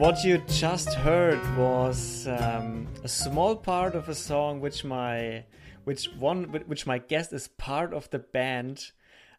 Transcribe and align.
what 0.00 0.24
you 0.24 0.38
just 0.48 0.94
heard 0.94 1.38
was 1.58 2.26
um, 2.26 2.88
a 3.04 3.08
small 3.08 3.54
part 3.54 3.94
of 3.94 4.08
a 4.08 4.14
song 4.14 4.58
which 4.58 4.82
my 4.82 5.44
which 5.84 6.06
one 6.18 6.44
which 6.44 6.86
my 6.86 6.96
guest 6.96 7.34
is 7.34 7.48
part 7.48 7.92
of 7.92 8.08
the 8.08 8.18
band. 8.18 8.92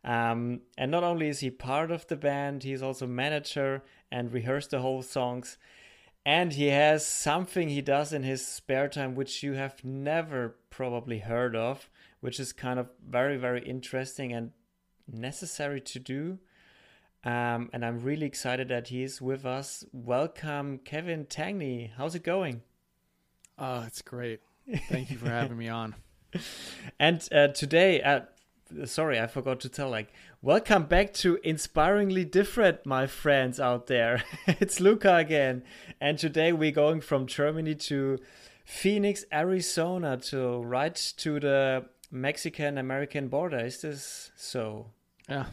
Um, 0.03 0.61
and 0.77 0.91
not 0.91 1.03
only 1.03 1.29
is 1.29 1.39
he 1.39 1.49
part 1.49 1.89
of 1.89 2.05
the 2.05 2.15
band, 2.15 2.61
he's 2.61 2.83
also 2.83 3.07
manager 3.07 3.81
and 4.11 4.31
rehearsed 4.31 4.69
the 4.69 4.81
whole 4.81 5.01
songs. 5.01 5.57
And 6.27 6.53
he 6.53 6.67
has 6.67 7.07
something 7.07 7.69
he 7.69 7.81
does 7.81 8.13
in 8.13 8.21
his 8.21 8.45
spare 8.45 8.87
time 8.87 9.15
which 9.15 9.41
you 9.41 9.53
have 9.53 9.83
never 9.83 10.57
probably 10.69 11.17
heard 11.17 11.55
of, 11.55 11.89
which 12.19 12.39
is 12.39 12.53
kind 12.53 12.77
of 12.77 12.87
very, 13.03 13.35
very 13.35 13.63
interesting 13.63 14.31
and 14.31 14.51
necessary 15.11 15.81
to 15.81 15.97
do. 15.97 16.37
Um, 17.23 17.69
and 17.71 17.85
I'm 17.85 17.99
really 17.99 18.25
excited 18.25 18.69
that 18.69 18.87
he's 18.87 19.21
with 19.21 19.45
us. 19.45 19.83
Welcome, 19.91 20.79
Kevin 20.79 21.25
Tangney. 21.25 21.91
How's 21.95 22.15
it 22.15 22.23
going? 22.23 22.61
Oh, 23.59 23.83
it's 23.85 24.01
great. 24.01 24.39
Thank 24.89 25.11
you 25.11 25.17
for 25.17 25.29
having 25.29 25.57
me 25.57 25.69
on. 25.69 25.95
And 26.97 27.27
uh, 27.33 27.49
today, 27.49 28.01
uh, 28.01 28.21
sorry, 28.85 29.19
I 29.19 29.27
forgot 29.27 29.59
to 29.61 29.69
tell. 29.69 29.89
Like, 29.89 30.13
welcome 30.41 30.83
back 30.83 31.13
to 31.15 31.39
Inspiringly 31.43 32.23
Different, 32.23 32.85
my 32.85 33.05
friends 33.05 33.59
out 33.59 33.87
there. 33.87 34.23
it's 34.47 34.79
Luca 34.79 35.17
again, 35.17 35.63
and 35.99 36.17
today 36.17 36.53
we're 36.53 36.71
going 36.71 37.01
from 37.01 37.25
Germany 37.27 37.75
to 37.75 38.17
Phoenix, 38.63 39.25
Arizona, 39.33 40.17
to 40.17 40.59
right 40.61 40.95
to 41.17 41.39
the 41.39 41.85
Mexican-American 42.11 43.27
border. 43.27 43.59
Is 43.59 43.81
this 43.81 44.31
so? 44.35 44.91
Yeah. 45.27 45.47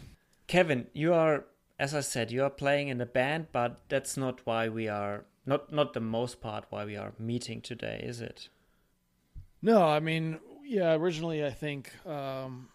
Kevin, 0.46 0.86
you 0.92 1.12
are, 1.12 1.44
as 1.78 1.94
I 1.94 2.00
said, 2.00 2.30
you 2.30 2.42
are 2.42 2.50
playing 2.50 2.88
in 2.88 3.00
a 3.00 3.06
band, 3.06 3.48
but 3.52 3.80
that's 3.88 4.16
not 4.16 4.40
why 4.44 4.68
we 4.68 4.88
are 4.88 5.24
not 5.46 5.72
not 5.72 5.92
the 5.92 6.00
most 6.00 6.40
part 6.40 6.66
why 6.70 6.84
we 6.84 6.96
are 6.96 7.12
meeting 7.18 7.60
today, 7.60 8.00
is 8.04 8.20
it? 8.20 8.48
No, 9.62 9.82
I 9.82 10.00
mean, 10.00 10.40
yeah. 10.64 10.94
Originally, 10.94 11.44
I 11.44 11.50
think 11.50 11.92
um, 12.06 12.68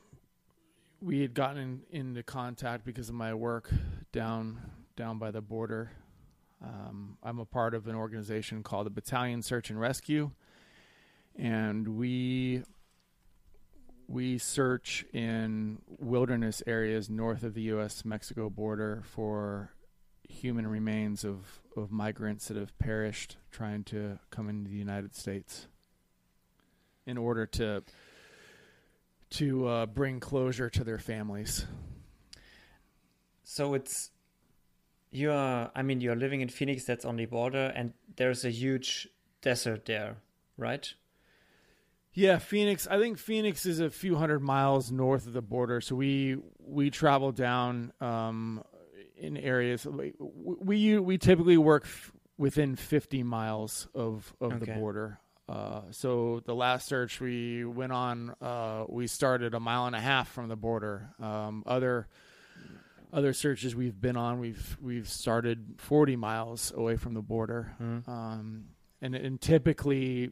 we 1.01 1.21
had 1.21 1.33
gotten 1.33 1.83
in, 1.91 1.99
into 1.99 2.23
contact 2.23 2.85
because 2.85 3.09
of 3.09 3.15
my 3.15 3.33
work 3.33 3.69
down 4.11 4.59
down 4.95 5.19
by 5.19 5.31
the 5.31 5.41
border. 5.41 5.91
Um, 6.63 7.17
I'm 7.21 7.39
a 7.39 7.45
part 7.45 7.73
of 7.73 7.87
an 7.87 7.95
organization 7.95 8.63
called 8.63 8.85
the 8.85 8.89
Battalion 8.89 9.41
Search 9.41 9.69
and 9.69 9.79
Rescue, 9.79 10.31
and 11.35 11.87
we 11.89 12.63
we 14.07 14.37
search 14.37 15.05
in 15.13 15.81
wilderness 15.87 16.61
areas 16.67 17.09
north 17.09 17.43
of 17.43 17.53
the 17.53 17.61
U.S. 17.63 18.05
Mexico 18.05 18.49
border 18.49 19.01
for 19.05 19.71
human 20.27 20.67
remains 20.67 21.23
of, 21.23 21.61
of 21.77 21.91
migrants 21.91 22.47
that 22.47 22.57
have 22.57 22.77
perished 22.79 23.37
trying 23.51 23.83
to 23.85 24.19
come 24.29 24.49
into 24.49 24.69
the 24.69 24.77
United 24.77 25.15
States 25.15 25.67
in 27.05 27.17
order 27.17 27.45
to 27.45 27.83
to 29.29 29.67
uh, 29.67 29.85
bring 29.87 30.19
closure 30.19 30.69
to 30.69 30.83
their 30.83 30.99
families. 30.99 31.65
So 33.43 33.73
it's 33.73 34.11
you 35.11 35.31
are. 35.31 35.71
I 35.75 35.81
mean, 35.81 36.01
you're 36.01 36.15
living 36.15 36.41
in 36.41 36.49
Phoenix. 36.49 36.85
That's 36.85 37.05
on 37.05 37.15
the 37.15 37.25
border, 37.25 37.71
and 37.75 37.93
there's 38.15 38.45
a 38.45 38.49
huge 38.49 39.07
desert 39.41 39.85
there, 39.85 40.17
right? 40.57 40.93
Yeah, 42.13 42.37
Phoenix. 42.37 42.87
I 42.87 42.99
think 42.99 43.17
Phoenix 43.17 43.65
is 43.65 43.79
a 43.79 43.89
few 43.89 44.15
hundred 44.15 44.41
miles 44.41 44.91
north 44.91 45.25
of 45.27 45.33
the 45.33 45.41
border. 45.41 45.81
So 45.81 45.95
we 45.95 46.37
we 46.59 46.89
travel 46.91 47.31
down 47.31 47.91
um, 48.01 48.63
in 49.17 49.35
areas. 49.37 49.85
We 49.85 50.13
we, 50.19 50.99
we 50.99 51.17
typically 51.17 51.57
work 51.57 51.83
f- 51.85 52.11
within 52.37 52.75
50 52.75 53.23
miles 53.23 53.87
of 53.95 54.31
of 54.39 54.53
Okay. 54.53 54.65
the 54.65 54.73
border. 54.79 55.19
Uh, 55.49 55.81
so 55.91 56.41
the 56.45 56.55
last 56.55 56.87
search 56.87 57.19
we 57.19 57.65
went 57.65 57.91
on, 57.91 58.33
uh, 58.41 58.85
we 58.87 59.07
started 59.07 59.53
a 59.53 59.59
mile 59.59 59.87
and 59.87 59.95
a 59.95 59.99
half 59.99 60.29
from 60.29 60.47
the 60.47 60.55
border. 60.55 61.09
Um, 61.19 61.63
other 61.65 62.07
other 63.11 63.33
searches 63.33 63.75
we've 63.75 63.99
been 63.99 64.17
on, 64.17 64.39
we've 64.39 64.77
we've 64.81 65.09
started 65.09 65.75
40 65.79 66.15
miles 66.15 66.71
away 66.75 66.95
from 66.95 67.13
the 67.13 67.21
border. 67.21 67.73
Mm. 67.81 68.07
Um, 68.07 68.65
and 69.01 69.15
and 69.15 69.41
typically 69.41 70.31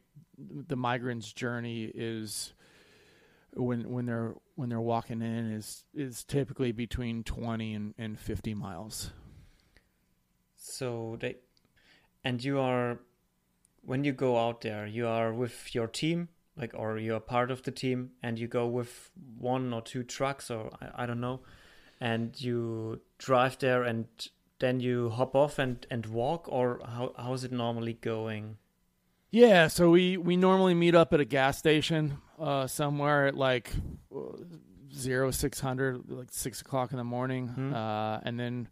the 0.68 0.76
migrant's 0.76 1.32
journey 1.32 1.90
is 1.94 2.52
when 3.54 3.90
when 3.90 4.06
they're 4.06 4.34
when 4.54 4.68
they're 4.68 4.80
walking 4.80 5.22
in 5.22 5.52
is 5.52 5.84
is 5.94 6.24
typically 6.24 6.72
between 6.72 7.22
20 7.22 7.74
and, 7.74 7.94
and 7.98 8.18
50 8.18 8.54
miles. 8.54 9.12
So 10.56 11.16
they, 11.20 11.36
and 12.24 12.42
you 12.42 12.60
are, 12.60 13.00
when 13.82 14.04
you 14.04 14.12
go 14.12 14.38
out 14.38 14.60
there, 14.60 14.86
you 14.86 15.08
are 15.08 15.32
with 15.32 15.74
your 15.74 15.88
team, 15.88 16.28
like, 16.56 16.72
or 16.74 16.98
you 16.98 17.16
are 17.16 17.20
part 17.20 17.50
of 17.50 17.62
the 17.64 17.72
team, 17.72 18.12
and 18.22 18.38
you 18.38 18.46
go 18.46 18.66
with 18.66 19.10
one 19.38 19.72
or 19.72 19.82
two 19.82 20.04
trucks, 20.04 20.50
or 20.50 20.70
I, 20.80 21.02
I 21.02 21.06
don't 21.06 21.20
know, 21.20 21.40
and 22.00 22.40
you 22.40 23.00
drive 23.18 23.58
there, 23.58 23.82
and 23.82 24.06
then 24.60 24.78
you 24.78 25.10
hop 25.10 25.34
off 25.34 25.58
and 25.58 25.84
and 25.90 26.06
walk, 26.06 26.46
or 26.48 26.80
how 26.84 27.12
how 27.18 27.32
is 27.32 27.42
it 27.42 27.52
normally 27.52 27.94
going? 27.94 28.58
Yeah, 29.34 29.68
so 29.68 29.88
we 29.90 30.18
we 30.18 30.36
normally 30.36 30.74
meet 30.74 30.94
up 30.94 31.12
at 31.14 31.20
a 31.20 31.24
gas 31.24 31.56
station 31.56 32.18
uh, 32.38 32.66
somewhere 32.66 33.26
at 33.28 33.34
like 33.34 33.70
zero 34.94 35.30
six 35.30 35.58
hundred, 35.58 36.02
like 36.10 36.28
six 36.30 36.60
o'clock 36.60 36.92
in 36.92 36.98
the 36.98 37.04
morning, 37.04 37.48
Hmm. 37.48 37.74
uh, 37.74 38.18
and 38.24 38.38
then 38.38 38.68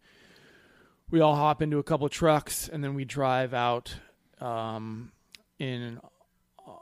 we 1.10 1.20
all 1.20 1.34
hop 1.34 1.62
into 1.62 1.78
a 1.78 1.82
couple 1.82 2.04
of 2.04 2.12
trucks, 2.12 2.68
and 2.68 2.84
then 2.84 2.94
we 2.94 3.06
drive 3.06 3.54
out 3.54 3.94
um, 4.38 5.12
in 5.58 5.98
uh, 6.68 6.72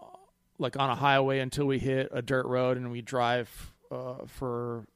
like 0.58 0.76
on 0.76 0.90
a 0.90 0.96
highway 0.96 1.38
until 1.38 1.66
we 1.66 1.78
hit 1.78 2.08
a 2.10 2.20
dirt 2.20 2.46
road, 2.46 2.78
and 2.78 2.90
we 2.90 3.00
drive 3.00 3.48
uh, 3.92 4.26
for 4.26 4.86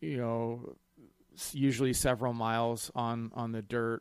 you 0.00 0.16
know 0.18 0.76
usually 1.52 1.92
several 1.92 2.32
miles 2.34 2.88
on 2.94 3.32
on 3.34 3.50
the 3.50 3.62
dirt 3.62 4.00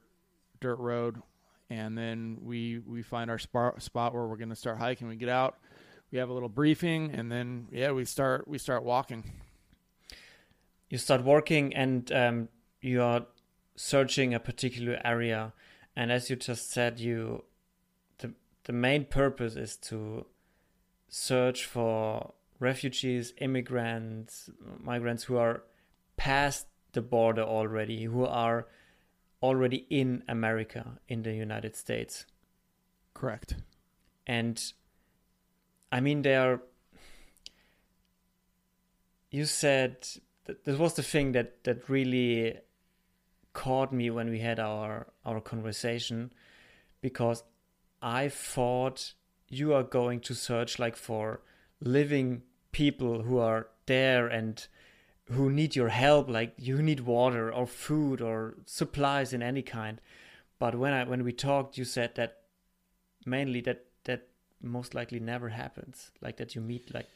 dirt 0.59 0.78
road 0.78 1.24
and 1.72 1.98
then 1.98 2.38
we 2.44 2.80
we 2.80 3.02
find 3.02 3.32
our 3.32 3.40
spot 3.40 3.82
spot 3.82 4.14
where 4.14 4.28
we're 4.28 4.38
going 4.38 4.50
to 4.50 4.56
start 4.56 4.78
hiking. 4.78 5.08
We 5.08 5.16
get 5.16 5.30
out, 5.30 5.58
we 6.12 6.20
have 6.20 6.30
a 6.30 6.34
little 6.34 6.50
briefing, 6.50 7.12
and 7.14 7.32
then 7.32 7.68
yeah, 7.72 7.92
we 7.92 8.06
start 8.06 8.48
we 8.48 8.58
start 8.58 8.84
walking. 8.84 9.24
you 10.90 10.98
start 10.98 11.24
walking, 11.24 11.74
and 11.74 12.12
um, 12.12 12.50
you 12.82 13.02
are 13.02 13.26
searching 13.76 14.34
a 14.34 14.40
particular 14.40 15.00
area 15.04 15.54
and 15.96 16.12
as 16.12 16.30
you 16.30 16.36
just 16.36 16.72
said 16.72 17.00
you 17.00 17.44
the 18.20 18.32
the 18.66 18.74
main 18.74 19.06
purpose 19.06 19.56
is 19.56 19.78
to 19.78 20.26
search 21.08 21.66
for 21.66 22.34
refugees 22.59 23.34
immigrants 23.40 24.50
migrants 24.80 25.24
who 25.24 25.38
are 25.38 25.64
past 26.18 26.68
the 26.94 27.02
border 27.02 27.42
already 27.42 28.03
who 28.03 28.26
are 28.26 28.68
already 29.41 29.85
in 29.90 30.24
america 30.28 31.00
in 31.07 31.24
the 31.24 31.34
united 31.34 31.75
states 31.75 32.25
Correct. 33.13 33.56
and 34.25 34.74
I 35.91 36.00
mean, 36.00 36.22
they 36.22 36.35
are. 36.35 36.62
You 39.29 39.46
said 39.46 40.07
that 40.46 40.63
this 40.63 40.78
was 40.78 40.94
the 40.94 41.03
thing 41.03 41.34
that 41.34 41.63
that 41.66 41.90
really 41.90 42.57
caught 43.53 43.91
me 43.91 44.09
when 44.09 44.29
we 44.29 44.40
had 44.40 44.59
our 44.59 45.07
our 45.25 45.41
conversation, 45.41 46.31
because 47.02 47.43
I 48.02 48.29
thought 48.29 49.14
you 49.49 49.73
are 49.73 49.84
going 49.84 50.22
to 50.22 50.34
search 50.34 50.79
like 50.79 50.96
for 50.96 51.41
living 51.82 52.43
people 52.72 53.23
who 53.23 53.38
are 53.38 53.67
there 53.85 54.28
and 54.28 54.66
who 55.31 55.49
need 55.49 55.75
your 55.75 55.89
help, 55.89 56.29
like 56.29 56.53
you 56.57 56.81
need 56.81 57.01
water 57.01 57.51
or 57.53 57.66
food 57.67 58.22
or 58.22 58.55
supplies 58.66 59.33
in 59.33 59.41
any 59.41 59.61
kind. 59.61 59.99
But 60.59 60.75
when 60.75 60.93
I 60.93 61.03
when 61.05 61.23
we 61.23 61.31
talked, 61.33 61.78
you 61.78 61.85
said 61.85 62.16
that 62.16 62.37
mainly 63.25 63.61
that 63.61 63.85
that 64.05 64.28
most 64.61 64.93
likely 64.93 65.19
never 65.19 65.49
happens 65.49 66.11
like 66.22 66.37
that 66.37 66.53
you 66.55 66.61
meet 66.61 66.93
like 66.93 67.07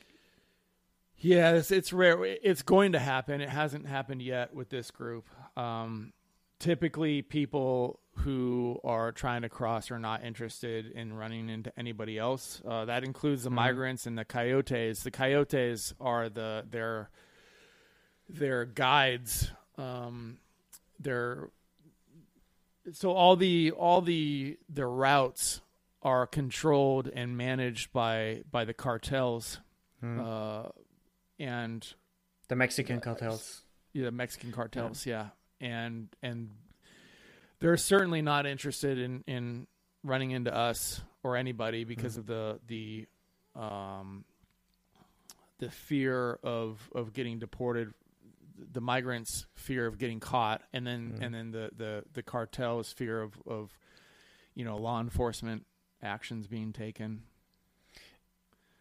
Yeah, 1.17 1.51
it's, 1.53 1.71
it's 1.71 1.93
rare. 1.93 2.23
It's 2.25 2.61
going 2.61 2.91
to 2.93 2.99
happen. 2.99 3.39
It 3.41 3.49
hasn't 3.49 3.87
happened 3.87 4.21
yet 4.21 4.53
with 4.53 4.69
this 4.69 4.91
group. 4.91 5.25
Um, 5.55 6.11
typically, 6.59 7.21
people 7.21 7.99
who 8.17 8.79
are 8.83 9.11
trying 9.11 9.41
to 9.43 9.49
cross 9.49 9.91
are 9.91 9.99
not 9.99 10.23
interested 10.23 10.91
in 10.91 11.13
running 11.13 11.49
into 11.49 11.71
anybody 11.77 12.17
else. 12.17 12.61
Uh, 12.67 12.85
that 12.85 13.03
includes 13.03 13.43
the 13.43 13.49
Mhm. 13.49 13.53
migrants 13.55 14.05
and 14.07 14.17
the 14.17 14.25
coyotes. 14.25 15.03
The 15.03 15.11
coyotes 15.11 15.93
are 15.99 16.29
the 16.29 16.65
their 16.69 17.09
their 18.29 18.65
guides. 18.65 19.51
Um, 19.77 20.37
they're 20.99 21.49
so 22.91 23.11
all 23.11 23.35
the 23.35 23.71
all 23.71 24.01
the 24.01 24.57
the 24.69 24.85
routes 24.85 25.61
are 26.01 26.27
controlled 26.27 27.09
and 27.13 27.35
managed 27.37 27.91
by 27.91 28.43
by 28.51 28.63
the 28.63 28.73
cartels 28.73 29.59
uh, 30.03 30.69
and 31.39 31.93
the 32.47 32.55
mexican 32.55 33.01
cartels 33.01 33.63
yeah, 33.95 34.09
Mexican 34.09 34.51
cartels, 34.51 35.05
yeah. 35.05 35.27
And 35.61 36.09
and 36.21 36.49
they're 37.59 37.77
certainly 37.77 38.21
not 38.21 38.45
interested 38.45 38.99
in 38.99 39.23
in 39.25 39.67
running 40.03 40.31
into 40.31 40.53
us 40.53 41.01
or 41.23 41.37
anybody 41.37 41.85
because 41.85 42.17
mm-hmm. 42.17 42.31
of 42.31 42.59
the 42.67 43.07
the 43.55 43.59
um 43.59 44.25
the 45.59 45.71
fear 45.71 46.39
of 46.43 46.89
of 46.93 47.13
getting 47.13 47.39
deported 47.39 47.93
the 48.71 48.81
migrants 48.81 49.45
fear 49.55 49.85
of 49.85 49.97
getting 49.97 50.19
caught 50.19 50.61
and 50.73 50.85
then 50.85 51.11
mm-hmm. 51.11 51.23
and 51.23 51.35
then 51.35 51.51
the 51.51 51.69
the 51.75 52.03
the 52.13 52.23
cartel's 52.23 52.91
fear 52.91 53.21
of 53.21 53.33
of 53.47 53.77
you 54.53 54.63
know 54.63 54.77
law 54.77 54.99
enforcement 54.99 55.65
actions 56.01 56.47
being 56.47 56.71
taken 56.71 57.23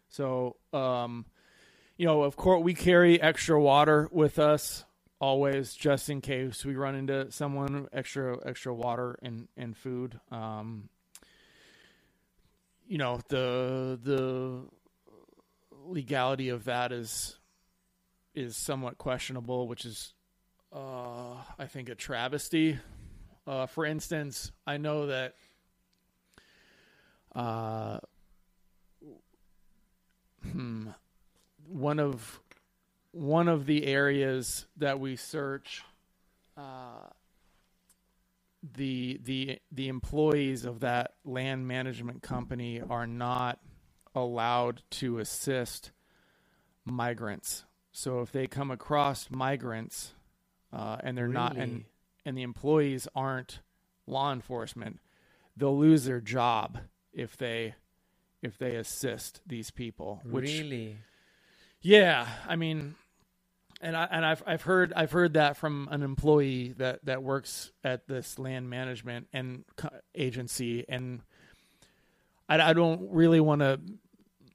so 0.08 0.56
um 0.72 1.24
you 1.96 2.06
know 2.06 2.22
of 2.22 2.36
course 2.36 2.62
we 2.62 2.74
carry 2.74 3.20
extra 3.20 3.60
water 3.60 4.08
with 4.12 4.38
us 4.38 4.84
always 5.20 5.74
just 5.74 6.08
in 6.08 6.20
case 6.20 6.64
we 6.64 6.76
run 6.76 6.94
into 6.94 7.30
someone 7.30 7.88
extra 7.92 8.36
extra 8.46 8.74
water 8.74 9.18
and 9.22 9.48
and 9.56 9.76
food 9.76 10.18
um 10.30 10.88
you 12.86 12.98
know 12.98 13.20
the 13.28 13.98
the 14.02 14.60
legality 15.86 16.48
of 16.48 16.64
that 16.64 16.92
is 16.92 17.38
is 18.34 18.56
somewhat 18.56 18.98
questionable 18.98 19.68
which 19.68 19.84
is 19.84 20.14
uh 20.72 21.34
i 21.58 21.66
think 21.66 21.88
a 21.88 21.94
travesty 21.94 22.78
uh 23.46 23.66
for 23.66 23.84
instance 23.84 24.52
i 24.66 24.76
know 24.76 25.06
that 25.06 25.34
uh 27.34 27.98
hmm 30.52 30.88
one 31.66 31.98
of 31.98 32.40
one 33.12 33.48
of 33.48 33.66
the 33.66 33.86
areas 33.86 34.66
that 34.76 34.98
we 34.98 35.16
search 35.16 35.84
uh, 36.56 37.08
the 38.76 39.20
the 39.24 39.58
the 39.70 39.88
employees 39.88 40.64
of 40.64 40.80
that 40.80 41.12
land 41.24 41.66
management 41.68 42.22
company 42.22 42.80
are 42.80 43.06
not 43.06 43.58
allowed 44.14 44.82
to 44.90 45.18
assist 45.18 45.90
migrants. 46.84 47.64
So 47.96 48.20
if 48.22 48.32
they 48.32 48.48
come 48.48 48.72
across 48.72 49.30
migrants 49.30 50.14
uh, 50.72 50.96
and 51.00 51.16
they're 51.16 51.26
really? 51.26 51.34
not 51.34 51.56
and 51.56 51.84
and 52.26 52.36
the 52.36 52.42
employees 52.42 53.06
aren't 53.14 53.60
law 54.06 54.32
enforcement, 54.32 54.98
they'll 55.56 55.78
lose 55.78 56.04
their 56.04 56.20
job 56.20 56.78
if 57.12 57.36
they 57.36 57.76
if 58.42 58.58
they 58.58 58.74
assist 58.74 59.40
these 59.46 59.70
people. 59.70 60.20
Which, 60.24 60.46
really? 60.46 60.96
Yeah, 61.82 62.26
I 62.48 62.56
mean, 62.56 62.96
and 63.80 63.96
I 63.96 64.08
and 64.10 64.26
I've 64.26 64.42
I've 64.44 64.62
heard 64.62 64.92
I've 64.96 65.12
heard 65.12 65.34
that 65.34 65.56
from 65.56 65.86
an 65.92 66.02
employee 66.02 66.74
that 66.78 67.04
that 67.04 67.22
works 67.22 67.70
at 67.84 68.08
this 68.08 68.40
land 68.40 68.68
management 68.68 69.28
and 69.32 69.64
agency, 70.16 70.84
and 70.88 71.20
I, 72.48 72.60
I 72.60 72.72
don't 72.72 73.12
really 73.12 73.40
want 73.40 73.60
to 73.60 73.78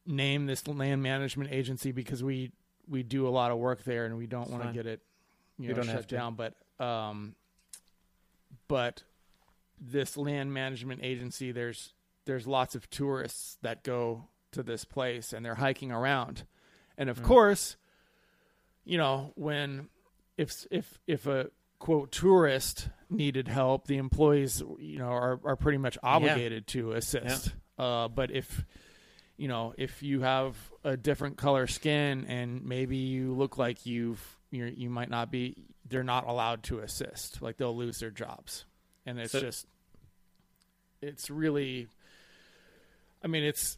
name 0.06 0.46
this 0.46 0.68
land 0.68 1.02
management 1.02 1.54
agency 1.54 1.94
because 1.94 2.22
we 2.22 2.52
we 2.90 3.04
do 3.04 3.28
a 3.28 3.30
lot 3.30 3.52
of 3.52 3.58
work 3.58 3.84
there 3.84 4.06
and 4.06 4.18
we 4.18 4.28
don't 4.28 4.50
want 4.50 4.64
to 4.64 4.72
get 4.72 4.86
it 4.86 5.02
you, 5.58 5.74
know 5.74 5.84
shut 5.84 6.08
down, 6.08 6.36
but 6.36 6.56
um, 6.80 7.36
but 8.68 9.04
this 9.80 10.18
land 10.18 10.54
management 10.54 11.02
agency 11.04 11.52
there's 11.52 11.94
there's 12.26 12.48
lots 12.48 12.76
of 12.76 12.90
tourists 12.90 13.58
that 13.62 13.84
go 13.84 14.26
to 14.52 14.64
this 14.64 14.86
place 14.86 15.34
and 15.34 15.46
they're 15.46 15.56
hiking 15.56 15.92
around, 15.92 16.46
and 16.98 17.10
of 17.10 17.22
mm. 17.22 17.26
course 17.26 17.78
you 18.90 18.98
know, 18.98 19.32
when 19.36 19.88
if 20.36 20.66
if 20.72 21.00
if 21.06 21.28
a 21.28 21.52
quote 21.78 22.12
tourist 22.12 22.90
needed 23.08 23.48
help, 23.48 23.86
the 23.86 23.98
employees 23.98 24.64
you 24.80 24.98
know 24.98 25.10
are 25.10 25.40
are 25.44 25.56
pretty 25.56 25.78
much 25.78 25.96
obligated 26.02 26.64
yeah. 26.68 26.74
to 26.74 26.92
assist. 26.94 27.54
Yeah. 27.78 27.86
Uh, 27.86 28.08
but 28.08 28.32
if 28.32 28.66
you 29.40 29.48
know 29.48 29.74
if 29.78 30.04
you 30.04 30.22
have 30.22 30.56
a 30.84 30.98
different 30.98 31.38
color 31.38 31.68
skin 31.68 32.26
and 32.28 32.66
maybe 32.66 32.98
you 32.98 33.34
look 33.34 33.58
like 33.58 33.86
you've 33.86 34.38
you 34.52 34.66
you 34.66 34.90
might 34.90 35.10
not 35.10 35.32
be 35.32 35.56
they're 35.88 36.04
not 36.04 36.28
allowed 36.28 36.62
to 36.64 36.80
assist 36.80 37.42
like 37.42 37.58
they'll 37.58 37.76
lose 37.76 38.00
their 38.00 38.12
jobs 38.12 38.66
and 39.06 39.20
it's 39.20 39.32
so, 39.32 39.40
just 39.40 39.66
it's 41.02 41.30
really 41.30 41.88
i 43.24 43.28
mean 43.28 43.44
it's 43.44 43.78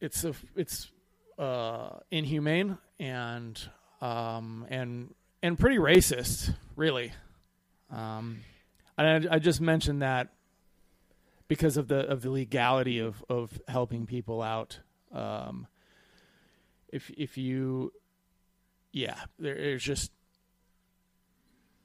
it's 0.00 0.24
a 0.24 0.34
it's 0.56 0.90
uh 1.38 1.90
inhumane 2.10 2.76
and 2.98 3.68
um, 4.04 4.66
and 4.68 5.14
and 5.42 5.58
pretty 5.58 5.78
racist, 5.78 6.54
really. 6.76 7.12
Um, 7.90 8.40
and 8.98 9.28
I, 9.28 9.36
I, 9.36 9.38
just 9.38 9.60
mentioned 9.60 10.02
that 10.02 10.28
because 11.54 11.76
of 11.76 11.88
the 11.88 12.06
of 12.08 12.22
the 12.22 12.30
legality 12.30 12.98
of 12.98 13.24
of 13.28 13.60
helping 13.68 14.06
people 14.06 14.42
out. 14.42 14.80
Um, 15.12 15.66
if 16.88 17.10
if 17.16 17.38
you, 17.38 17.92
yeah, 18.92 19.16
there's 19.38 19.82
just 19.82 20.12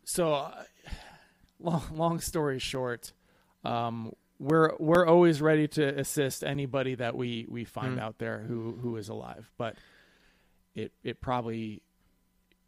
so. 0.03 0.33
Uh, 0.33 0.63
long 1.59 1.83
long 1.93 2.19
story 2.19 2.59
short, 2.59 3.13
um, 3.63 4.13
we're 4.39 4.71
we're 4.79 5.05
always 5.05 5.41
ready 5.41 5.67
to 5.67 5.99
assist 5.99 6.43
anybody 6.43 6.95
that 6.95 7.15
we 7.15 7.45
we 7.49 7.65
find 7.65 7.97
mm. 7.97 8.01
out 8.01 8.17
there 8.17 8.39
who 8.39 8.77
who 8.81 8.95
is 8.97 9.09
alive, 9.09 9.51
but 9.57 9.75
it 10.75 10.91
it 11.03 11.21
probably 11.21 11.81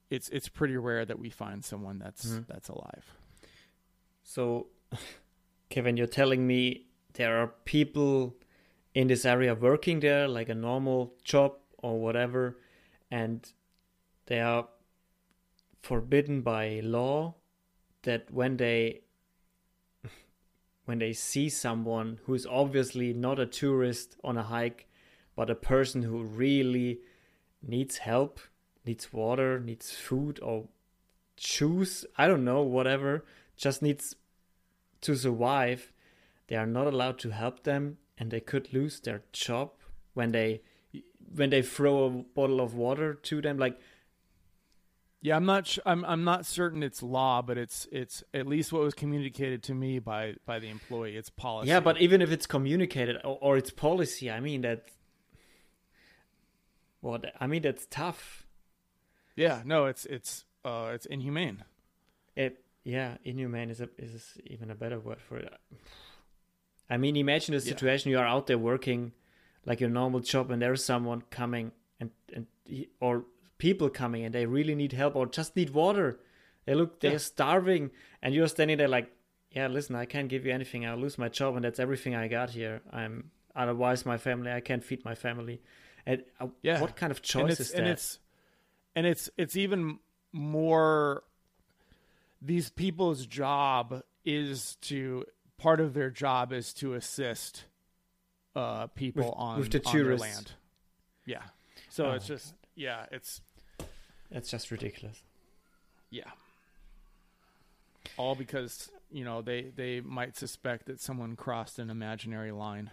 it's 0.09 0.29
it's 0.29 0.49
pretty 0.49 0.77
rare 0.77 1.05
that 1.05 1.17
we 1.17 1.29
find 1.29 1.63
someone 1.63 1.99
that's 1.99 2.25
mm-hmm. 2.25 2.41
that's 2.47 2.69
alive. 2.69 3.15
So, 4.23 4.67
Kevin, 5.69 5.97
you're 5.97 6.07
telling 6.07 6.45
me 6.45 6.85
there 7.13 7.37
are 7.41 7.47
people 7.65 8.35
in 8.93 9.07
this 9.07 9.25
area 9.25 9.55
working 9.55 9.99
there, 9.99 10.27
like 10.27 10.49
a 10.49 10.55
normal 10.55 11.13
job 11.23 11.53
or 11.77 11.99
whatever, 11.99 12.57
and 13.09 13.51
they 14.27 14.39
are 14.39 14.67
forbidden 15.81 16.41
by 16.41 16.79
law 16.83 17.35
that 18.03 18.31
when 18.31 18.57
they 18.57 19.01
when 20.85 20.99
they 20.99 21.13
see 21.13 21.47
someone 21.47 22.19
who 22.25 22.33
is 22.33 22.45
obviously 22.45 23.13
not 23.13 23.39
a 23.39 23.45
tourist 23.45 24.17
on 24.23 24.37
a 24.37 24.43
hike 24.43 24.87
but 25.35 25.49
a 25.49 25.55
person 25.55 26.03
who 26.03 26.23
really 26.23 26.99
needs 27.61 27.97
help, 27.97 28.39
needs 28.85 29.13
water, 29.13 29.59
needs 29.59 29.91
food 29.91 30.39
or 30.41 30.67
shoes, 31.37 32.05
I 32.17 32.27
don't 32.27 32.43
know, 32.43 32.61
whatever, 32.61 33.25
just 33.55 33.81
needs 33.81 34.15
to 35.01 35.15
survive, 35.15 35.91
they 36.51 36.57
are 36.57 36.67
not 36.67 36.85
allowed 36.85 37.17
to 37.17 37.29
help 37.29 37.63
them 37.63 37.97
and 38.17 38.29
they 38.29 38.41
could 38.41 38.73
lose 38.73 38.99
their 38.99 39.23
job 39.31 39.71
when 40.13 40.33
they 40.33 40.61
when 41.33 41.49
they 41.49 41.61
throw 41.61 42.03
a 42.03 42.09
bottle 42.09 42.59
of 42.59 42.75
water 42.75 43.13
to 43.13 43.41
them 43.41 43.57
like 43.57 43.79
yeah, 45.23 45.35
I'm 45.35 45.45
not. 45.45 45.67
Sh- 45.67 45.77
I'm. 45.85 46.03
I'm 46.05 46.23
not 46.23 46.47
certain 46.47 46.81
it's 46.81 47.03
law, 47.03 47.43
but 47.43 47.55
it's. 47.55 47.87
It's 47.91 48.23
at 48.33 48.47
least 48.47 48.73
what 48.73 48.81
was 48.81 48.95
communicated 48.95 49.61
to 49.63 49.75
me 49.75 49.99
by 49.99 50.33
by 50.47 50.57
the 50.57 50.67
employee. 50.67 51.15
It's 51.15 51.29
policy. 51.29 51.69
Yeah, 51.69 51.79
but 51.79 52.01
even 52.01 52.23
if 52.23 52.31
it's 52.31 52.47
communicated 52.47 53.17
or, 53.23 53.37
or 53.39 53.55
it's 53.55 53.69
policy, 53.69 54.31
I 54.31 54.39
mean 54.39 54.61
that 54.61 54.89
what 57.01 57.31
I 57.39 57.45
mean, 57.45 57.61
that's 57.61 57.85
tough. 57.91 58.47
Yeah, 59.35 59.61
no, 59.63 59.85
it's 59.85 60.05
it's 60.05 60.45
uh, 60.65 60.89
it's 60.95 61.05
inhumane. 61.05 61.65
It 62.35 62.65
yeah, 62.83 63.17
inhumane 63.23 63.69
is 63.69 63.79
a 63.79 63.89
is 63.99 64.39
even 64.47 64.71
a 64.71 64.75
better 64.75 64.99
word 64.99 65.21
for 65.21 65.37
it. 65.37 65.53
I 66.91 66.97
mean, 66.97 67.15
imagine 67.15 67.55
the 67.55 67.61
situation: 67.61 68.11
yeah. 68.11 68.17
you 68.17 68.23
are 68.23 68.27
out 68.27 68.47
there 68.47 68.57
working 68.57 69.13
like 69.65 69.79
your 69.79 69.89
normal 69.89 70.19
job, 70.19 70.51
and 70.51 70.61
there's 70.61 70.83
someone 70.83 71.23
coming 71.29 71.71
and 72.01 72.11
and 72.33 72.47
or 72.99 73.23
people 73.57 73.89
coming, 73.89 74.25
and 74.25 74.35
they 74.35 74.45
really 74.45 74.75
need 74.75 74.91
help 74.91 75.15
or 75.15 75.25
just 75.25 75.55
need 75.55 75.69
water. 75.69 76.19
They 76.65 76.75
look 76.75 76.99
they're 76.99 77.13
yeah. 77.13 77.17
starving, 77.17 77.91
and 78.21 78.35
you're 78.35 78.49
standing 78.49 78.77
there 78.77 78.89
like, 78.89 79.09
yeah, 79.51 79.67
listen, 79.67 79.95
I 79.95 80.03
can't 80.05 80.27
give 80.27 80.45
you 80.45 80.51
anything. 80.51 80.85
I'll 80.85 80.97
lose 80.97 81.17
my 81.17 81.29
job, 81.29 81.55
and 81.55 81.63
that's 81.63 81.79
everything 81.79 82.13
I 82.13 82.27
got 82.27 82.49
here. 82.49 82.81
I'm 82.91 83.31
otherwise 83.55 84.05
my 84.05 84.17
family. 84.17 84.51
I 84.51 84.59
can't 84.59 84.83
feed 84.83 85.05
my 85.05 85.15
family. 85.15 85.61
And 86.05 86.23
uh, 86.41 86.47
yeah. 86.61 86.81
what 86.81 86.97
kind 86.97 87.11
of 87.11 87.21
choice 87.21 87.41
and 87.41 87.51
is 87.51 87.71
that? 87.71 87.79
And 87.79 87.87
it's 87.87 88.19
and 88.97 89.05
it's 89.05 89.29
it's 89.37 89.55
even 89.55 89.99
more. 90.33 91.23
These 92.41 92.69
people's 92.71 93.25
job 93.27 94.01
is 94.25 94.75
to 94.81 95.25
part 95.61 95.79
of 95.79 95.93
their 95.93 96.09
job 96.09 96.51
is 96.51 96.73
to 96.73 96.95
assist 96.95 97.65
uh, 98.55 98.87
people 98.87 99.25
with, 99.25 99.33
on, 99.37 99.59
with 99.59 99.71
the 99.71 99.83
on 99.85 99.95
their 99.95 100.17
land. 100.17 100.53
Yeah. 101.25 101.43
So 101.89 102.07
oh, 102.07 102.11
it's 102.11 102.27
just 102.27 102.55
yeah, 102.75 103.05
it's 103.11 103.41
it's 104.31 104.49
just 104.49 104.71
ridiculous. 104.71 105.21
Yeah. 106.09 106.29
All 108.17 108.35
because 108.35 108.89
you 109.11 109.23
know 109.23 109.41
they 109.41 109.71
they 109.75 110.01
might 110.01 110.35
suspect 110.35 110.87
that 110.87 110.99
someone 110.99 111.35
crossed 111.35 111.79
an 111.79 111.89
imaginary 111.89 112.51
line. 112.51 112.89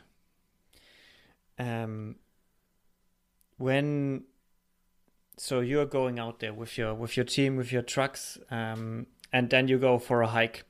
Um, 1.59 2.17
when 3.57 4.25
so 5.37 5.61
you're 5.61 5.87
going 5.87 6.19
out 6.19 6.41
there 6.41 6.53
with 6.53 6.77
your 6.77 6.95
with 6.95 7.17
your 7.17 7.25
team 7.25 7.57
with 7.57 7.73
your 7.73 7.83
trucks 7.83 8.39
um, 8.51 9.07
and 9.33 9.51
then 9.51 9.69
you 9.69 9.79
go 9.79 9.99
for 9.99 10.23
a 10.23 10.29
hike 10.29 10.65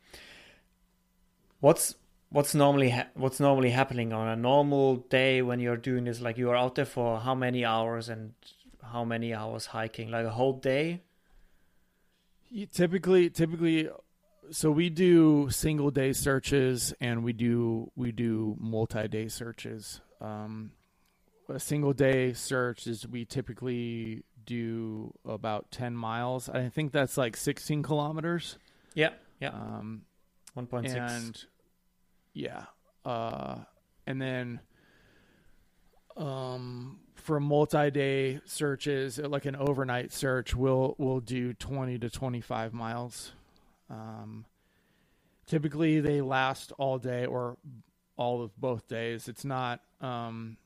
what's 1.61 1.95
what's 2.31 2.55
normally 2.55 2.91
ha- 2.91 3.09
what's 3.15 3.41
normally 3.41 3.71
happening 3.71 4.13
on 4.13 4.29
a 4.29 4.37
normal 4.37 4.97
day 4.97 5.43
when 5.43 5.61
you're 5.61 5.77
doing 5.77 6.05
this? 6.05 6.21
Like 6.21 6.39
you 6.39 6.51
are 6.51 6.57
out 6.57 6.75
there 6.75 6.85
for 6.85 7.21
how 7.21 7.35
many 7.35 7.65
hours 7.65 8.09
and 8.09 8.35
how 8.83 9.05
many 9.05 9.35
hours 9.35 9.67
hiking? 9.67 10.11
Like 10.11 10.27
a 10.27 10.31
whole 10.31 10.55
day? 10.55 11.03
You 12.51 12.67
typically, 12.67 13.29
typically, 13.29 13.91
so 14.51 14.71
we 14.71 14.89
do 14.89 15.51
single 15.51 15.91
day 15.91 16.13
searches 16.13 16.95
and 17.01 17.23
we 17.23 17.33
do 17.33 17.91
we 17.95 18.13
do 18.13 18.57
multi 18.59 19.07
day 19.09 19.29
searches. 19.29 20.01
Um, 20.21 20.73
a 21.49 21.61
single 21.61 21.93
day 21.93 22.33
search 22.33 22.87
is 22.87 23.07
we 23.07 23.25
typically 23.25 24.25
do 24.47 25.13
about 25.27 25.71
ten 25.71 25.95
miles. 25.95 26.49
I 26.49 26.69
think 26.69 26.93
that's 26.93 27.17
like 27.17 27.37
sixteen 27.37 27.83
kilometers. 27.83 28.59
Yeah, 28.95 29.11
yeah. 29.41 29.51
Um, 29.51 30.03
One 30.59 30.67
point 30.67 30.91
six. 30.91 30.99
and 30.99 31.45
yeah, 32.35 32.65
uh, 33.05 33.59
and 34.09 34.21
then 34.21 34.59
um, 36.17 36.99
for 37.15 37.39
multi-day 37.39 38.41
searches, 38.45 39.19
like 39.19 39.47
an 39.47 39.55
overnight 39.55 40.13
search, 40.13 40.57
we'll 40.57 40.97
we'll 40.99 41.21
do 41.21 41.55
twenty 41.55 41.97
to 42.01 42.11
twenty-five 42.11 42.75
miles. 42.75 43.31
Um, 43.89 44.47
typically, 45.47 46.01
they 46.01 46.21
last 46.23 46.73
all 46.77 46.99
day 46.99 47.25
or 47.25 47.57
all 48.17 48.43
of 48.43 48.61
both 48.61 48.89
days. 48.89 49.29
It's 49.29 49.45
not. 49.45 49.81
Um, 50.01 50.57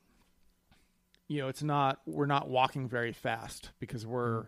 you 1.29 1.43
know, 1.43 1.49
it's 1.49 1.63
not. 1.63 2.01
We're 2.07 2.25
not 2.25 2.49
walking 2.49 2.89
very 2.89 3.13
fast 3.13 3.73
because 3.79 4.07
we're 4.07 4.47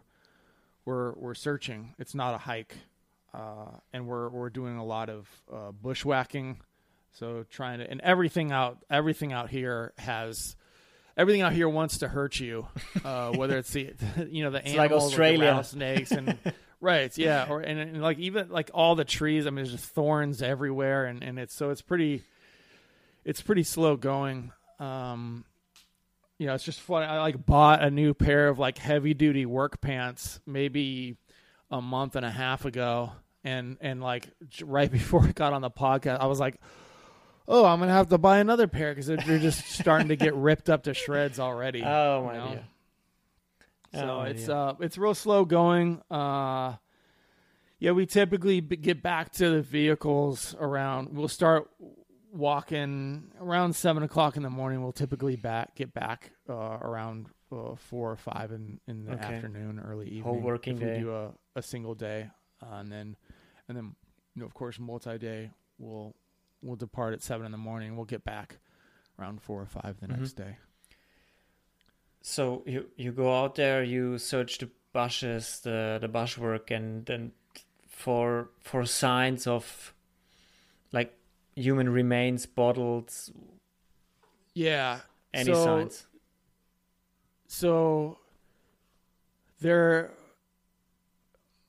we're 0.86 1.12
we're 1.12 1.34
searching. 1.34 1.92
It's 1.98 2.14
not 2.14 2.34
a 2.34 2.38
hike, 2.38 2.76
uh, 3.34 3.78
and 3.92 4.06
we're 4.06 4.28
we're 4.28 4.50
doing 4.50 4.76
a 4.76 4.84
lot 4.84 5.08
of 5.10 5.28
uh, 5.52 5.72
bushwhacking. 5.72 6.60
So 7.12 7.44
trying 7.50 7.78
to 7.80 7.90
and 7.90 8.00
everything 8.00 8.52
out 8.52 8.78
everything 8.90 9.32
out 9.32 9.50
here 9.50 9.92
has 9.98 10.56
everything 11.16 11.42
out 11.42 11.52
here 11.52 11.68
wants 11.68 11.98
to 11.98 12.08
hurt 12.08 12.38
you, 12.40 12.66
uh, 13.04 13.30
whether 13.36 13.58
it's 13.58 13.72
the 13.72 13.92
you 14.30 14.44
know 14.44 14.50
the 14.50 14.58
It's 14.58 14.74
like 14.74 14.90
animals, 14.90 15.10
Australia. 15.12 15.38
the 15.38 15.44
rattlesnakes, 15.46 16.10
and 16.12 16.38
right, 16.80 17.16
yeah, 17.18 17.46
or 17.48 17.60
and, 17.60 17.78
and 17.78 18.02
like 18.02 18.18
even 18.18 18.50
like 18.50 18.70
all 18.74 18.94
the 18.94 19.04
trees. 19.04 19.46
I 19.46 19.50
mean, 19.50 19.56
there's 19.56 19.72
just 19.72 19.86
thorns 19.86 20.42
everywhere, 20.42 21.06
and 21.06 21.22
and 21.22 21.38
it's 21.38 21.54
so 21.54 21.70
it's 21.70 21.82
pretty, 21.82 22.22
it's 23.24 23.42
pretty 23.42 23.62
slow 23.62 23.96
going. 23.96 24.52
Um, 24.80 25.44
you 26.38 26.46
know, 26.46 26.54
it's 26.54 26.64
just 26.64 26.80
funny. 26.80 27.06
I 27.06 27.20
like 27.20 27.46
bought 27.46 27.82
a 27.82 27.90
new 27.90 28.12
pair 28.12 28.48
of 28.48 28.58
like 28.58 28.78
heavy 28.78 29.14
duty 29.14 29.46
work 29.46 29.80
pants 29.80 30.40
maybe 30.46 31.16
a 31.70 31.80
month 31.80 32.16
and 32.16 32.26
a 32.26 32.30
half 32.30 32.64
ago, 32.64 33.12
and 33.44 33.76
and 33.80 34.02
like 34.02 34.28
right 34.62 34.90
before 35.00 35.22
I 35.24 35.32
got 35.32 35.52
on 35.52 35.62
the 35.62 35.70
podcast, 35.70 36.18
I 36.20 36.26
was 36.26 36.40
like, 36.40 36.60
"Oh, 37.46 37.64
I'm 37.64 37.78
gonna 37.78 37.92
have 37.92 38.08
to 38.08 38.18
buy 38.18 38.38
another 38.38 38.66
pair 38.66 38.92
because 38.92 39.06
they're 39.06 39.38
just 39.38 39.68
starting 39.78 40.08
to 40.08 40.16
get 40.16 40.34
ripped 40.34 40.68
up 40.70 40.84
to 40.84 40.94
shreds 40.94 41.38
already." 41.38 41.82
Oh 41.84 42.24
my 42.24 42.34
you 42.34 42.40
know? 42.40 42.50
dear. 42.50 42.64
So 43.92 44.00
Oh, 44.08 44.22
it's 44.22 44.48
uh 44.48 44.74
it's 44.80 44.98
real 44.98 45.14
slow 45.14 45.44
going. 45.44 46.02
Uh 46.10 46.76
yeah, 47.78 47.90
we 47.92 48.06
typically 48.06 48.60
b- 48.60 48.76
get 48.76 49.02
back 49.02 49.30
to 49.32 49.50
the 49.50 49.60
vehicles 49.62 50.54
around. 50.58 51.10
We'll 51.14 51.28
start 51.28 51.68
walking 52.32 53.30
around 53.40 53.76
seven 53.76 54.02
o'clock 54.02 54.36
in 54.36 54.42
the 54.42 54.50
morning. 54.50 54.82
We'll 54.82 54.92
typically 54.92 55.36
back 55.36 55.74
get 55.76 55.92
back 55.92 56.32
uh, 56.48 56.54
around 56.80 57.26
uh, 57.52 57.74
four 57.76 58.10
or 58.10 58.16
five 58.16 58.52
in, 58.52 58.80
in 58.88 59.04
the 59.04 59.12
Okay. 59.12 59.22
afternoon, 59.34 59.80
early 59.84 60.06
evening. 60.06 60.22
Whole 60.22 60.40
working 60.40 60.74
if 60.74 60.80
day. 60.80 60.94
We 60.96 61.02
do 61.02 61.14
a, 61.14 61.30
a 61.56 61.62
single 61.62 61.94
day, 61.94 62.30
uh, 62.62 62.76
and 62.76 62.90
then 62.90 63.16
and 63.68 63.76
then 63.76 63.94
you 64.34 64.40
know 64.40 64.46
of 64.46 64.54
course 64.54 64.78
multi 64.78 65.18
day. 65.18 65.50
We'll 65.78 66.14
we'll 66.62 66.76
depart 66.76 67.12
at 67.14 67.22
seven 67.22 67.46
in 67.46 67.52
the 67.52 67.58
morning. 67.58 67.96
We'll 67.96 68.04
get 68.06 68.24
back 68.24 68.58
around 69.18 69.42
four 69.42 69.60
or 69.60 69.66
five 69.66 69.98
the 70.00 70.06
Mhm. 70.08 70.18
next 70.18 70.32
day. 70.34 70.56
So 72.22 72.62
you 72.66 72.90
you 72.96 73.12
go 73.12 73.42
out 73.42 73.54
there, 73.54 73.82
you 73.82 74.18
search 74.18 74.58
the 74.58 74.70
bushes, 74.92 75.60
the 75.60 75.98
the 76.00 76.08
bushwork, 76.08 76.70
and 76.70 77.04
then 77.06 77.32
for 77.88 78.50
for 78.60 78.84
signs 78.86 79.46
of 79.46 79.92
like 80.92 81.16
human 81.56 81.88
remains, 81.88 82.46
bottles, 82.46 83.30
Yeah. 84.54 85.00
any 85.32 85.52
so, 85.52 85.64
signs. 85.64 86.06
So 87.46 88.18
there 89.60 90.10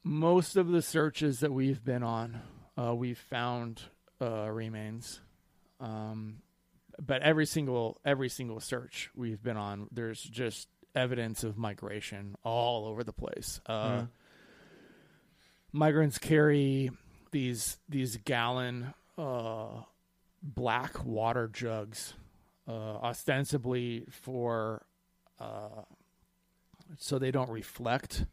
most 0.05 0.55
of 0.55 0.67
the 0.69 0.81
searches 0.83 1.39
that 1.41 1.51
we've 1.51 1.83
been 1.83 2.03
on, 2.03 2.39
uh, 2.77 2.93
we've 2.95 3.17
found 3.17 3.81
uh, 4.21 4.47
remains. 4.49 5.19
Um, 5.79 6.37
but 7.03 7.21
every 7.23 7.45
single 7.45 7.99
every 8.05 8.29
single 8.29 8.59
search 8.61 9.09
we've 9.15 9.41
been 9.43 9.57
on, 9.57 9.87
there's 9.91 10.21
just 10.21 10.69
evidence 10.93 11.43
of 11.43 11.57
migration 11.57 12.35
all 12.43 12.85
over 12.85 13.03
the 13.03 13.11
place. 13.11 13.59
Uh, 13.65 13.89
Mhm. 14.03 14.09
Migrants 15.73 16.17
carry 16.17 16.89
these 17.31 17.77
these 17.89 18.15
gallon 18.17 18.93
uh, 19.17 19.81
black 20.41 21.03
water 21.03 21.49
jugs, 21.49 22.13
uh, 22.67 22.71
ostensibly 22.71 24.05
for 24.09 24.85
uh, 25.39 25.81
so 26.97 27.19
they 27.19 27.31
don't 27.31 27.49
reflect 27.49 28.25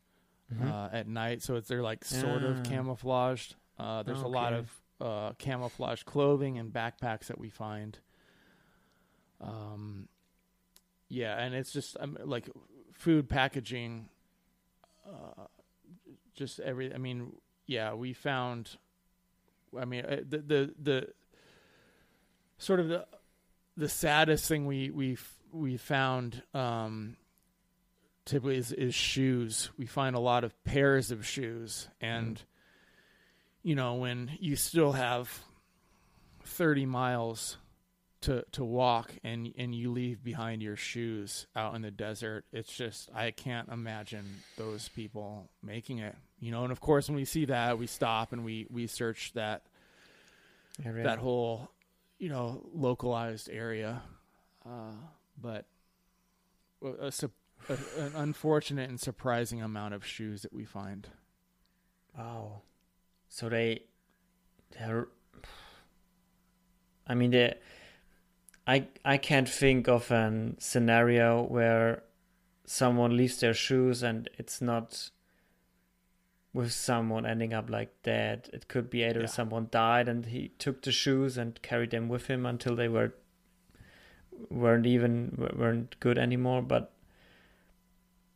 Mhm. 0.53 0.71
uh, 0.71 0.89
at 0.93 1.07
night. 1.09 1.43
So 1.43 1.57
it's 1.57 1.69
they're 1.69 1.83
like 1.83 2.05
sort 2.05 2.43
of 2.43 2.59
Ah. 2.59 2.63
camouflaged. 2.63 3.57
Uh, 3.79 4.03
there's 4.03 4.23
a 4.23 4.29
lot 4.29 4.53
of 4.53 4.81
uh, 5.01 5.33
camouflage 5.39 6.03
clothing 6.05 6.59
and 6.59 6.73
backpacks 6.73 7.27
that 7.27 7.39
we 7.39 7.49
find. 7.51 7.99
Um, 9.41 10.09
yeah, 11.09 11.37
and 11.39 11.55
it's 11.55 11.73
just 11.73 11.97
um, 12.01 12.17
like 12.25 12.49
food 12.93 13.29
packaging. 13.29 14.09
Uh, 15.07 15.47
just 16.35 16.61
every. 16.61 16.95
I 16.95 16.99
mean, 16.99 17.33
yeah, 17.67 17.95
we 17.95 18.13
found. 18.13 18.77
I 19.79 19.85
mean, 19.85 20.05
uh, 20.05 20.21
the 20.29 20.39
the 20.39 20.75
the 20.81 21.09
sort 22.59 22.79
of 22.81 22.89
the 22.89 23.07
the 23.77 23.89
saddest 23.89 24.47
thing 24.49 24.67
we 24.67 24.91
we 24.91 25.17
we 25.51 25.77
found 25.77 26.43
um, 26.55 27.17
typically 28.25 28.57
is, 28.57 28.73
is 28.73 28.95
shoes. 28.95 29.71
We 29.77 29.87
find 29.87 30.17
a 30.17 30.21
lot 30.21 30.45
of 30.45 30.65
pairs 30.65 31.11
of 31.11 31.27
shoes, 31.27 31.89
and 32.01 32.43
you 33.63 33.75
know 33.75 33.95
when 33.95 34.31
you 34.41 34.57
still 34.57 34.93
have 34.93 35.43
thirty 36.45 36.87
miles 36.87 37.57
to 38.23 38.45
to 38.53 38.65
walk, 38.65 39.15
and 39.25 39.53
and 39.57 39.75
you 39.75 39.91
leave 39.91 40.23
behind 40.23 40.63
your 40.63 40.77
shoes 40.77 41.47
out 41.57 41.75
in 41.75 41.83
the 41.83 41.91
desert, 41.91 42.45
it's 42.53 42.73
just 42.73 43.11
I 43.15 43.31
can't 43.31 43.69
imagine 43.69 44.43
those 44.57 44.89
people 44.89 45.49
making 45.63 45.99
it. 45.99 46.17
You 46.41 46.51
know, 46.51 46.63
and 46.65 46.73
of 46.73 46.81
course 46.81 47.09
when 47.09 47.17
we 47.17 47.25
see 47.25 47.47
that, 47.47 47.79
we 47.79 47.87
stop 47.87 48.33
and 48.33 48.45
we 48.45 48.67
we 48.71 48.87
search 48.87 49.33
that 49.35 49.63
Area. 50.85 51.05
that 51.05 51.19
whole 51.19 51.69
you 52.19 52.29
know 52.31 52.63
localized 52.73 53.51
area 53.51 54.03
uh, 54.65 54.93
but 55.41 55.67
a, 57.01 57.13
a, 57.69 58.01
an 58.01 58.13
unfortunate 58.15 58.89
and 58.89 59.01
surprising 59.01 59.63
amount 59.63 59.95
of 59.95 60.05
shoes 60.05 60.43
that 60.43 60.53
we 60.53 60.65
find 60.65 61.09
Wow. 62.17 62.63
So 63.29 63.49
they 63.49 63.85
they're 64.79 65.09
I 67.07 67.15
mean 67.15 67.31
they 67.31 67.55
I 68.67 68.87
I 69.05 69.17
can't 69.17 69.49
think 69.49 69.89
of 69.89 70.11
a 70.11 70.53
scenario 70.59 71.43
where 71.43 72.03
someone 72.65 73.17
leaves 73.17 73.41
their 73.41 73.55
shoes 73.55 74.03
and 74.03 74.29
it's 74.39 74.61
not 74.61 75.11
with 76.55 76.71
someone 76.73 77.25
ending 77.25 77.55
up 77.55 77.71
like 77.71 78.03
dead. 78.03 78.51
It 78.53 78.69
could 78.69 78.91
be 78.91 79.05
either 79.05 79.21
Yeah. 79.21 79.27
someone 79.27 79.69
died 79.71 80.09
and 80.09 80.27
he 80.27 80.49
took 80.59 80.83
the 80.83 80.93
shoes 80.93 81.39
and 81.39 81.61
carried 81.63 81.91
them 81.91 82.09
with 82.09 82.27
him 82.27 82.45
until 82.47 82.77
they 82.77 82.89
were 82.89 83.15
weren't 84.51 84.87
even 84.87 85.51
weren't 85.57 85.99
good 86.01 86.19
anymore, 86.19 86.63
but 86.63 86.92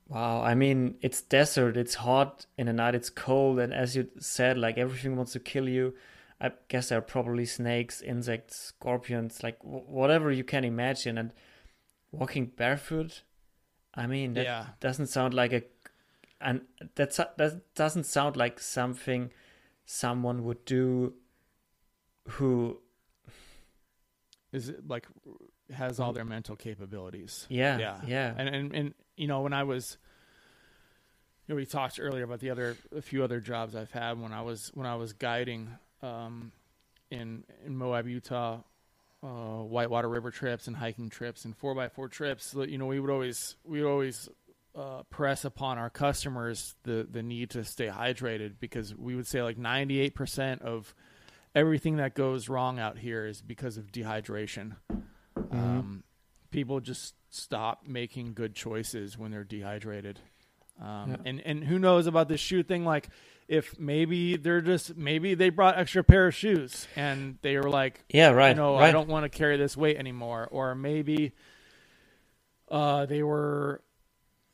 Wow, 0.09 0.41
I 0.43 0.55
mean, 0.55 0.97
it's 1.01 1.21
desert, 1.21 1.77
it's 1.77 1.97
hot 1.97 2.47
in 2.57 2.67
the 2.67 2.73
night, 2.73 2.95
it's 2.95 3.11
cold, 3.11 3.59
and 3.59 3.75
as 3.75 3.97
you 3.97 4.09
said, 4.21 4.57
like 4.57 4.79
everything 4.79 5.17
wants 5.17 5.33
to 5.33 5.41
kill 5.41 5.69
you. 5.69 5.95
I 6.41 6.53
guess 6.69 6.91
there 6.91 6.99
are 6.99 7.03
probably 7.03 7.45
snakes, 7.47 8.03
insects, 8.03 8.57
scorpions, 8.57 9.43
like 9.43 9.59
w- 9.61 9.83
whatever 9.87 10.31
you 10.31 10.45
can 10.45 10.65
imagine. 10.65 11.19
And 11.19 11.33
walking 12.13 12.47
barefoot, 12.47 13.23
I 13.95 14.07
mean, 14.07 14.35
that 14.35 14.45
yeah 14.45 14.67
doesn't 14.81 15.07
sound 15.09 15.35
like 15.35 15.53
a, 15.53 15.63
and 16.41 16.61
that's 16.95 17.17
that 17.17 17.75
doesn't 17.75 18.05
sound 18.05 18.37
like 18.37 18.61
something 18.61 19.33
someone 19.87 20.45
would 20.45 20.65
do. 20.67 21.15
Who, 22.29 22.81
is 24.53 24.69
it 24.69 24.87
like 24.87 25.07
has 25.73 25.99
all 26.01 26.13
their 26.13 26.25
mental 26.25 26.57
capabilities 26.57 27.47
yeah, 27.49 27.79
Yeah. 27.79 28.01
yeah, 28.07 28.35
and 28.37 28.49
and 28.49 28.75
and 28.75 28.95
you 29.17 29.27
know 29.27 29.43
when 29.43 29.53
I 29.53 29.65
was 29.65 29.99
you 31.47 31.55
know 31.55 31.57
we 31.57 31.67
talked 31.67 31.99
earlier 32.01 32.25
about 32.25 32.41
the 32.41 32.51
other 32.51 32.77
a 32.95 33.03
few 33.03 33.25
other 33.25 33.41
jobs 33.41 33.75
I've 33.75 33.93
had 33.93 34.21
when 34.21 34.33
I 34.33 34.43
was 34.43 34.71
when 34.75 34.87
I 34.87 34.97
was 34.97 35.13
guiding 35.13 35.71
um 36.03 36.53
in 37.11 37.45
in 37.65 37.77
Moab, 37.77 38.07
Utah, 38.09 38.61
uh, 39.23 39.27
whitewater 39.63 40.09
river 40.09 40.31
trips 40.31 40.67
and 40.67 40.77
hiking 40.77 41.09
trips 41.09 41.45
and 41.45 41.57
four 41.57 41.75
by 41.75 41.89
four 41.89 42.09
trips. 42.09 42.55
You 42.55 42.79
know, 42.79 42.87
we 42.87 43.01
would 43.01 43.11
always 43.11 43.57
we 43.65 43.83
would 43.83 43.91
always 43.91 44.29
uh, 44.75 45.03
press 45.05 45.45
upon 45.45 45.79
our 45.79 45.91
customers 45.91 46.75
the 46.83 47.07
the 47.11 47.23
need 47.23 47.51
to 47.51 47.65
stay 47.65 47.89
hydrated 47.89 48.55
because 48.61 48.95
we 48.95 49.15
would 49.15 49.27
say 49.27 49.43
like 49.43 49.59
ninety 49.59 50.01
eight 50.01 50.15
percent 50.15 50.63
of 50.63 50.95
everything 51.55 51.97
that 51.97 52.15
goes 52.15 52.49
wrong 52.49 52.79
out 52.79 52.99
here 52.99 53.27
is 53.27 53.41
because 53.41 53.77
of 53.77 53.91
dehydration. 53.91 54.77
Mm-hmm. 54.91 55.57
Um, 55.59 56.05
people 56.57 56.81
just 56.81 57.15
stop 57.29 57.83
making 57.87 58.33
good 58.33 58.55
choices 58.55 59.19
when 59.19 59.31
they're 59.31 59.45
dehydrated. 59.45 60.19
Um, 60.81 61.11
yeah. 61.11 61.17
And 61.27 61.41
and 61.43 61.63
who 61.63 61.79
knows 61.79 62.07
about 62.07 62.29
this 62.29 62.41
shoe 62.41 62.63
thing? 62.63 62.87
Like, 62.87 63.11
if 63.47 63.79
maybe 63.79 64.39
they're 64.39 64.63
just 64.63 64.97
maybe 64.97 65.35
they 65.35 65.51
brought 65.51 65.77
extra 65.77 66.03
pair 66.03 66.29
of 66.29 66.35
shoes 66.35 66.89
and 66.97 67.37
they 67.43 67.59
were 67.59 67.69
like, 67.69 68.03
yeah, 68.09 68.31
right. 68.31 68.49
You 68.49 68.55
know, 68.55 68.73
right. 68.73 68.89
I 68.89 68.91
don't 68.91 69.07
want 69.07 69.25
to 69.25 69.29
carry 69.29 69.59
this 69.59 69.77
weight 69.77 69.99
anymore, 69.99 70.49
or 70.51 70.75
maybe 70.75 71.33
uh, 72.71 73.05
they 73.05 73.23
were 73.23 73.83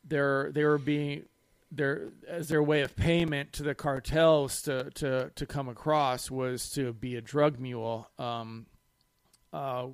they're 0.03 0.51
they 0.51 0.65
were 0.65 0.79
being 0.79 1.27
their 1.71 2.09
as 2.27 2.49
their 2.49 2.65
way 2.65 2.81
of 2.81 2.97
payment 2.97 3.53
to 3.53 3.63
the 3.63 3.77
cartels 3.77 4.63
to 4.63 4.91
to 4.97 5.31
to 5.37 5.47
come 5.47 5.69
across 5.69 6.33
was 6.33 6.69
to 6.71 6.93
be 6.93 7.15
a 7.15 7.21
drug 7.21 7.61
mule. 7.61 8.11
Um, 8.19 8.67
uh, 9.53 9.87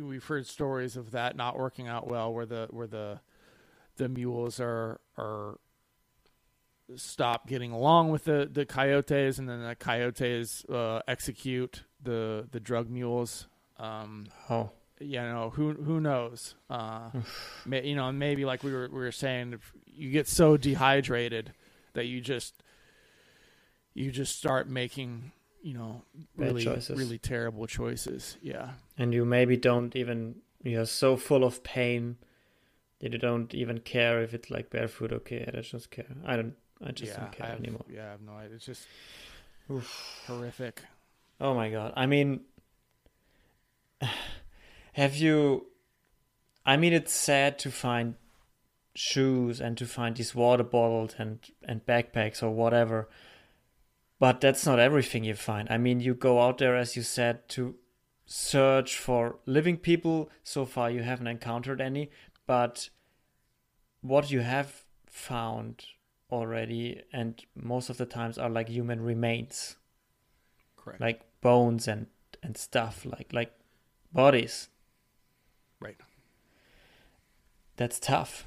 we've 0.00 0.24
heard 0.24 0.46
stories 0.46 0.96
of 0.96 1.12
that 1.12 1.36
not 1.36 1.58
working 1.58 1.88
out 1.88 2.08
well, 2.08 2.32
where 2.32 2.46
the 2.46 2.68
where 2.70 2.86
the 2.86 3.20
the 3.96 4.08
mules 4.08 4.60
are 4.60 5.00
are 5.16 5.58
stop 6.96 7.46
getting 7.48 7.72
along 7.72 8.10
with 8.10 8.24
the 8.24 8.48
the 8.50 8.66
coyotes, 8.66 9.38
and 9.38 9.48
then 9.48 9.62
the 9.62 9.74
coyotes 9.74 10.64
uh, 10.66 11.00
execute 11.08 11.84
the 12.02 12.48
the 12.50 12.60
drug 12.60 12.90
mules. 12.90 13.46
Um, 13.78 14.26
oh, 14.50 14.70
you 15.00 15.20
know 15.20 15.50
who 15.54 15.72
who 15.72 16.00
knows? 16.00 16.54
Uh, 16.68 17.10
may, 17.66 17.86
you 17.86 17.96
know, 17.96 18.10
maybe 18.12 18.44
like 18.44 18.62
we 18.62 18.72
were 18.72 18.88
we 18.90 18.98
were 18.98 19.12
saying, 19.12 19.58
you 19.86 20.10
get 20.10 20.28
so 20.28 20.56
dehydrated 20.56 21.52
that 21.94 22.06
you 22.06 22.20
just 22.20 22.62
you 23.94 24.10
just 24.10 24.36
start 24.36 24.68
making 24.68 25.32
you 25.64 25.72
know 25.72 26.02
really 26.36 26.66
really 26.90 27.18
terrible 27.18 27.66
choices. 27.66 28.36
Yeah, 28.42 28.72
and 28.98 29.14
you 29.14 29.24
maybe 29.24 29.56
don't 29.56 29.96
even 29.96 30.36
you're 30.62 30.84
so 30.84 31.16
full 31.16 31.42
of 31.42 31.64
pain 31.64 32.18
that 33.00 33.12
you 33.12 33.18
don't 33.18 33.52
even 33.54 33.80
care 33.80 34.22
if 34.22 34.34
it's 34.34 34.50
like 34.50 34.68
barefoot. 34.68 35.10
Okay, 35.12 35.50
I 35.52 35.60
just 35.62 35.90
care. 35.90 36.04
I 36.24 36.36
don't. 36.36 36.54
I 36.84 36.90
just 36.90 37.12
yeah, 37.12 37.20
don't 37.20 37.32
care 37.32 37.46
have, 37.46 37.58
anymore. 37.58 37.84
Yeah, 37.88 38.06
I 38.06 38.10
have 38.10 38.20
no 38.20 38.32
idea. 38.32 38.56
It's 38.56 38.66
just 38.66 38.86
Oof. 39.70 40.22
horrific. 40.26 40.82
Oh 41.40 41.54
my 41.54 41.70
god! 41.70 41.94
I 41.96 42.04
mean, 42.04 42.40
have 44.92 45.16
you? 45.16 45.66
I 46.66 46.76
mean, 46.76 46.92
it's 46.92 47.12
sad 47.12 47.58
to 47.60 47.70
find 47.70 48.16
shoes 48.94 49.60
and 49.60 49.78
to 49.78 49.86
find 49.86 50.14
these 50.16 50.34
water 50.34 50.62
bottles 50.62 51.14
and 51.18 51.38
and 51.66 51.86
backpacks 51.86 52.42
or 52.42 52.50
whatever. 52.50 53.08
But 54.18 54.40
that's 54.40 54.64
not 54.64 54.78
everything 54.78 55.24
you 55.24 55.34
find. 55.34 55.68
I 55.70 55.78
mean, 55.78 56.00
you 56.00 56.14
go 56.14 56.40
out 56.40 56.58
there, 56.58 56.76
as 56.76 56.96
you 56.96 57.02
said, 57.02 57.48
to 57.50 57.74
search 58.26 58.96
for 58.96 59.36
living 59.44 59.76
people. 59.76 60.30
So 60.42 60.64
far, 60.64 60.90
you 60.90 61.02
haven't 61.02 61.26
encountered 61.26 61.80
any. 61.80 62.10
But 62.46 62.90
what 64.00 64.30
you 64.30 64.40
have 64.40 64.84
found 65.06 65.86
already, 66.30 67.02
and 67.12 67.40
most 67.54 67.90
of 67.90 67.96
the 67.96 68.06
times, 68.06 68.38
are 68.38 68.50
like 68.50 68.68
human 68.68 69.00
remains. 69.00 69.76
Correct. 70.76 71.00
Like 71.00 71.22
bones 71.40 71.88
and 71.88 72.06
and 72.42 72.56
stuff, 72.56 73.04
like 73.04 73.32
like 73.32 73.52
bodies. 74.12 74.68
Right. 75.80 75.96
That's 77.76 77.98
tough. 77.98 78.46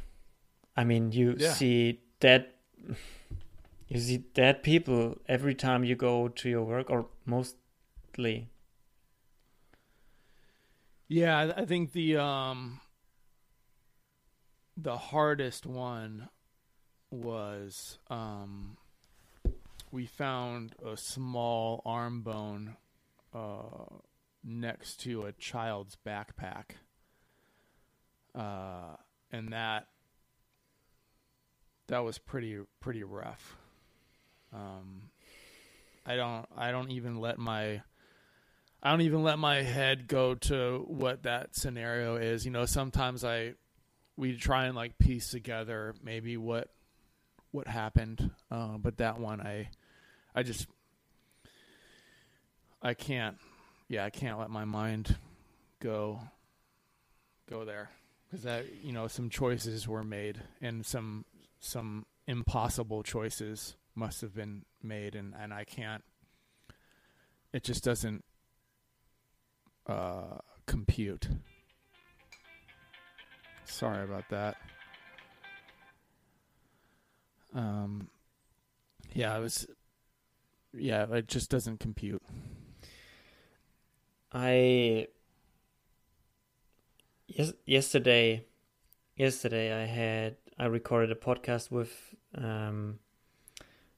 I 0.75 0.84
mean, 0.84 1.12
you 1.12 1.36
yeah. 1.38 1.53
see 1.53 2.01
dead, 2.19 2.47
you 3.88 4.00
see 4.00 4.17
dead 4.17 4.63
people 4.63 5.17
every 5.28 5.56
time 5.56 5.84
you 5.84 5.95
go 5.95 6.28
to 6.28 6.50
your 6.50 6.63
work, 6.63 6.89
or 6.89 7.08
mostly. 7.26 8.50
Yeah, 11.08 11.54
I 11.56 11.65
think 11.65 11.93
the 11.93 12.17
um, 12.17 12.82
the 14.76 14.97
hardest 14.97 15.65
one 15.65 16.28
was 17.10 17.97
um, 18.10 18.78
we 19.91 20.06
found 20.06 20.76
a 20.86 20.97
small 20.97 21.82
arm 21.86 22.21
bone 22.21 22.76
uh, 23.34 23.86
next 24.43 25.00
to 25.02 25.23
a 25.23 25.32
child's 25.32 25.97
backpack, 26.06 26.71
uh, 28.36 28.97
and 29.32 29.54
that 29.54 29.88
that 31.88 32.00
was 32.00 32.17
pretty 32.17 32.60
pretty 32.82 33.04
rough. 33.04 33.56
Um, 34.58 35.10
I 36.06 36.15
don't 36.15 36.46
I 36.56 36.72
don't 36.72 36.91
even 36.91 37.20
let 37.20 37.38
my 37.38 37.82
I 38.82 38.91
don't 38.91 39.02
even 39.02 39.24
let 39.24 39.39
my 39.39 39.62
head 39.62 40.08
go 40.08 40.36
to 40.36 40.86
what 40.88 41.24
that 41.24 41.56
scenario 41.56 42.15
is. 42.15 42.46
You 42.46 42.52
know, 42.52 42.65
sometimes 42.65 43.24
I 43.24 43.54
we 44.15 44.36
try 44.36 44.65
and 44.65 44.76
like 44.76 44.98
piece 44.98 45.30
together 45.30 45.93
maybe 46.04 46.38
what 46.38 46.70
what 47.52 47.67
happened, 47.67 48.32
uh, 48.50 48.78
but 48.78 48.98
that 48.98 49.20
one 49.20 49.41
I 49.41 49.70
I 50.34 50.43
just 50.43 50.67
I 52.82 52.93
can't 52.93 53.38
yeah 53.89 54.06
I 54.06 54.10
can't 54.10 54.39
let 54.39 54.50
my 54.50 54.65
mind 54.65 55.15
go 55.80 56.20
go 57.50 57.65
there 57.65 57.89
because 58.26 58.43
that 58.43 58.65
you 58.84 58.91
know 58.91 59.08
some 59.08 59.30
choices 59.30 59.88
were 59.88 60.04
made 60.04 60.41
and 60.62 60.86
some 60.86 61.26
some 61.60 62.06
impossible 62.28 63.04
choices 63.04 63.76
must 63.97 64.21
have 64.21 64.36
been 64.36 64.63
made 64.83 65.15
and, 65.15 65.33
and 65.38 65.53
I 65.53 65.63
can't 65.63 66.03
it 67.51 67.63
just 67.63 67.83
doesn't 67.83 68.23
uh, 69.88 70.38
compute. 70.67 71.27
Sorry 73.65 74.03
about 74.03 74.29
that. 74.29 74.57
Um 77.55 78.10
yeah, 79.13 79.36
it 79.36 79.41
was 79.41 79.67
yeah, 80.73 81.05
it 81.12 81.27
just 81.27 81.49
doesn't 81.49 81.79
compute. 81.79 82.21
I 84.31 85.07
yes 87.27 87.53
yesterday 87.65 88.45
yesterday 89.15 89.81
I 89.81 89.86
had 89.86 90.36
I 90.60 90.65
recorded 90.65 91.12
a 91.12 91.15
podcast 91.15 91.71
with 91.71 91.91
um, 92.36 92.99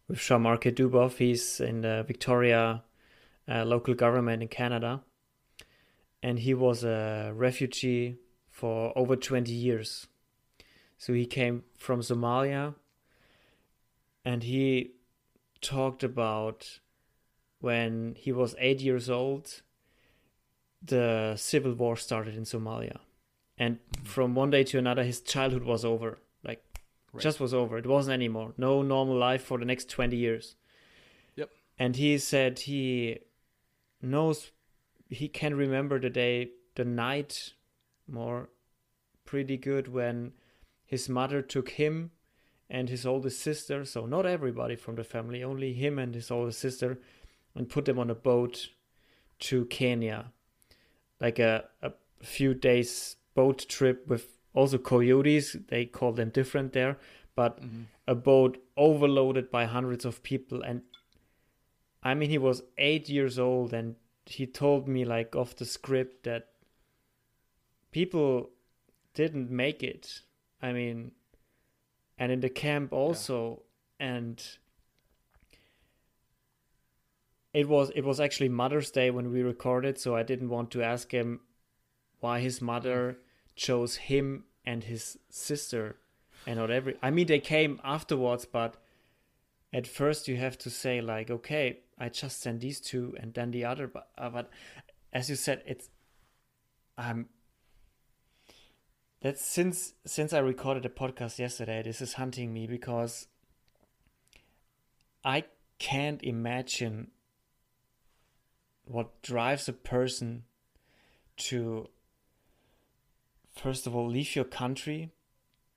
with 0.10 0.20
Jean-Marc 0.20 0.64
Dubov. 0.64 1.18
He's 1.18 1.62
in 1.62 1.82
the 1.82 2.04
Victoria 2.06 2.84
uh, 3.48 3.64
local 3.64 3.94
government 3.94 4.42
in 4.42 4.50
Canada, 4.50 5.02
and 6.22 6.40
he 6.40 6.54
was 6.54 6.84
a 6.84 7.32
refugee 7.34 8.18
for 8.50 8.92
over 8.98 9.16
20 9.16 9.52
years. 9.52 10.08
So 10.98 11.14
he 11.14 11.26
came 11.26 11.64
from 11.78 12.02
Somalia, 12.02 12.76
and 14.26 14.44
he 14.44 14.92
talked 15.62 16.04
about 16.04 16.80
when 17.62 18.16
he 18.18 18.32
was 18.32 18.56
eight 18.60 18.82
years 18.82 19.10
old, 19.10 19.62
the 20.82 21.36
civil 21.38 21.74
war 21.74 21.96
started 21.96 22.36
in 22.36 22.44
Somalia. 22.44 23.00
And 23.58 23.80
from 24.04 24.36
one 24.36 24.50
day 24.50 24.64
to 24.66 24.78
another, 24.78 25.04
his 25.04 25.22
childhood 25.22 25.64
was 25.64 25.84
over 25.84 26.20
Right. 27.14 27.22
Just 27.22 27.40
was 27.40 27.54
over. 27.54 27.78
It 27.78 27.88
wasn't 27.88 28.14
anymore. 28.14 28.54
No 28.58 28.82
normal 28.82 29.18
life 29.18 29.44
for 29.44 29.58
the 29.58 29.66
next 29.66 29.90
20 29.90 30.16
years. 30.16 30.56
Yep. 31.36 31.50
And 31.78 31.96
he 31.96 32.18
said 32.18 32.60
he 32.60 33.20
knows, 34.02 34.52
he 35.10 35.28
can 35.28 35.56
remember 35.56 36.00
the 36.00 36.10
day, 36.10 36.52
the 36.76 36.86
night 36.86 37.54
more 38.08 38.50
pretty 39.26 39.58
good 39.58 39.88
when 39.88 40.34
his 40.86 41.08
mother 41.08 41.42
took 41.42 41.70
him 41.70 42.12
and 42.70 42.90
his 42.90 43.06
oldest 43.06 43.40
sister, 43.40 43.86
so 43.86 44.06
not 44.06 44.26
everybody 44.26 44.76
from 44.76 44.96
the 44.96 45.04
family, 45.04 45.44
only 45.44 45.74
him 45.74 45.98
and 45.98 46.14
his 46.14 46.30
oldest 46.30 46.60
sister, 46.60 47.00
and 47.56 47.70
put 47.70 47.86
them 47.86 47.98
on 47.98 48.10
a 48.10 48.16
boat 48.16 48.70
to 49.40 49.66
Kenya. 49.66 50.32
Like 51.20 51.40
a, 51.40 51.66
a 51.82 51.92
few 52.22 52.54
days 52.54 53.16
boat 53.34 53.66
trip 53.68 54.08
with 54.08 54.39
also 54.54 54.78
coyotes 54.78 55.56
they 55.68 55.86
call 55.86 56.12
them 56.12 56.30
different 56.30 56.74
there 56.74 56.98
but 57.36 57.62
mm-hmm. 57.62 57.84
a 58.08 58.16
boat 58.16 58.58
overloaded 58.76 59.50
by 59.52 59.66
hundreds 59.66 60.06
of 60.06 60.24
people 60.24 60.62
and 60.62 60.82
i 62.04 62.14
mean 62.14 62.30
he 62.30 62.38
was 62.38 62.64
eight 62.78 63.10
years 63.10 63.38
old 63.38 63.74
and 63.74 63.96
he 64.26 64.46
told 64.46 64.88
me 64.88 65.06
like 65.06 65.36
off 65.36 65.56
the 65.56 65.66
script 65.66 66.24
that 66.24 66.50
people 67.92 68.50
didn't 69.14 69.50
make 69.50 69.84
it 69.84 70.22
i 70.62 70.72
mean 70.72 71.12
and 72.18 72.32
in 72.32 72.40
the 72.40 72.50
camp 72.50 72.92
also 72.92 73.64
yeah. 74.00 74.08
and 74.08 74.58
it 77.54 77.68
was 77.68 77.92
it 77.96 78.04
was 78.06 78.20
actually 78.20 78.50
Mother's 78.50 78.92
Day 78.92 79.10
when 79.10 79.32
we 79.32 79.42
recorded, 79.42 79.98
so 79.98 80.16
I 80.16 80.24
didn't 80.24 80.50
want 80.50 80.72
to 80.72 80.84
ask 80.84 81.12
him 81.12 81.42
why 82.20 82.40
his 82.40 82.62
mother 82.62 83.18
chose 83.60 83.98
him 83.98 84.46
and 84.66 84.86
his 84.86 85.20
sister 85.30 85.98
and 86.48 86.58
not 86.58 86.72
every. 86.72 86.96
I 87.02 87.12
mean, 87.12 87.28
they 87.28 87.40
came 87.40 87.80
afterwards, 87.84 88.46
but 88.46 88.78
at 89.74 89.86
first 89.86 90.28
you 90.28 90.38
have 90.38 90.58
to 90.60 90.70
say 90.70 91.02
like, 91.02 91.30
okay, 91.30 91.80
I 91.98 92.08
just 92.10 92.42
send 92.42 92.62
these 92.62 92.80
two 92.80 93.16
and 93.20 93.34
then 93.34 93.52
the 93.52 93.66
other. 93.66 93.88
But 93.88 94.08
uh, 94.18 94.30
but 94.30 94.50
as 95.12 95.30
you 95.30 95.36
said, 95.36 95.62
it's 95.68 95.90
um 96.98 97.28
that's 99.22 99.46
since 99.46 99.94
since 100.06 100.32
I 100.32 100.40
recorded 100.40 100.86
a 100.86 100.90
podcast 100.90 101.38
yesterday. 101.38 101.84
This 101.84 102.02
is 102.02 102.14
hunting 102.14 102.54
me 102.54 102.66
because 102.66 103.28
I 105.26 105.44
can't 105.80 106.24
imagine 106.24 107.12
what 108.86 109.22
drives 109.22 109.68
a 109.68 109.74
person 109.74 110.46
to 111.38 111.90
first 113.60 113.88
of 113.88 113.96
all 113.96 114.08
leave 114.08 114.36
your 114.36 114.46
country 114.46 115.12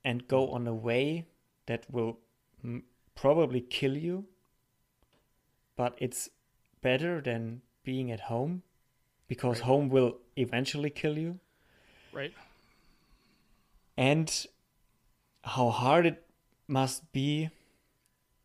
and 0.05 0.27
go 0.29 0.47
mm. 0.47 0.55
on 0.55 0.66
a 0.66 0.75
way 0.75 1.27
that 1.66 1.85
will 1.90 2.18
m- 2.64 2.85
probably 3.14 3.61
kill 3.61 3.97
you 3.97 4.25
but 5.77 5.95
it's 5.99 6.29
better 6.81 7.21
than 7.21 7.62
being 7.85 8.11
at 8.11 8.21
home 8.21 8.62
because 9.29 9.59
Right. 9.59 9.66
home 9.66 9.88
will 9.88 10.18
eventually 10.37 10.90
kill 10.90 11.18
you 11.18 11.38
Right. 12.12 12.33
and 13.97 14.47
how 15.45 15.71
hard 15.71 16.07
it 16.07 16.27
must 16.68 17.12
be 17.12 17.51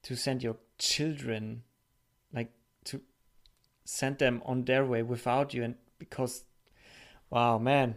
to 0.03 0.15
send 0.15 0.43
your 0.43 0.57
children 0.79 1.63
like 2.33 2.51
to 2.85 3.01
send 3.85 4.17
them 4.17 4.41
on 4.45 4.65
their 4.65 4.85
way 4.85 5.03
without 5.03 5.53
you 5.53 5.63
and 5.63 5.75
because 5.99 6.43
wow 7.29 7.57
man 7.57 7.95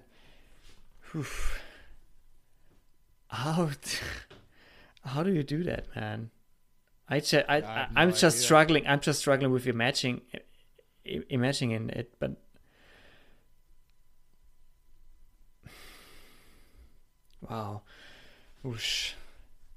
Whew. 1.13 1.25
how 3.29 3.71
how 5.05 5.23
do 5.23 5.33
you 5.33 5.43
do 5.43 5.63
that 5.65 5.87
man 5.97 6.31
i 7.09 7.19
just 7.21 7.35
I, 7.35 7.39
I 7.49 7.57
I, 7.57 7.61
have 7.61 7.93
no 7.93 8.01
i'm 8.01 8.11
just 8.11 8.37
idea. 8.37 8.43
struggling 8.43 8.87
i'm 8.87 9.01
just 9.01 9.19
struggling 9.21 9.51
with 9.53 9.67
imagining 9.67 10.21
imagining 11.05 11.91
it 11.91 12.15
but 12.19 12.33
wow 17.49 17.83
Whoosh. 18.63 19.13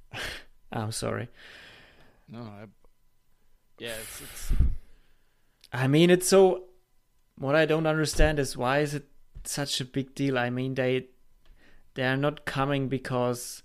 i'm 0.72 0.91
sorry 0.91 1.30
No. 2.30 2.39
I, 2.41 2.65
yeah. 3.80 3.96
It's, 4.02 4.22
it's 4.22 4.52
I 5.74 5.88
mean, 5.88 6.10
it's 6.10 6.28
so. 6.28 6.65
What 7.38 7.56
I 7.56 7.65
don't 7.65 7.86
understand 7.88 8.39
is 8.39 8.56
why 8.56 8.80
is 8.80 8.93
it 8.93 9.06
such 9.43 9.82
a 9.82 9.86
big 9.86 10.15
deal? 10.15 10.38
I 10.38 10.50
mean, 10.50 10.76
they 10.76 11.08
they 11.95 12.03
are 12.03 12.17
not 12.17 12.45
coming 12.45 12.88
because 12.88 13.63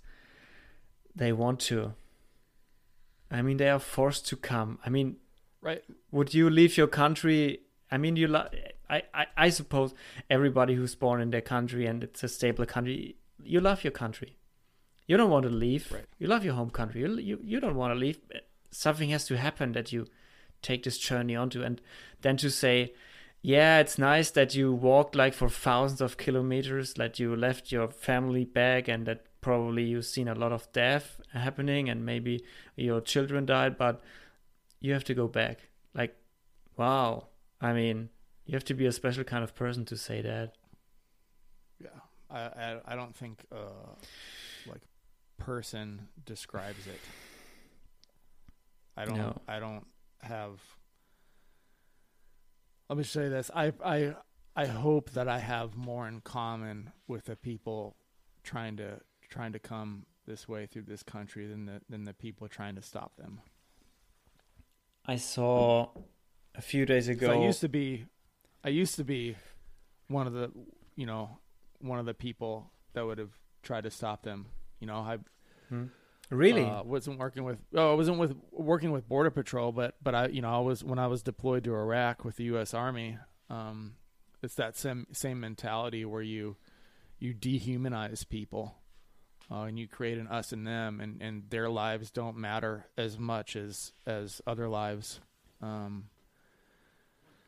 they 1.15 1.31
want 1.31 1.59
to. 1.61 1.93
I 3.31 3.41
mean, 3.41 3.57
they 3.57 3.69
are 3.69 3.79
forced 3.79 4.27
to 4.27 4.35
come. 4.35 4.79
I 4.85 4.89
mean, 4.89 5.17
right. 5.61 5.83
would 6.11 6.33
you 6.33 6.49
leave 6.49 6.77
your 6.77 6.87
country? 6.87 7.61
I 7.91 7.97
mean, 7.97 8.15
you. 8.15 8.27
Lo- 8.27 8.49
I, 8.89 9.03
I 9.13 9.25
I 9.37 9.49
suppose 9.49 9.93
everybody 10.29 10.73
who's 10.73 10.95
born 10.95 11.21
in 11.21 11.29
their 11.29 11.41
country 11.41 11.85
and 11.85 12.03
it's 12.03 12.23
a 12.23 12.27
stable 12.27 12.65
country, 12.65 13.17
you 13.43 13.59
love 13.59 13.83
your 13.83 13.91
country. 13.91 14.37
You 15.05 15.17
don't 15.17 15.29
want 15.29 15.43
to 15.43 15.51
leave. 15.51 15.91
Right. 15.91 16.05
You 16.17 16.27
love 16.27 16.43
your 16.43 16.53
home 16.53 16.69
country. 16.69 17.01
You 17.01 17.17
you, 17.17 17.39
you 17.43 17.59
don't 17.59 17.75
want 17.75 17.93
to 17.93 17.99
leave. 17.99 18.19
Something 18.71 19.09
has 19.09 19.25
to 19.27 19.37
happen 19.37 19.73
that 19.73 19.91
you 19.91 20.07
take 20.61 20.83
this 20.83 20.97
journey 20.97 21.35
onto, 21.35 21.63
and 21.63 21.81
then 22.21 22.37
to 22.37 22.49
say, 22.49 22.93
yeah, 23.41 23.79
it's 23.79 23.97
nice 23.97 24.31
that 24.31 24.55
you 24.55 24.73
walked 24.73 25.15
like 25.15 25.33
for 25.33 25.49
thousands 25.49 26.01
of 26.01 26.17
kilometers, 26.17 26.93
that 26.95 27.19
you 27.19 27.35
left 27.35 27.71
your 27.71 27.89
family 27.89 28.45
back, 28.45 28.87
and 28.87 29.05
that 29.05 29.25
probably 29.41 29.83
you've 29.83 30.05
seen 30.05 30.27
a 30.27 30.35
lot 30.35 30.51
of 30.51 30.71
death 30.73 31.21
happening, 31.33 31.89
and 31.89 32.05
maybe 32.05 32.43
your 32.75 33.01
children 33.01 33.45
died, 33.45 33.77
but 33.77 34.01
you 34.81 34.93
have 34.93 35.03
to 35.05 35.13
go 35.13 35.27
back. 35.27 35.69
Like, 35.93 36.15
wow. 36.77 37.27
I 37.61 37.73
mean, 37.73 38.09
you 38.45 38.53
have 38.53 38.65
to 38.65 38.73
be 38.73 38.85
a 38.85 38.91
special 38.91 39.23
kind 39.23 39.43
of 39.43 39.55
person 39.55 39.85
to 39.85 39.97
say 39.97 40.21
that. 40.21 40.53
Yeah. 41.79 41.89
I, 42.29 42.39
I 42.39 42.79
I 42.87 42.95
don't 42.95 43.15
think 43.15 43.45
uh 43.51 43.95
like 44.67 44.81
person 45.37 46.07
describes 46.25 46.87
it. 46.87 46.99
I 48.97 49.05
don't 49.05 49.17
No. 49.17 49.41
I 49.47 49.59
don't 49.59 49.85
have 50.21 50.59
Let 52.89 52.97
me 52.97 53.03
say 53.03 53.29
this. 53.29 53.51
I 53.53 53.71
I 53.83 54.15
I 54.55 54.65
hope 54.65 55.11
that 55.11 55.27
I 55.27 55.39
have 55.39 55.77
more 55.77 56.07
in 56.07 56.21
common 56.21 56.91
with 57.07 57.25
the 57.25 57.35
people 57.35 57.95
trying 58.43 58.77
to 58.77 58.99
trying 59.29 59.53
to 59.53 59.59
come 59.59 60.05
this 60.25 60.47
way 60.47 60.65
through 60.65 60.83
this 60.83 61.03
country 61.03 61.45
than 61.47 61.65
the 61.65 61.81
than 61.87 62.03
the 62.05 62.13
people 62.13 62.47
trying 62.47 62.75
to 62.75 62.81
stop 62.81 63.15
them. 63.17 63.41
I 65.05 65.15
saw 65.15 65.89
a 66.55 66.61
few 66.61 66.85
days 66.85 67.07
ago. 67.07 67.31
I 67.31 67.45
used 67.45 67.61
to 67.61 67.69
be, 67.69 68.05
I 68.63 68.69
used 68.69 68.95
to 68.95 69.03
be 69.03 69.35
one 70.07 70.27
of 70.27 70.33
the, 70.33 70.51
you 70.95 71.05
know, 71.05 71.39
one 71.79 71.97
of 71.99 72.05
the 72.05 72.13
people 72.13 72.71
that 72.93 73.05
would 73.05 73.17
have 73.17 73.31
tried 73.63 73.85
to 73.85 73.91
stop 73.91 74.23
them. 74.23 74.47
You 74.79 74.87
know, 74.87 74.97
I 74.97 75.17
Hmm. 75.69 75.85
Really? 76.29 76.63
uh, 76.63 76.83
wasn't 76.83 77.17
working 77.17 77.43
with, 77.43 77.57
oh, 77.73 77.91
I 77.91 77.95
wasn't 77.95 78.19
with 78.19 78.35
working 78.51 78.91
with 78.91 79.07
border 79.07 79.31
patrol, 79.31 79.71
but 79.71 79.95
but 80.01 80.13
I, 80.13 80.27
you 80.27 80.41
know, 80.41 80.49
I 80.49 80.59
was 80.59 80.83
when 80.83 80.99
I 80.99 81.07
was 81.07 81.23
deployed 81.23 81.63
to 81.63 81.73
Iraq 81.73 82.23
with 82.23 82.35
the 82.35 82.45
U.S. 82.45 82.73
Army. 82.73 83.17
Um, 83.49 83.95
it's 84.43 84.55
that 84.55 84.77
same 84.77 85.07
same 85.11 85.39
mentality 85.39 86.05
where 86.05 86.21
you 86.21 86.57
you 87.17 87.33
dehumanize 87.33 88.27
people. 88.27 88.75
Uh, 89.51 89.63
and 89.63 89.79
you 89.79 89.87
create 89.87 90.19
an 90.19 90.27
us 90.27 90.51
and 90.51 90.67
them, 90.67 91.01
and, 91.01 91.23
and 91.23 91.49
their 91.49 91.71
lives 91.71 92.11
don't 92.11 92.37
matter 92.37 92.85
as 92.95 93.17
much 93.17 93.55
as 93.55 93.93
as 94.05 94.41
other 94.45 94.69
lives. 94.69 95.21
Um, 95.59 96.09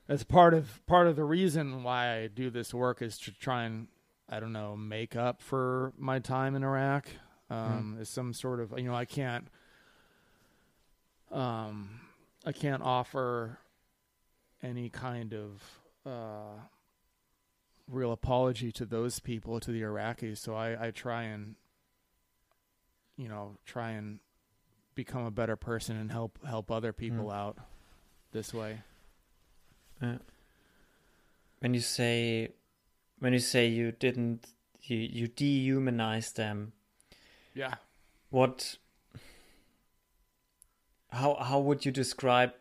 as 0.09 0.23
part 0.23 0.55
of 0.55 0.83
part 0.87 1.05
of 1.07 1.15
the 1.15 1.23
reason 1.23 1.83
why 1.83 2.17
I 2.17 2.27
do 2.27 2.49
this 2.49 2.73
work 2.73 3.03
is 3.03 3.19
to 3.19 3.31
try 3.31 3.65
and 3.65 3.87
I 4.27 4.39
don't 4.39 4.51
know 4.51 4.75
make 4.75 5.15
up 5.15 5.41
for 5.41 5.93
my 5.97 6.19
time 6.19 6.55
in 6.55 6.63
Iraq. 6.63 7.07
Um, 7.51 7.97
Is 7.99 8.09
some 8.09 8.33
sort 8.33 8.59
of 8.59 8.73
you 8.77 8.85
know 8.85 8.95
I 8.95 9.05
can't 9.05 9.47
um 11.31 12.01
I 12.45 12.51
can't 12.51 12.81
offer 12.81 13.59
any 14.63 14.89
kind 14.89 15.33
of 15.33 15.61
uh, 16.05 16.59
real 17.87 18.11
apology 18.11 18.71
to 18.73 18.85
those 18.85 19.19
people 19.19 19.59
to 19.59 19.71
the 19.71 19.81
Iraqis. 19.81 20.37
So 20.37 20.55
I, 20.55 20.87
I 20.87 20.91
try 20.91 21.23
and 21.23 21.55
you 23.17 23.27
know 23.27 23.57
try 23.65 23.91
and 23.91 24.19
become 24.95 25.25
a 25.25 25.31
better 25.31 25.55
person 25.55 25.97
and 25.97 26.11
help 26.11 26.39
help 26.45 26.71
other 26.71 26.93
people 26.93 27.25
Mm. 27.25 27.33
out 27.33 27.57
this 28.31 28.53
way. 28.53 28.81
when 31.59 31.73
you 31.73 31.79
say 31.81 32.49
when 33.19 33.33
you 33.33 33.39
say 33.39 33.67
you 33.67 33.91
didn't 33.91 34.47
you 34.81 34.97
you 34.97 35.27
dehumanize 35.27 36.33
them 36.33 36.73
Yeah. 37.53 37.75
what 38.29 38.77
how 41.09 41.35
how 41.35 41.59
would 41.59 41.85
you 41.85 41.91
describe 41.91 42.53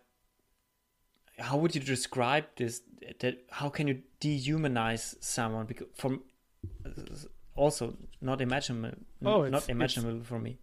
how 1.39 1.57
would 1.57 1.75
you 1.75 1.81
describe 1.81 2.45
this 2.57 2.83
that 3.21 3.45
how 3.51 3.69
can 3.69 3.87
you 3.89 4.03
dehumanize 4.21 5.15
someone 5.23 5.67
because 5.67 5.87
from 5.95 6.23
also 7.57 7.97
not 8.21 8.41
imaginable 8.41 8.97
Oh, 9.25 9.45
it's- 9.45 9.53
not 9.53 9.69
imaginable 9.69 10.25
for 10.25 10.39
me 10.41 10.59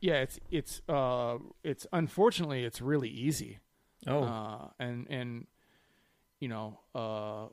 Yeah, 0.00 0.22
it's 0.24 0.40
it's 0.50 0.80
uh 0.88 1.36
it's 1.62 1.86
unfortunately 1.92 2.64
it's 2.64 2.80
really 2.80 3.10
easy. 3.10 3.58
oh 4.06 4.22
Uh 4.24 4.68
and 4.78 5.06
and 5.10 5.46
you 6.40 6.48
know, 6.48 6.80
uh 6.94 7.48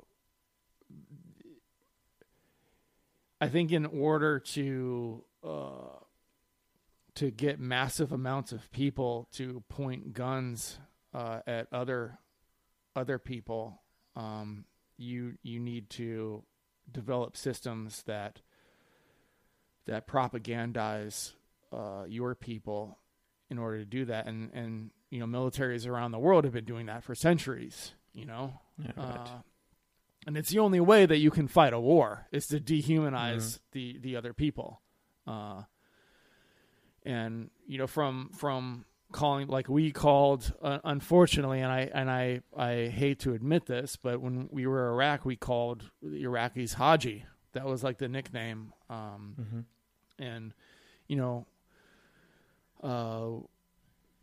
I 3.41 3.47
think 3.49 3.71
in 3.71 3.85
order 3.85 4.39
to 4.55 5.23
uh 5.43 5.99
to 7.15 7.31
get 7.31 7.59
massive 7.59 8.11
amounts 8.11 8.51
of 8.51 8.71
people 8.71 9.27
to 9.31 9.63
point 9.69 10.13
guns 10.13 10.79
uh 11.13 11.39
at 11.47 11.67
other 11.71 12.19
other 12.95 13.17
people, 13.17 13.81
um 14.15 14.65
you 14.97 15.37
you 15.43 15.59
need 15.59 15.89
to 15.89 16.43
develop 16.91 17.37
systems 17.37 18.03
that 18.03 18.41
that 19.85 20.07
propagandize 20.07 21.33
uh, 21.71 22.03
your 22.07 22.35
people 22.35 22.99
in 23.49 23.57
order 23.57 23.79
to 23.79 23.85
do 23.85 24.05
that. 24.05 24.27
And 24.27 24.51
and 24.53 24.91
you 25.09 25.19
know, 25.19 25.25
militaries 25.25 25.87
around 25.87 26.11
the 26.11 26.19
world 26.19 26.43
have 26.43 26.53
been 26.53 26.65
doing 26.65 26.87
that 26.87 27.03
for 27.03 27.15
centuries. 27.15 27.93
You 28.13 28.25
know, 28.25 28.59
yeah, 28.77 28.91
right. 28.97 29.19
uh, 29.19 29.27
and 30.25 30.37
it's 30.37 30.49
the 30.49 30.59
only 30.59 30.79
way 30.79 31.05
that 31.05 31.17
you 31.17 31.31
can 31.31 31.47
fight 31.47 31.73
a 31.73 31.79
war 31.79 32.27
is 32.31 32.47
to 32.47 32.59
dehumanize 32.59 33.59
the 33.71 33.97
the 33.99 34.15
other 34.15 34.33
people. 34.33 34.81
Uh, 35.27 35.63
and 37.03 37.49
you 37.67 37.77
know, 37.77 37.87
from 37.87 38.29
from 38.33 38.85
calling 39.11 39.47
like 39.47 39.69
we 39.69 39.91
called 39.91 40.53
uh, 40.61 40.79
unfortunately 40.83 41.61
and 41.61 41.71
I 41.71 41.89
and 41.93 42.09
I 42.11 42.41
I 42.55 42.87
hate 42.87 43.19
to 43.19 43.33
admit 43.33 43.65
this 43.65 43.95
but 43.95 44.19
when 44.19 44.49
we 44.51 44.67
were 44.67 44.89
Iraq 44.91 45.23
we 45.23 45.37
called 45.37 45.89
the 46.01 46.23
Iraqis 46.23 46.73
Haji. 46.73 47.25
That 47.53 47.65
was 47.65 47.83
like 47.83 47.97
the 47.97 48.09
nickname. 48.09 48.73
Um, 48.89 49.35
Mhm. 49.39 49.65
and 50.19 50.53
you 51.07 51.15
know 51.15 51.45
uh, 52.83 53.39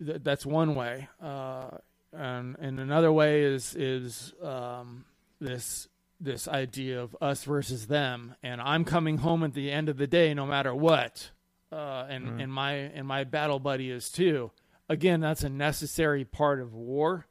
th- 0.04 0.20
that's 0.22 0.46
one 0.46 0.74
way. 0.74 1.08
Uh, 1.20 1.70
and 2.12 2.56
and 2.60 2.78
another 2.78 3.12
way 3.12 3.42
is 3.42 3.74
is 3.74 4.32
um, 4.42 5.04
this 5.40 5.88
this 6.24 6.48
idea 6.48 7.00
of 7.02 7.14
us 7.20 7.44
versus 7.44 7.86
them 7.86 8.34
and 8.42 8.60
I'm 8.60 8.84
coming 8.84 9.18
home 9.18 9.44
at 9.44 9.52
the 9.54 9.70
end 9.70 9.88
of 9.88 9.96
the 9.98 10.06
day 10.06 10.32
no 10.34 10.46
matter 10.46 10.74
what 10.74 11.30
uh, 11.70 12.06
and 12.08 12.26
Mhm. 12.26 12.42
and 12.42 12.52
my 12.52 12.72
and 12.72 13.06
my 13.06 13.24
battle 13.24 13.58
buddy 13.58 13.90
is 13.90 14.10
too 14.10 14.50
again 14.88 15.20
that's 15.20 15.44
a 15.44 15.48
necessary 15.48 16.24
part 16.24 16.60
of 16.60 16.72
war 16.74 17.26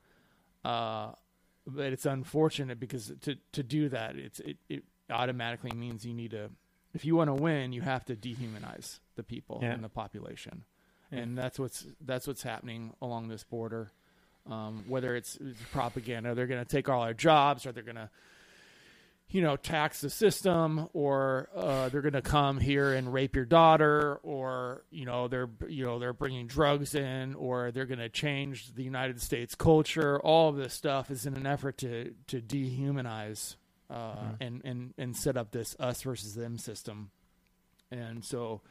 uh, 0.64 1.12
but 1.66 1.94
it's 1.94 2.06
unfortunate 2.06 2.80
because 2.80 3.12
to 3.22 3.36
to 3.52 3.64
do 3.64 3.90
that 3.90 4.16
it's 4.16 4.40
it, 4.42 4.58
it 4.70 4.84
automatically 5.10 5.72
means 5.72 6.06
you 6.06 6.14
need 6.14 6.32
to 6.32 6.50
if 6.94 7.04
you 7.06 7.16
want 7.16 7.30
to 7.30 7.34
win 7.34 7.72
you 7.74 7.82
have 7.82 8.06
to 8.06 8.16
dehumanize 8.16 9.00
the 9.16 9.24
people 9.24 9.60
Yeah. 9.62 9.72
and 9.74 9.84
the 9.84 9.90
population 9.90 10.66
Yeah. 11.12 11.20
and 11.20 11.38
that's 11.38 11.58
what's 11.58 11.86
that's 12.02 12.28
what's 12.28 12.44
happening 12.44 12.94
along 13.02 13.28
this 13.30 13.44
border 13.44 13.92
um, 14.46 14.84
whether 14.90 15.16
it's, 15.16 15.38
it's 15.38 15.62
propaganda 15.72 16.36
they're 16.36 16.48
going 16.48 16.64
to 16.64 16.70
take 16.70 16.90
all 16.90 17.02
our 17.02 17.14
jobs 17.14 17.66
or 17.66 17.72
they're 17.72 17.82
going 17.82 17.96
to 17.96 18.10
you 19.34 19.42
know 19.42 19.56
tax 19.56 20.00
the 20.02 20.12
system 20.12 20.88
or 20.94 21.50
uh, 21.56 21.90
they're 21.90 22.04
going 22.04 22.14
to 22.14 22.22
come 22.22 22.60
here 22.60 22.94
and 22.94 23.12
rape 23.12 23.36
your 23.36 23.46
daughter 23.46 24.20
or 24.22 24.84
you 24.92 25.06
know 25.06 25.28
they're 25.28 25.50
you 25.68 25.84
know 25.84 25.98
they're 25.98 26.14
bringing 26.14 26.46
drugs 26.46 26.94
in 26.94 27.34
or 27.34 27.72
they're 27.72 27.88
going 27.88 28.00
to 28.00 28.10
change 28.10 28.76
the 28.76 28.84
United 28.84 29.20
States 29.20 29.56
culture. 29.56 30.20
All 30.20 30.50
of 30.50 30.56
this 30.56 30.72
stuff 30.72 31.10
is 31.10 31.26
in 31.26 31.36
an 31.36 31.48
effort 31.48 31.80
to 31.80 32.14
to 32.28 32.42
dehumanize 32.42 33.56
uh, 33.90 34.34
and 34.40 34.62
and 34.64 34.94
and 35.00 35.18
set 35.18 35.36
up 35.36 35.50
this 35.50 35.76
us 35.80 36.04
versus 36.04 36.36
them 36.36 36.60
system. 36.60 37.10
And 37.92 38.24
so 38.24 38.62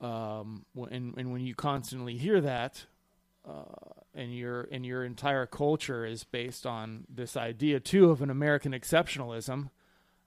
um 0.00 0.64
and 0.90 1.14
and 1.18 1.30
when 1.30 1.42
you 1.42 1.54
constantly 1.54 2.16
hear 2.16 2.40
that 2.40 2.86
uh, 3.48 3.62
and 4.14 4.36
your 4.36 4.68
and 4.70 4.84
your 4.84 5.04
entire 5.04 5.46
culture 5.46 6.04
is 6.04 6.24
based 6.24 6.66
on 6.66 7.04
this 7.08 7.36
idea 7.36 7.80
too 7.80 8.10
of 8.10 8.22
an 8.22 8.30
American 8.30 8.72
exceptionalism. 8.72 9.70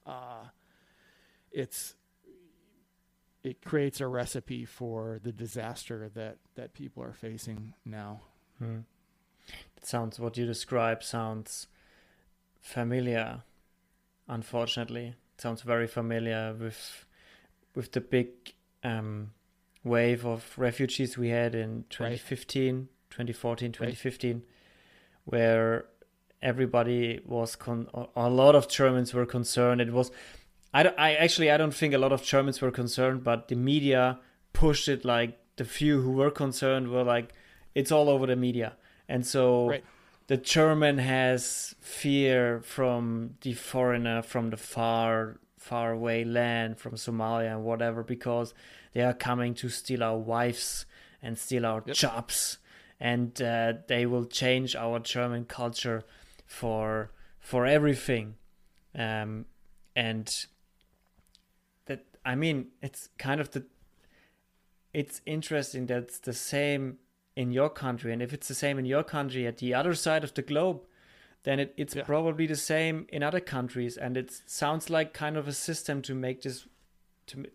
Uh, 0.05 0.45
it's 1.51 1.95
it 3.43 3.63
creates 3.63 3.99
a 3.99 4.07
recipe 4.07 4.65
for 4.65 5.19
the 5.23 5.31
disaster 5.31 6.09
that 6.13 6.37
that 6.55 6.73
people 6.73 7.03
are 7.03 7.13
facing 7.13 7.73
now. 7.85 8.21
Hmm. 8.57 8.79
It 9.77 9.85
sounds 9.85 10.19
what 10.19 10.37
you 10.37 10.45
describe 10.45 11.03
sounds 11.03 11.67
familiar. 12.61 13.43
Unfortunately, 14.27 15.07
it 15.07 15.41
sounds 15.41 15.61
very 15.61 15.87
familiar 15.87 16.55
with 16.57 17.05
with 17.75 17.91
the 17.91 18.01
big 18.01 18.29
um, 18.83 19.31
wave 19.83 20.25
of 20.25 20.53
refugees 20.57 21.17
we 21.17 21.29
had 21.29 21.55
in 21.55 21.85
2015, 21.89 22.89
2014, 23.11 23.71
2015, 23.71 24.41
where 25.25 25.85
everybody 26.41 27.19
was 27.25 27.55
con- 27.55 27.87
a 28.15 28.29
lot 28.29 28.55
of 28.55 28.67
Germans 28.67 29.13
were 29.13 29.25
concerned. 29.25 29.79
It 29.81 29.91
was 29.93 30.11
I, 30.73 30.83
don't- 30.83 30.97
I 30.97 31.13
actually 31.15 31.51
I 31.51 31.57
don't 31.57 31.73
think 31.73 31.93
a 31.93 31.97
lot 31.97 32.11
of 32.11 32.23
Germans 32.23 32.61
were 32.61 32.71
concerned, 32.71 33.23
but 33.23 33.47
the 33.49 33.55
media 33.55 34.19
pushed 34.53 34.87
it 34.87 35.05
like 35.05 35.37
the 35.57 35.65
few 35.65 36.01
who 36.01 36.11
were 36.13 36.31
concerned 36.31 36.89
were 36.89 37.03
like 37.03 37.33
it's 37.75 37.91
all 37.91 38.09
over 38.09 38.25
the 38.25 38.35
media. 38.35 38.73
And 39.07 39.25
so 39.25 39.69
Right. 39.69 39.83
the 40.27 40.37
German 40.37 40.97
has 40.97 41.75
fear 41.79 42.61
from 42.61 43.35
the 43.41 43.53
foreigner 43.53 44.21
from 44.21 44.49
the 44.49 44.57
far 44.57 45.37
far 45.57 45.91
away 45.91 46.23
land 46.23 46.79
from 46.79 46.93
Somalia 46.93 47.51
and 47.51 47.63
whatever 47.63 48.01
because 48.01 48.53
they 48.93 49.01
are 49.01 49.13
coming 49.13 49.53
to 49.55 49.69
steal 49.69 50.01
our 50.03 50.17
wives 50.17 50.85
and 51.21 51.37
steal 51.37 51.65
our 51.67 51.83
Yep. 51.85 51.95
jobs 51.95 52.57
and 53.01 53.41
uh, 53.41 53.73
they 53.87 54.05
will 54.05 54.25
change 54.25 54.75
our 54.75 54.99
German 54.99 55.45
culture 55.45 56.03
for 56.45 57.11
for 57.39 57.65
everything. 57.65 58.35
Um, 58.93 59.45
and 59.95 60.45
that 61.85 62.05
I 62.23 62.35
mean 62.35 62.67
it's 62.81 63.09
kind 63.17 63.41
of 63.41 63.49
the 63.51 63.65
it's 64.93 65.21
interesting 65.25 65.87
that 65.87 66.03
it's 66.03 66.19
the 66.19 66.33
same 66.33 66.97
in 67.35 67.51
your 67.51 67.69
country. 67.69 68.13
And 68.13 68.21
if 68.21 68.33
it's 68.33 68.47
the 68.47 68.53
same 68.53 68.77
in 68.77 68.85
your 68.85 69.03
country 69.03 69.47
at 69.47 69.57
the 69.57 69.73
other 69.73 69.95
side 69.95 70.23
of 70.23 70.33
the 70.33 70.41
globe 70.43 70.81
then 71.43 71.59
it, 71.59 71.73
it's 71.75 71.95
Yeah. 71.95 72.03
probably 72.03 72.45
the 72.45 72.55
same 72.55 73.07
in 73.09 73.23
other 73.23 73.39
countries. 73.39 73.97
And 73.97 74.15
it 74.15 74.31
sounds 74.45 74.91
like 74.91 75.11
kind 75.11 75.37
of 75.37 75.47
a 75.47 75.53
system 75.53 76.01
to 76.03 76.13
make 76.13 76.43
this 76.43 76.67
to 77.27 77.45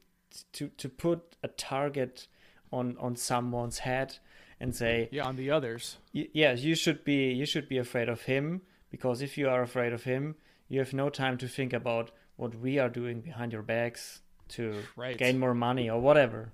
to 0.55 0.69
to 0.69 0.89
put 0.89 1.37
a 1.43 1.49
target 1.49 2.27
on 2.73 2.97
on 2.99 3.15
someone's 3.15 3.79
head 3.79 4.19
and 4.61 4.75
say 4.75 5.09
Yeah, 5.13 5.25
on 5.27 5.37
the 5.37 5.51
others. 5.51 5.99
yes 6.13 6.63
you 6.63 6.75
should 6.75 7.05
be 7.05 7.33
you 7.33 7.47
should 7.47 7.69
be 7.69 7.79
afraid 7.79 8.09
of 8.09 8.23
him 8.23 8.63
because 8.91 9.21
if 9.23 9.37
you 9.39 9.49
are 9.49 9.63
afraid 9.63 9.93
of 9.93 10.05
him 10.05 10.35
you 10.69 10.79
have 10.81 10.93
no 10.95 11.09
time 11.11 11.37
to 11.39 11.47
think 11.49 11.73
about 11.73 12.11
what 12.37 12.55
we 12.55 12.79
are 12.79 12.89
doing 12.89 13.21
behind 13.21 13.53
your 13.53 13.63
backs 13.63 14.23
to 14.49 14.83
Right. 14.97 15.17
gain 15.19 15.39
more 15.39 15.55
money 15.55 15.89
or 15.91 16.01
whatever 16.01 16.53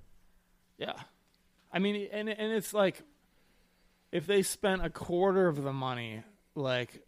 Yeah. 0.78 0.98
I 1.74 1.78
mean, 1.78 2.08
and 2.12 2.28
and 2.28 2.52
it's 2.52 2.74
like 2.74 3.02
if 4.10 4.26
they 4.26 4.42
spent 4.42 4.84
a 4.84 4.90
quarter 4.90 5.46
of 5.48 5.62
the 5.62 5.72
money, 5.72 6.22
like 6.54 7.02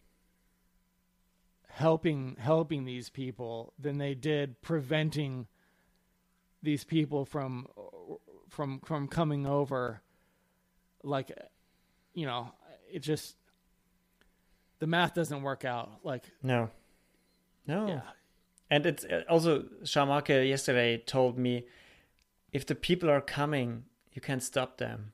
helping 1.69 2.35
helping 2.39 2.85
these 2.85 3.09
people, 3.09 3.73
than 3.77 3.97
they 3.97 4.15
did 4.15 4.61
preventing 4.61 5.47
these 6.63 6.83
people 6.83 7.25
from 7.25 7.67
from 8.49 8.79
from 8.79 9.07
coming 9.07 9.45
over. 9.45 10.01
Like, 11.05 11.31
you 12.13 12.25
know, 12.25 12.51
it 12.91 12.99
just 12.99 13.35
the 14.79 14.87
math 14.87 15.13
doesn't 15.13 15.41
work 15.41 15.63
out. 15.65 15.99
Like, 16.03 16.23
no 16.43 16.69
no 17.67 17.87
yeah, 17.87 18.01
And 18.69 18.85
it's 18.85 19.05
uh, 19.05 19.23
also 19.29 19.63
Shamake 19.83 20.47
yesterday 20.47 20.97
told 20.97 21.37
me 21.37 21.65
if 22.51 22.65
the 22.65 22.75
people 22.75 23.09
are 23.09 23.21
coming, 23.21 23.85
you 24.13 24.21
can't 24.21 24.43
stop 24.43 24.77
them. 24.77 25.11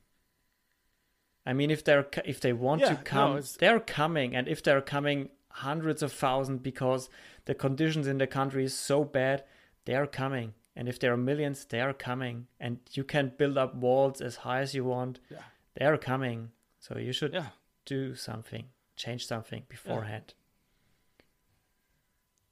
I 1.45 1.54
mean, 1.54 1.71
if 1.71 1.84
they're 1.84 2.08
if 2.25 2.39
they 2.39 2.54
want 2.54 2.82
Yeah, 2.82 2.89
to 2.95 3.04
come, 3.04 3.32
it's- 3.38 3.58
they're 3.58 3.80
coming, 3.80 4.36
and 4.36 4.47
if 4.47 4.62
they're 4.63 4.82
coming 4.82 5.30
hundreds 5.49 6.01
of 6.01 6.13
thousands 6.13 6.62
because 6.62 7.10
the 7.45 7.54
conditions 7.56 8.08
in 8.08 8.17
the 8.17 8.27
country 8.27 8.63
is 8.63 8.73
so 8.73 9.04
bad, 9.04 9.43
they 9.86 9.95
are 9.95 10.08
coming. 10.08 10.54
And 10.75 10.88
if 10.88 10.99
there 10.99 11.12
are 11.12 11.17
millions, 11.17 11.65
they 11.65 11.82
are 11.82 11.93
coming, 11.93 12.47
and 12.60 12.80
you 12.93 13.04
can 13.04 13.34
build 13.38 13.58
up 13.58 13.75
walls 13.75 14.21
as 14.21 14.38
high 14.38 14.62
as 14.62 14.73
you 14.73 14.86
want. 14.86 15.19
Yeah. 15.30 15.39
They 15.77 15.86
are 15.86 15.97
coming, 15.97 16.51
so 16.79 16.97
you 16.97 17.13
should 17.13 17.34
yeah. 17.34 17.47
do 17.86 18.15
something, 18.15 18.65
change 18.95 19.25
something 19.25 19.63
beforehand. 19.69 20.34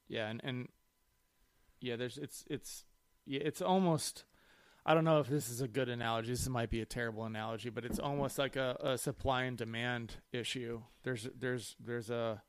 yeah 0.10 0.28
and 0.28 0.42
and 0.44 0.68
yeah 1.80 1.96
there's 1.96 2.18
it's 2.18 2.44
it's 2.50 2.84
yeah 3.26 3.40
it's 3.44 3.62
almost 3.62 4.26
i 4.86 4.94
don't 4.94 5.04
know 5.06 5.20
if 5.20 5.28
this 5.28 5.50
is 5.50 5.62
a 5.62 5.68
good 5.68 5.88
analogy 5.88 6.32
this 6.32 6.50
might 6.50 6.70
be 6.70 6.82
a 6.82 6.86
terrible 6.86 7.24
analogy 7.26 7.70
but 7.70 7.86
it's 7.86 8.00
almost 8.00 8.38
like 8.38 8.56
a, 8.56 8.76
a 8.82 8.98
supply 8.98 9.44
and 9.44 9.58
demand 9.58 10.18
issue 10.34 10.82
there's 11.04 11.28
there's 11.40 11.76
there's 11.80 12.10
a 12.10 12.42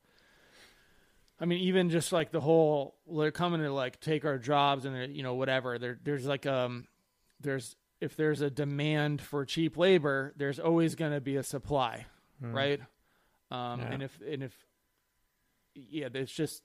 i 1.39 1.45
mean 1.45 1.59
even 1.59 1.89
just 1.89 2.11
like 2.11 2.31
the 2.31 2.41
whole 2.41 2.95
they're 3.15 3.31
coming 3.31 3.61
to 3.61 3.71
like 3.71 3.99
take 4.01 4.25
our 4.25 4.37
jobs 4.37 4.85
and 4.85 4.95
they're, 4.95 5.05
you 5.05 5.23
know 5.23 5.35
whatever 5.35 5.77
there 5.77 5.99
there's 6.03 6.25
like 6.25 6.45
um 6.45 6.87
there's 7.39 7.75
if 8.01 8.15
there's 8.17 8.41
a 8.41 8.49
demand 8.49 9.21
for 9.21 9.45
cheap 9.45 9.77
labor 9.77 10.33
there's 10.35 10.59
always 10.59 10.95
going 10.95 11.11
to 11.13 11.21
be 11.21 11.35
a 11.37 11.43
supply 11.43 12.05
Hmm. 12.41 12.53
right 12.53 12.81
um 13.51 13.79
Yeah. 13.81 13.91
and 13.93 14.03
if 14.03 14.19
and 14.21 14.43
if 14.43 14.53
yeah 15.75 16.07
it's 16.13 16.31
just 16.33 16.63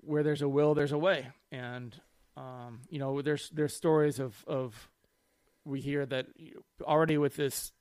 where 0.00 0.22
there's 0.22 0.42
a 0.42 0.48
will 0.48 0.74
there's 0.74 0.92
a 0.92 0.98
way 0.98 1.26
and 1.50 1.98
um 2.36 2.80
you 2.90 2.98
know 2.98 3.20
there's 3.22 3.48
there's 3.50 3.74
stories 3.74 4.18
of 4.20 4.44
of 4.46 4.90
we 5.64 5.80
hear 5.80 6.06
that 6.06 6.26
already 6.82 7.18
with 7.18 7.36
this 7.36 7.72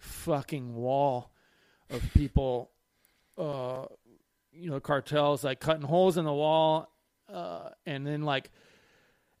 fucking 0.00 0.74
wall 0.74 1.30
of 1.90 2.02
people 2.14 2.70
uh 3.38 3.86
you 4.52 4.68
know 4.70 4.80
cartels 4.80 5.44
like 5.44 5.60
cutting 5.60 5.86
holes 5.86 6.16
in 6.18 6.24
the 6.24 6.32
wall 6.32 6.90
uh 7.32 7.70
and 7.86 8.06
then 8.06 8.22
like 8.22 8.50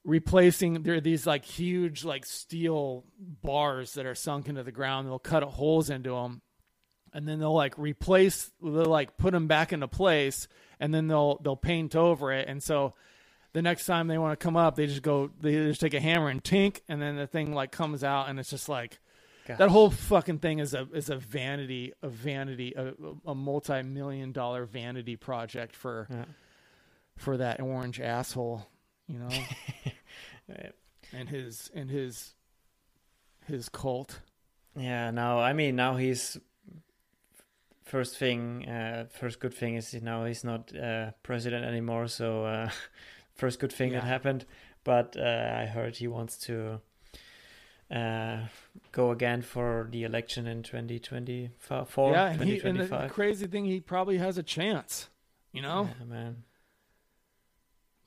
replacing 0.06 0.82
there 0.84 0.94
are 0.94 1.00
these 1.00 1.26
like 1.26 1.44
huge 1.44 2.04
like 2.04 2.24
steel 2.24 3.04
bars 3.42 3.94
that 3.94 4.06
are 4.06 4.14
sunk 4.14 4.48
into 4.48 4.62
the 4.62 4.70
ground 4.72 5.08
they'll 5.08 5.18
cut 5.18 5.42
holes 5.42 5.90
into 5.90 6.10
them 6.10 6.40
and 7.12 7.26
then 7.26 7.40
they'll 7.40 7.52
like 7.54 7.76
replace 7.76 8.52
they'll 8.62 8.84
like 8.86 9.16
put 9.18 9.32
them 9.32 9.48
back 9.48 9.72
into 9.72 9.88
place 9.88 10.46
and 10.78 10.94
then 10.94 11.08
they'll 11.08 11.38
they'll 11.42 11.56
paint 11.56 11.96
over 11.96 12.32
it 12.32 12.48
and 12.48 12.62
so 12.62 12.94
the 13.52 13.62
next 13.62 13.84
time 13.86 14.06
they 14.06 14.16
want 14.18 14.38
to 14.38 14.42
come 14.44 14.56
up 14.56 14.76
they 14.76 14.86
just 14.86 15.02
go 15.02 15.28
they 15.40 15.52
just 15.54 15.80
take 15.80 15.94
a 15.94 16.00
hammer 16.00 16.28
and 16.28 16.44
tink 16.44 16.80
and 16.88 17.02
then 17.02 17.16
the 17.16 17.26
thing 17.26 17.52
like 17.52 17.72
comes 17.72 18.04
out 18.04 18.28
and 18.28 18.38
it's 18.38 18.50
just 18.50 18.68
like 18.68 19.00
Gosh. 19.46 19.58
that 19.58 19.70
whole 19.70 19.90
fucking 19.90 20.38
thing 20.38 20.60
is 20.60 20.72
a 20.72 20.86
is 20.94 21.10
a 21.10 21.16
vanity 21.16 21.92
a 22.02 22.08
vanity 22.08 22.74
a, 22.76 22.92
a 23.28 23.34
multi 23.34 23.82
million 23.82 24.30
dollar 24.30 24.66
vanity 24.66 25.16
project 25.16 25.74
for 25.74 26.06
Yeah. 26.10 26.24
for 27.16 27.36
that 27.38 27.60
orange 27.60 28.00
asshole, 28.00 28.66
you 29.08 29.18
know, 29.20 29.28
Uh, 30.50 30.68
and 31.12 31.28
his 31.28 31.70
and 31.74 31.90
his 31.90 32.34
his 33.46 33.68
cult. 33.68 34.20
Yeah, 34.74 35.10
now 35.10 35.38
I 35.38 35.52
mean 35.52 35.76
now 35.76 35.96
he's 35.96 36.38
first 37.86 38.18
thing, 38.18 38.68
uh, 38.68 39.06
first 39.10 39.40
good 39.40 39.54
thing 39.54 39.76
is 39.76 39.94
now 40.02 40.24
he's 40.24 40.44
not 40.44 40.74
uh, 40.76 41.12
president 41.22 41.64
anymore. 41.64 42.08
So 42.08 42.44
uh, 42.44 42.70
first 43.34 43.58
good 43.60 43.72
thing 43.72 43.92
that 43.92 44.04
happened. 44.04 44.44
But 44.84 45.16
uh, 45.16 45.56
I 45.58 45.66
heard 45.66 45.96
he 45.96 46.06
wants 46.06 46.36
to 46.46 46.80
uh, 47.90 48.38
go 48.92 49.10
again 49.10 49.42
for 49.42 49.88
the 49.90 50.04
election 50.04 50.46
in 50.46 50.62
2024, 50.62 52.12
yeah, 52.12 52.26
and, 52.26 52.42
he, 52.42 52.60
and 52.60 52.78
the 52.78 53.08
crazy 53.10 53.46
thing, 53.46 53.64
he 53.64 53.80
probably 53.80 54.18
has 54.18 54.38
a 54.38 54.42
chance. 54.42 55.08
You 55.52 55.62
know, 55.62 55.88
Yeah, 55.98 56.04
man. 56.04 56.42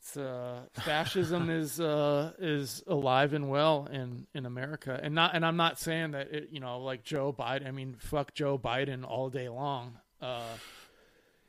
It's, 0.10 0.17
uh, 0.17 0.62
fascism 0.74 1.50
is 1.50 1.80
uh, 1.80 2.32
is 2.39 2.84
alive 2.88 3.34
and 3.34 3.50
well 3.50 3.88
in, 3.91 4.28
in 4.34 4.45
America, 4.45 5.00
and 5.02 5.13
not 5.13 5.36
and 5.36 5.45
I'm 5.45 5.58
not 5.58 5.80
saying 5.80 6.12
that 6.12 6.34
it, 6.34 6.50
you 6.52 6.60
know 6.60 6.80
like 6.80 7.04
Joe 7.04 7.34
Biden. 7.38 7.67
I 7.67 7.72
mean, 7.72 7.95
fuck 8.00 8.34
Joe 8.34 8.58
Biden 8.58 9.04
all 9.08 9.30
day 9.30 9.50
long. 9.50 9.98
Uh, 10.22 10.41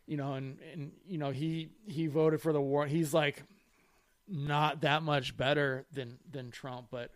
you 0.06 0.16
know, 0.16 0.34
and 0.34 0.58
and 0.72 0.92
you 1.06 1.18
know 1.18 1.30
he 1.30 1.70
he 1.86 2.06
voted 2.06 2.40
for 2.40 2.52
the 2.52 2.60
war. 2.60 2.86
He's 2.86 3.14
like 3.14 3.42
not 4.28 4.82
that 4.82 5.02
much 5.02 5.36
better 5.36 5.86
than 5.92 6.18
than 6.30 6.50
Trump, 6.50 6.88
but 6.90 7.10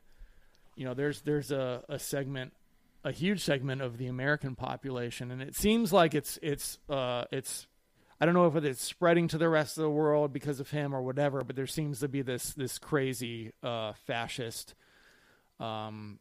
you 0.76 0.84
know, 0.84 0.94
there's 0.94 1.20
there's 1.22 1.50
a, 1.50 1.82
a 1.88 1.98
segment, 1.98 2.52
a 3.04 3.12
huge 3.12 3.40
segment 3.42 3.82
of 3.82 3.98
the 3.98 4.06
American 4.06 4.54
population, 4.54 5.30
and 5.30 5.42
it 5.42 5.54
seems 5.54 5.92
like 5.92 6.14
it's 6.14 6.38
it's 6.42 6.78
uh 6.88 7.24
it's 7.30 7.66
I 8.24 8.26
don't 8.26 8.32
know 8.32 8.46
if 8.46 8.56
it's 8.64 8.80
spreading 8.82 9.28
to 9.28 9.36
the 9.36 9.50
rest 9.50 9.76
of 9.76 9.82
the 9.82 9.90
world 9.90 10.32
because 10.32 10.58
of 10.58 10.70
him 10.70 10.94
or 10.94 11.02
whatever, 11.02 11.44
but 11.44 11.56
there 11.56 11.66
seems 11.66 12.00
to 12.00 12.08
be 12.08 12.22
this 12.22 12.54
this 12.54 12.78
crazy 12.78 13.52
uh, 13.62 13.92
fascist 14.06 14.74
um, 15.60 16.18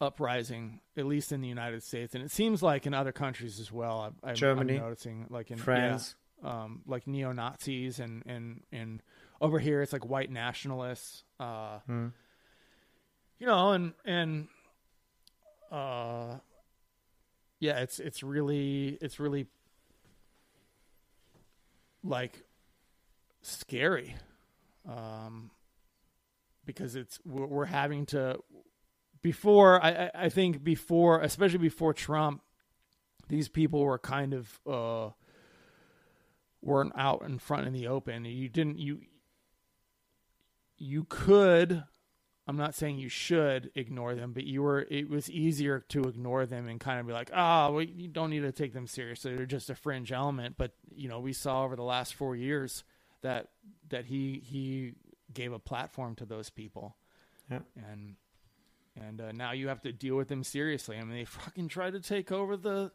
uprising, 0.00 0.80
at 0.96 1.06
least 1.06 1.30
in 1.30 1.40
the 1.40 1.46
United 1.46 1.84
States, 1.84 2.16
and 2.16 2.24
it 2.24 2.32
seems 2.32 2.64
like 2.64 2.84
in 2.84 2.94
other 2.94 3.12
countries 3.12 3.60
as 3.60 3.70
well. 3.70 4.12
I, 4.24 4.30
I'm, 4.30 4.34
Germany, 4.34 4.74
I'm 4.76 4.82
noticing, 4.82 5.26
like 5.30 5.52
in 5.52 5.56
France. 5.58 6.16
yeah, 6.42 6.64
um, 6.64 6.82
like 6.84 7.06
neo 7.06 7.30
Nazis, 7.30 8.00
and 8.00 8.24
and 8.26 8.64
and 8.72 9.00
over 9.40 9.60
here 9.60 9.82
it's 9.82 9.92
like 9.92 10.04
white 10.04 10.32
nationalists. 10.32 11.22
Uh, 11.38 11.78
Hmm. 11.86 12.08
you 13.38 13.46
know, 13.46 13.70
and 13.70 13.92
and 14.04 14.48
uh, 15.70 16.38
yeah, 17.60 17.78
it's 17.78 18.00
it's 18.00 18.24
really 18.24 18.98
it's 19.00 19.20
really 19.20 19.46
like 22.04 22.44
scary, 23.42 24.14
um, 24.88 25.50
because 26.64 26.94
it's 26.94 27.18
we're, 27.24 27.64
having 27.64 28.06
to 28.06 28.38
before 29.22 29.82
I 29.82 29.90
I- 30.06 30.10
I 30.26 30.28
think 30.28 30.62
before 30.62 31.20
especially 31.20 31.58
before 31.58 31.94
Trump, 31.94 32.42
these 33.28 33.48
people 33.48 33.82
were 33.82 33.98
kind 33.98 34.34
of 34.34 34.60
uh 34.66 35.10
weren't 36.62 36.92
out 36.96 37.22
in 37.22 37.38
front 37.38 37.66
in 37.66 37.72
the 37.72 37.86
open. 37.88 38.24
You 38.26 38.48
didn't 38.48 38.78
you 38.78 39.00
you 40.76 41.04
could 41.08 41.84
I'm 42.46 42.56
not 42.58 42.74
saying 42.74 42.98
you 42.98 43.08
should 43.08 43.70
ignore 43.74 44.14
them, 44.14 44.32
but 44.34 44.44
you 44.44 44.62
were 44.62 44.86
it 44.90 45.08
was 45.08 45.30
easier 45.30 45.80
to 45.88 46.02
ignore 46.04 46.44
them 46.44 46.68
and 46.68 46.78
kind 46.78 47.00
of 47.00 47.06
be 47.06 47.12
like, 47.14 47.30
"Ah, 47.32 47.70
well, 47.70 47.82
you 47.82 48.06
don't 48.08 48.28
need 48.30 48.40
to 48.42 48.52
take 48.52 48.74
them 48.74 48.86
seriously. 48.86 49.34
They're 49.34 49.46
just 49.46 49.70
a 49.70 49.74
fringe 49.74 50.12
element." 50.12 50.56
But, 50.58 50.72
you 50.94 51.08
know, 51.08 51.20
we 51.20 51.32
saw 51.32 51.64
over 51.64 51.74
the 51.74 51.82
last 51.82 52.14
4 52.14 52.36
years 52.36 52.84
that 53.22 53.48
that 53.88 54.04
he 54.06 54.42
he 54.44 54.92
gave 55.32 55.52
a 55.54 55.58
platform 55.58 56.14
to 56.16 56.26
those 56.26 56.50
people. 56.50 56.96
Yeah. 57.50 57.60
And 57.90 58.16
and 59.00 59.20
uh, 59.22 59.32
now 59.32 59.52
you 59.52 59.68
have 59.68 59.80
to 59.82 59.92
deal 59.92 60.16
with 60.16 60.28
them 60.28 60.44
seriously. 60.44 60.98
I 60.98 61.00
mean, 61.04 61.16
they 61.16 61.24
fucking 61.24 61.68
tried 61.68 61.94
to 61.94 62.00
take 62.00 62.30
over 62.30 62.56
the 62.58 62.92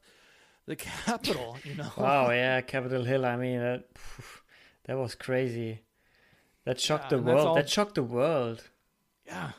the 0.68 0.76
Capitol, 0.76 1.58
you 1.64 1.74
know. 1.74 1.92
oh 1.98 2.30
yeah, 2.30 2.62
Capitol 2.62 3.04
Hill. 3.04 3.26
I 3.26 3.36
mean, 3.36 3.60
that, 3.60 3.86
that 4.86 4.96
was 4.98 5.16
crazy. 5.16 5.82
That 6.66 6.80
shocked 6.80 7.12
Yeah, 7.12 7.18
the 7.18 7.24
world. 7.24 7.48
all- 7.48 7.56
That 7.56 7.68
shocked 7.68 7.96
the 7.96 8.04
world. 8.04 8.70
Yeah. 9.30 9.52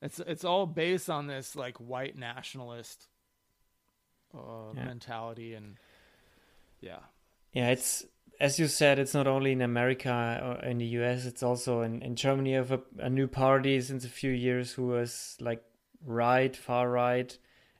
It's 0.00 0.18
it's 0.20 0.44
all 0.44 0.66
based 0.66 1.08
on 1.08 1.26
this 1.26 1.56
like 1.56 1.78
white 1.78 2.16
nationalist 2.16 3.08
uh, 4.34 4.72
Yeah. 4.74 4.84
mentality 4.84 5.54
and 5.54 5.78
yeah. 6.80 7.00
Yeah, 7.52 7.70
it's 7.70 8.04
as 8.40 8.58
you 8.58 8.66
said, 8.66 8.98
it's 8.98 9.14
not 9.14 9.26
only 9.26 9.52
in 9.52 9.62
America 9.62 10.40
or 10.42 10.68
in 10.68 10.78
the 10.78 10.86
US, 10.98 11.26
it's 11.26 11.42
also 11.42 11.82
in, 11.82 12.02
in 12.02 12.16
Germany. 12.16 12.54
Have 12.54 12.72
a, 12.72 12.80
a 12.98 13.08
new 13.10 13.28
party 13.28 13.80
since 13.80 14.04
a 14.04 14.08
few 14.08 14.32
years 14.32 14.72
who 14.72 14.94
is 14.96 15.36
like 15.40 15.62
right, 16.04 16.56
far 16.56 16.90
right, 16.90 17.38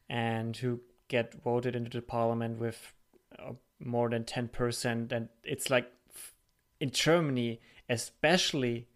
and 0.08 0.56
who 0.56 0.80
get 1.08 1.34
voted 1.42 1.74
into 1.74 1.90
the 1.90 2.02
parliament 2.02 2.60
with 2.60 2.92
uh, 3.38 3.52
more 3.80 4.08
than 4.08 4.22
10%. 4.24 5.10
And 5.10 5.28
it's 5.42 5.68
like 5.68 5.90
in 6.78 6.90
Germany, 6.90 7.60
especially 7.88 8.86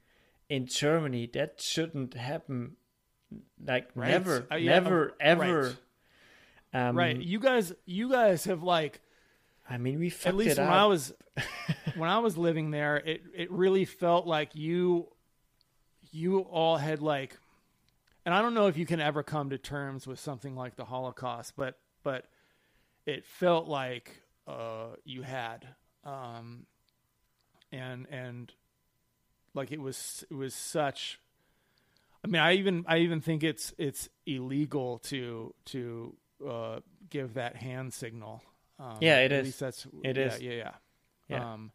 in 0.48 0.66
Germany, 0.66 1.28
that 1.34 1.60
shouldn't 1.60 2.14
happen. 2.14 2.76
Like 3.64 3.90
Right. 3.94 4.10
never, 4.10 4.46
Uh, 4.50 4.56
yeah, 4.56 4.78
never, 4.78 5.10
uh, 5.10 5.14
ever. 5.20 5.76
Um, 6.72 6.96
right. 6.96 7.16
You 7.16 7.40
guys 7.40 7.72
you 7.84 8.10
guys 8.10 8.44
have 8.44 8.62
like 8.62 9.00
I 9.68 9.78
mean, 9.78 9.98
we 9.98 10.12
at 10.24 10.36
least 10.36 10.58
when 10.58 10.68
up. 10.68 10.74
I 10.74 10.86
was 10.86 11.12
when 11.96 12.08
I 12.08 12.18
was 12.18 12.36
living 12.36 12.70
there, 12.70 12.96
it 12.96 13.22
it 13.34 13.50
really 13.50 13.84
felt 13.84 14.26
like 14.26 14.54
you 14.54 15.08
you 16.12 16.40
all 16.40 16.76
had 16.76 17.02
like 17.02 17.38
and 18.24 18.34
I 18.34 18.42
don't 18.42 18.54
know 18.54 18.66
if 18.66 18.76
you 18.76 18.86
can 18.86 19.00
ever 19.00 19.22
come 19.22 19.50
to 19.50 19.58
terms 19.58 20.06
with 20.06 20.18
something 20.18 20.54
like 20.56 20.76
the 20.76 20.84
Holocaust, 20.84 21.54
but 21.56 21.78
but 22.02 22.26
it 23.06 23.24
felt 23.24 23.66
like 23.68 24.22
uh, 24.46 24.88
you 25.04 25.22
had 25.22 25.66
um, 26.04 26.66
and 27.72 28.06
and 28.10 28.52
like 29.56 29.72
it 29.72 29.80
was 29.80 30.24
it 30.30 30.34
was 30.34 30.54
such 30.54 31.18
I 32.24 32.28
mean 32.28 32.40
I 32.42 32.52
even 32.54 32.84
I 32.86 32.98
even 32.98 33.20
think 33.20 33.42
it's 33.42 33.74
it's 33.78 34.08
illegal 34.26 34.98
to 35.10 35.54
to 35.66 36.16
uh, 36.46 36.80
give 37.10 37.34
that 37.34 37.56
hand 37.56 37.92
signal. 37.94 38.42
Um, 38.78 38.98
Yeah, 39.00 39.18
it 39.20 39.32
at 39.32 39.40
is. 39.40 39.44
least 39.46 39.60
that's 39.60 39.86
It 40.04 40.16
yeah, 40.16 40.22
is. 40.24 40.42
Yeah, 40.42 40.52
yeah. 40.52 40.72
Yeah. 41.28 41.52
Um, 41.54 41.72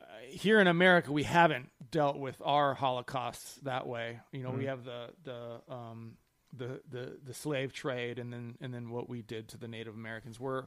uh, 0.00 0.04
here 0.28 0.60
in 0.60 0.66
America, 0.68 1.10
we 1.12 1.24
haven't 1.24 1.70
dealt 1.90 2.16
with 2.16 2.40
our 2.44 2.74
Holocausts 2.74 3.56
that 3.64 3.86
way. 3.86 4.20
You 4.32 4.42
know, 4.44 4.50
we 4.52 4.64
Mhm. 4.64 4.68
have 4.68 4.84
the 4.84 5.10
the 5.24 5.60
um, 5.74 6.16
the 6.52 6.80
the 6.88 7.18
the 7.24 7.34
slave 7.34 7.72
trade, 7.72 8.18
and 8.18 8.32
then 8.32 8.56
and 8.60 8.72
then 8.72 8.90
what 8.90 9.08
we 9.08 9.20
did 9.22 9.48
to 9.48 9.58
the 9.58 9.68
Native 9.68 9.94
Americans. 9.94 10.38
We're 10.40 10.66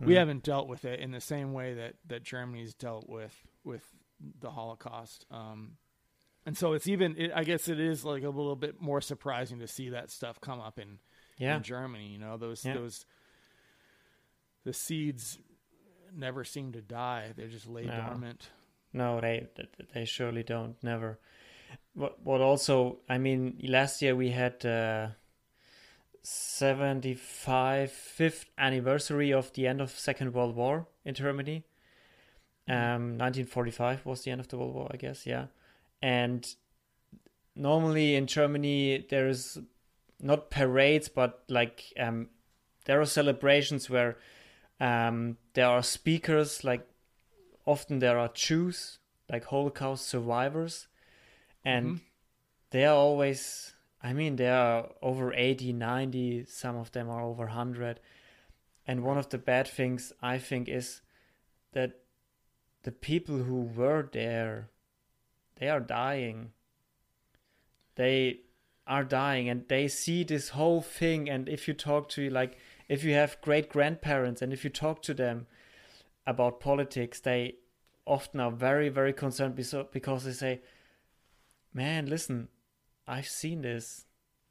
we 0.00 0.14
Mhm. 0.14 0.16
haven't 0.18 0.42
dealt 0.44 0.66
with 0.68 0.84
it 0.84 0.98
in 1.00 1.12
the 1.12 1.20
same 1.20 1.52
way 1.52 1.74
that 1.74 1.94
that 2.08 2.24
Germany's 2.24 2.74
dealt 2.74 3.08
with 3.08 3.46
with 3.64 3.84
the 4.40 4.50
Holocaust. 4.50 5.26
Um, 5.30 5.76
and 6.46 6.56
so 6.56 6.72
it's 6.72 6.86
even 6.86 7.16
it, 7.18 7.32
I 7.34 7.44
guess 7.44 7.68
it 7.68 7.78
is 7.80 8.04
like 8.04 8.22
a 8.22 8.28
little 8.28 8.56
bit 8.56 8.80
more 8.80 9.00
surprising 9.00 9.58
to 9.60 9.66
see 9.66 9.90
that 9.90 10.10
stuff 10.10 10.40
come 10.40 10.60
up 10.60 10.78
in 10.78 10.98
yeah. 11.38 11.56
in 11.56 11.62
Germany. 11.62 12.08
You 12.08 12.18
know, 12.18 12.36
those 12.36 12.64
Yeah. 12.64 12.74
those 12.74 13.04
the 14.64 14.72
seeds 14.72 15.38
never 16.14 16.44
seem 16.44 16.72
to 16.72 16.80
die; 16.82 17.32
they 17.36 17.46
just 17.46 17.66
lay 17.66 17.84
No. 17.84 17.96
dormant. 17.96 18.50
No, 18.92 19.20
they 19.20 19.48
they 19.94 20.04
surely 20.04 20.42
don't. 20.42 20.82
Never. 20.82 21.18
What 21.94 22.22
what 22.24 22.40
also? 22.40 22.98
I 23.08 23.18
mean, 23.18 23.60
last 23.62 24.02
year 24.02 24.16
we 24.16 24.30
had 24.30 24.64
uh, 24.66 25.08
75 26.22 27.92
fifth 27.92 28.46
anniversary 28.58 29.32
of 29.32 29.52
the 29.52 29.66
end 29.66 29.80
of 29.80 29.90
Second 29.90 30.34
World 30.34 30.56
War 30.56 30.88
in 31.04 31.14
Germany. 31.14 31.64
Um, 32.68 33.16
1945 33.18 34.06
was 34.06 34.22
the 34.22 34.30
end 34.30 34.40
of 34.40 34.48
the 34.48 34.56
World 34.56 34.74
War, 34.74 34.88
I 34.92 34.96
guess. 34.96 35.26
Yeah, 35.26 35.46
and 36.00 36.46
normally 37.56 38.14
in 38.14 38.26
Germany 38.26 39.06
there's 39.08 39.58
not 40.20 40.50
parades, 40.50 41.08
but 41.08 41.42
like 41.48 41.92
um, 41.98 42.28
there 42.84 43.00
are 43.00 43.06
celebrations 43.06 43.90
where 43.90 44.18
um, 44.78 45.36
there 45.54 45.66
are 45.66 45.82
speakers 45.82 46.62
like 46.64 46.86
often 47.66 47.98
there 47.98 48.18
are 48.18 48.28
Jews, 48.28 48.98
like 49.28 49.44
Holocaust 49.44 50.06
survivors, 50.06 50.88
and 51.64 51.86
Mhm. 51.86 52.00
they 52.70 52.84
are 52.84 52.96
always, 52.96 53.74
I 54.02 54.12
mean, 54.12 54.36
they 54.36 54.48
are 54.48 54.90
over 55.02 55.32
80, 55.34 55.72
90, 55.72 56.44
some 56.46 56.76
of 56.76 56.92
them 56.92 57.08
are 57.08 57.22
over 57.22 57.46
100. 57.46 58.00
And 58.86 59.04
one 59.04 59.18
of 59.18 59.28
the 59.28 59.38
bad 59.38 59.68
things 59.68 60.12
I 60.22 60.38
think 60.38 60.68
is 60.68 61.02
that 61.72 62.00
the 62.82 62.92
people 62.92 63.38
who 63.38 63.62
were 63.62 64.08
there, 64.12 64.68
they 65.58 65.68
are 65.68 65.80
dying. 65.80 66.52
They 67.96 68.40
are 68.90 69.04
dying 69.04 69.48
and 69.48 69.66
they 69.68 69.86
see 69.86 70.24
this 70.24 70.48
whole 70.50 70.80
thing 70.80 71.30
and 71.30 71.48
if 71.48 71.68
you 71.68 71.72
talk 71.72 72.08
to 72.08 72.28
like 72.28 72.58
if 72.88 73.04
you 73.04 73.14
have 73.14 73.40
great 73.40 73.68
grandparents 73.68 74.42
and 74.42 74.52
if 74.52 74.64
you 74.64 74.70
talk 74.70 75.00
to 75.00 75.14
them 75.14 75.46
about 76.26 76.58
politics 76.58 77.20
they 77.20 77.54
often 78.04 78.40
are 78.40 78.50
very 78.50 78.88
very 78.88 79.12
concerned 79.12 79.54
because 79.54 80.24
they 80.24 80.32
say 80.32 80.60
man 81.72 82.06
listen 82.06 82.48
i've 83.06 83.28
seen 83.28 83.62
this 83.62 84.06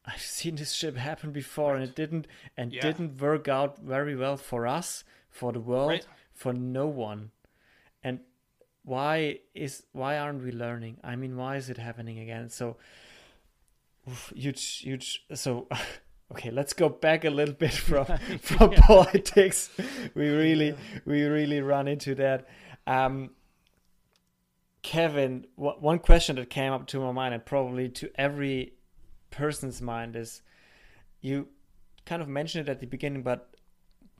i've 0.05 0.21
seen 0.37 0.55
this 0.55 0.71
ship 0.71 0.95
happen 0.95 1.33
before 1.33 1.73
right. 1.73 1.81
and 1.81 1.89
it 1.89 1.95
didn't 1.95 2.25
and 2.55 2.71
yeah. 2.71 2.81
didn't 2.81 3.19
work 3.19 3.49
out 3.49 3.79
very 3.79 4.15
well 4.15 4.37
for 4.37 4.65
us 4.65 5.03
for 5.29 5.51
the 5.51 5.59
world 5.59 5.89
right. 5.89 6.07
for 6.33 6.53
no 6.53 6.87
one 6.87 7.31
and 8.03 8.19
why 8.83 9.39
is 9.53 9.83
why 9.91 10.17
aren't 10.17 10.43
we 10.43 10.51
learning? 10.51 10.97
I 11.03 11.15
mean 11.15 11.35
why 11.37 11.57
is 11.57 11.69
it 11.69 11.77
happening 11.77 12.19
again? 12.19 12.49
So 12.49 12.77
huge 14.35 14.79
huge 14.79 15.25
so 15.33 15.67
okay 16.31 16.49
let's 16.49 16.73
go 16.73 16.89
back 16.89 17.25
a 17.25 17.29
little 17.29 17.53
bit 17.53 17.73
from 17.73 18.05
from 18.41 18.73
yeah. 18.73 18.81
politics. 18.81 19.69
We 20.15 20.29
really 20.29 20.69
yeah. 20.69 20.99
we 21.05 21.23
really 21.23 21.61
run 21.61 21.87
into 21.87 22.15
that. 22.15 22.47
Um 22.87 23.31
kevin 24.81 25.45
one 25.57 25.99
question 25.99 26.37
that 26.37 26.49
came 26.49 26.71
up 26.71 26.87
to 26.87 27.01
my 27.01 27.11
mind 27.11 27.33
and 27.33 27.45
probably 27.45 27.89
to 27.89 28.09
every 28.15 28.73
person's 29.29 29.81
mind 29.81 30.15
is 30.15 30.41
you 31.19 31.49
kind 32.05 32.21
of 32.21 32.29
mentioned 32.29 32.67
it 32.67 32.71
at 32.71 32.79
the 32.79 32.87
beginning 32.87 33.21
but 33.21 33.53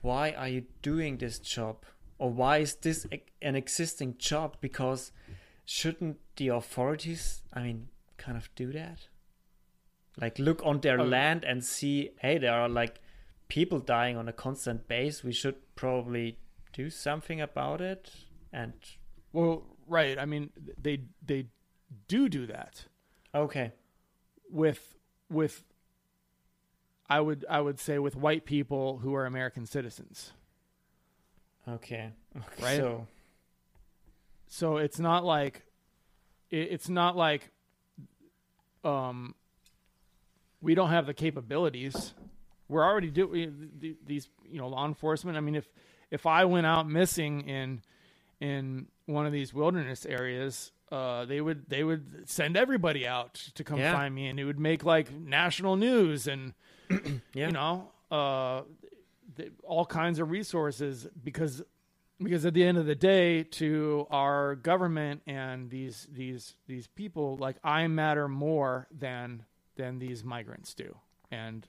why 0.01 0.31
are 0.31 0.49
you 0.49 0.63
doing 0.81 1.17
this 1.17 1.39
job 1.39 1.85
or 2.19 2.29
why 2.29 2.57
is 2.57 2.75
this 2.75 3.07
an 3.41 3.55
existing 3.55 4.15
job? 4.19 4.57
Because 4.61 5.11
shouldn't 5.65 6.17
the 6.37 6.47
authorities 6.47 7.43
i 7.53 7.61
mean 7.61 7.87
kind 8.17 8.37
of 8.37 8.49
do 8.55 8.71
that? 8.73 9.07
Like 10.19 10.37
look 10.37 10.61
on 10.65 10.81
their 10.81 10.99
oh. 10.99 11.05
land 11.05 11.43
and 11.43 11.63
see 11.63 12.11
hey 12.19 12.37
there 12.37 12.53
are 12.53 12.69
like 12.69 12.99
people 13.47 13.79
dying 13.79 14.17
on 14.17 14.27
a 14.27 14.33
constant 14.33 14.87
base. 14.87 15.23
We 15.23 15.31
should 15.31 15.55
probably 15.75 16.37
do 16.73 16.89
something 16.89 17.41
about 17.41 17.81
it 17.81 18.11
and 18.53 18.73
well 19.33 19.63
right. 19.87 20.19
I 20.19 20.25
mean 20.25 20.51
they 20.79 21.03
they 21.25 21.47
do 22.07 22.29
do 22.29 22.45
that. 22.47 22.85
Okay. 23.33 23.71
With 24.51 24.95
with 25.29 25.63
i 27.09 27.19
would 27.19 27.45
i 27.49 27.59
would 27.59 27.79
say 27.79 27.99
with 27.99 28.15
white 28.15 28.45
people 28.45 28.99
who 28.99 29.13
are 29.15 29.25
american 29.25 29.65
citizens 29.65 30.33
okay, 31.75 32.11
okay 32.35 32.63
right 32.63 32.77
so 32.77 33.07
so 34.47 34.77
it's 34.77 34.99
not 34.99 35.23
like 35.23 35.63
it, 36.49 36.69
it's 36.71 36.89
not 36.89 37.15
like 37.15 37.51
um 38.83 39.35
we 40.61 40.75
don't 40.75 40.89
have 40.89 41.05
the 41.05 41.13
capabilities. 41.13 42.13
We're 42.67 42.85
already 42.85 43.09
doing 43.09 43.97
these, 44.05 44.29
you 44.49 44.59
know, 44.59 44.67
law 44.67 44.85
enforcement. 44.85 45.37
I 45.37 45.41
mean, 45.41 45.55
if 45.55 45.67
if 46.11 46.25
I 46.25 46.45
went 46.45 46.67
out 46.67 46.87
missing 46.89 47.47
in 47.47 47.81
in 48.39 48.87
one 49.05 49.25
of 49.25 49.31
these 49.31 49.53
wilderness 49.53 50.05
areas, 50.05 50.71
uh, 50.91 51.25
they 51.25 51.41
would 51.41 51.69
they 51.69 51.83
would 51.83 52.29
send 52.29 52.57
everybody 52.57 53.07
out 53.07 53.33
to 53.55 53.63
come 53.63 53.79
yeah. 53.79 53.93
find 53.93 54.13
me, 54.13 54.27
and 54.27 54.39
it 54.39 54.45
would 54.45 54.59
make 54.59 54.83
like 54.83 55.11
national 55.11 55.77
news, 55.77 56.27
and 56.27 56.53
yeah. 56.89 57.47
you 57.47 57.51
know, 57.51 57.91
uh, 58.11 58.61
all 59.63 59.85
kinds 59.85 60.19
of 60.19 60.29
resources 60.31 61.07
because 61.23 61.61
because 62.21 62.45
at 62.45 62.53
the 62.53 62.63
end 62.63 62.77
of 62.77 62.85
the 62.85 62.95
day, 62.95 63.43
to 63.43 64.05
our 64.11 64.55
government 64.55 65.21
and 65.25 65.69
these 65.69 66.07
these 66.11 66.55
these 66.67 66.87
people, 66.87 67.37
like 67.37 67.55
I 67.63 67.87
matter 67.87 68.27
more 68.27 68.87
than 68.91 69.45
than 69.75 69.99
these 69.99 70.23
migrants 70.23 70.73
do. 70.73 70.95
And 71.31 71.65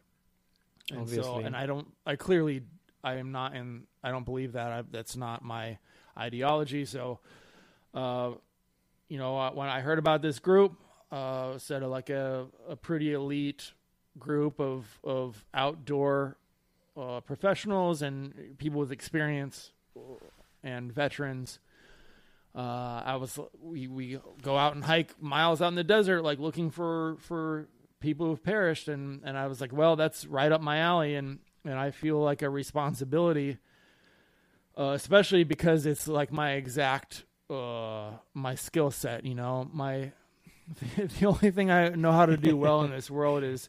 and 0.91 1.01
Obviously. 1.01 1.23
so 1.23 1.39
and 1.39 1.57
I 1.57 1.67
don't 1.67 1.87
I 2.05 2.17
clearly 2.17 2.63
I 3.05 3.15
am 3.15 3.33
not 3.33 3.55
in 3.55 3.85
I 4.03 4.11
don't 4.11 4.25
believe 4.25 4.53
that 4.53 4.73
I, 4.73 4.83
that's 4.91 5.17
not 5.17 5.45
my 5.45 5.79
ideology. 6.19 6.85
So 6.85 7.21
uh, 7.95 8.33
you 9.09 9.19
know 9.19 9.39
uh, 9.39 9.51
when 9.53 9.69
I 9.69 9.81
heard 9.81 9.99
about 9.99 10.21
this 10.23 10.41
group, 10.41 10.77
uh, 11.13 11.59
said 11.59 11.83
like 11.85 12.11
a, 12.11 12.47
a 12.69 12.77
pretty 12.77 13.13
elite 13.13 13.73
group 14.19 14.59
of 14.61 14.99
of 15.05 15.45
outdoor 15.55 16.37
uh, 16.97 17.21
professionals 17.21 18.03
and 18.03 18.59
people 18.59 18.81
with 18.81 18.93
experience 18.93 19.73
and 20.63 20.93
veterans. 20.93 21.59
Uh, 22.55 23.03
I 23.05 23.17
was 23.17 23.39
we 23.63 23.87
we 23.87 24.19
go 24.43 24.57
out 24.57 24.75
and 24.75 24.85
hike 24.85 25.21
miles 25.23 25.63
out 25.63 25.69
in 25.69 25.77
the 25.77 25.85
desert, 25.85 26.23
like 26.23 26.39
looking 26.39 26.71
for 26.71 27.17
for 27.21 27.69
people 28.01 28.27
who've 28.27 28.43
perished 28.43 28.89
and 28.89 29.21
and 29.25 29.39
I 29.39 29.47
was 29.47 29.61
like, 29.61 29.73
well, 29.73 29.97
that's 29.97 30.27
right 30.27 30.51
up 30.51 30.61
my 30.61 30.79
alley 30.79 31.15
and 31.15 31.39
and 31.65 31.79
I 31.79 31.91
feel 31.91 32.21
like 32.21 32.43
a 32.43 32.51
responsibility 32.51 33.59
uh, 34.81 34.93
especially 34.95 35.45
because 35.45 35.87
it's 35.87 36.09
like 36.09 36.33
my 36.33 36.53
exact 36.53 37.25
uh, 37.51 38.13
my 38.33 38.55
skill 38.55 38.91
set, 38.91 39.25
you 39.25 39.35
know. 39.35 39.69
My 39.73 40.13
the 40.97 41.27
only 41.27 41.51
thing 41.51 41.71
I 41.71 41.91
know 41.91 42.13
how 42.13 42.27
to 42.27 42.37
do 42.37 42.57
well 42.57 42.83
in 42.83 42.91
this 42.91 43.11
world 43.11 43.43
is 43.43 43.69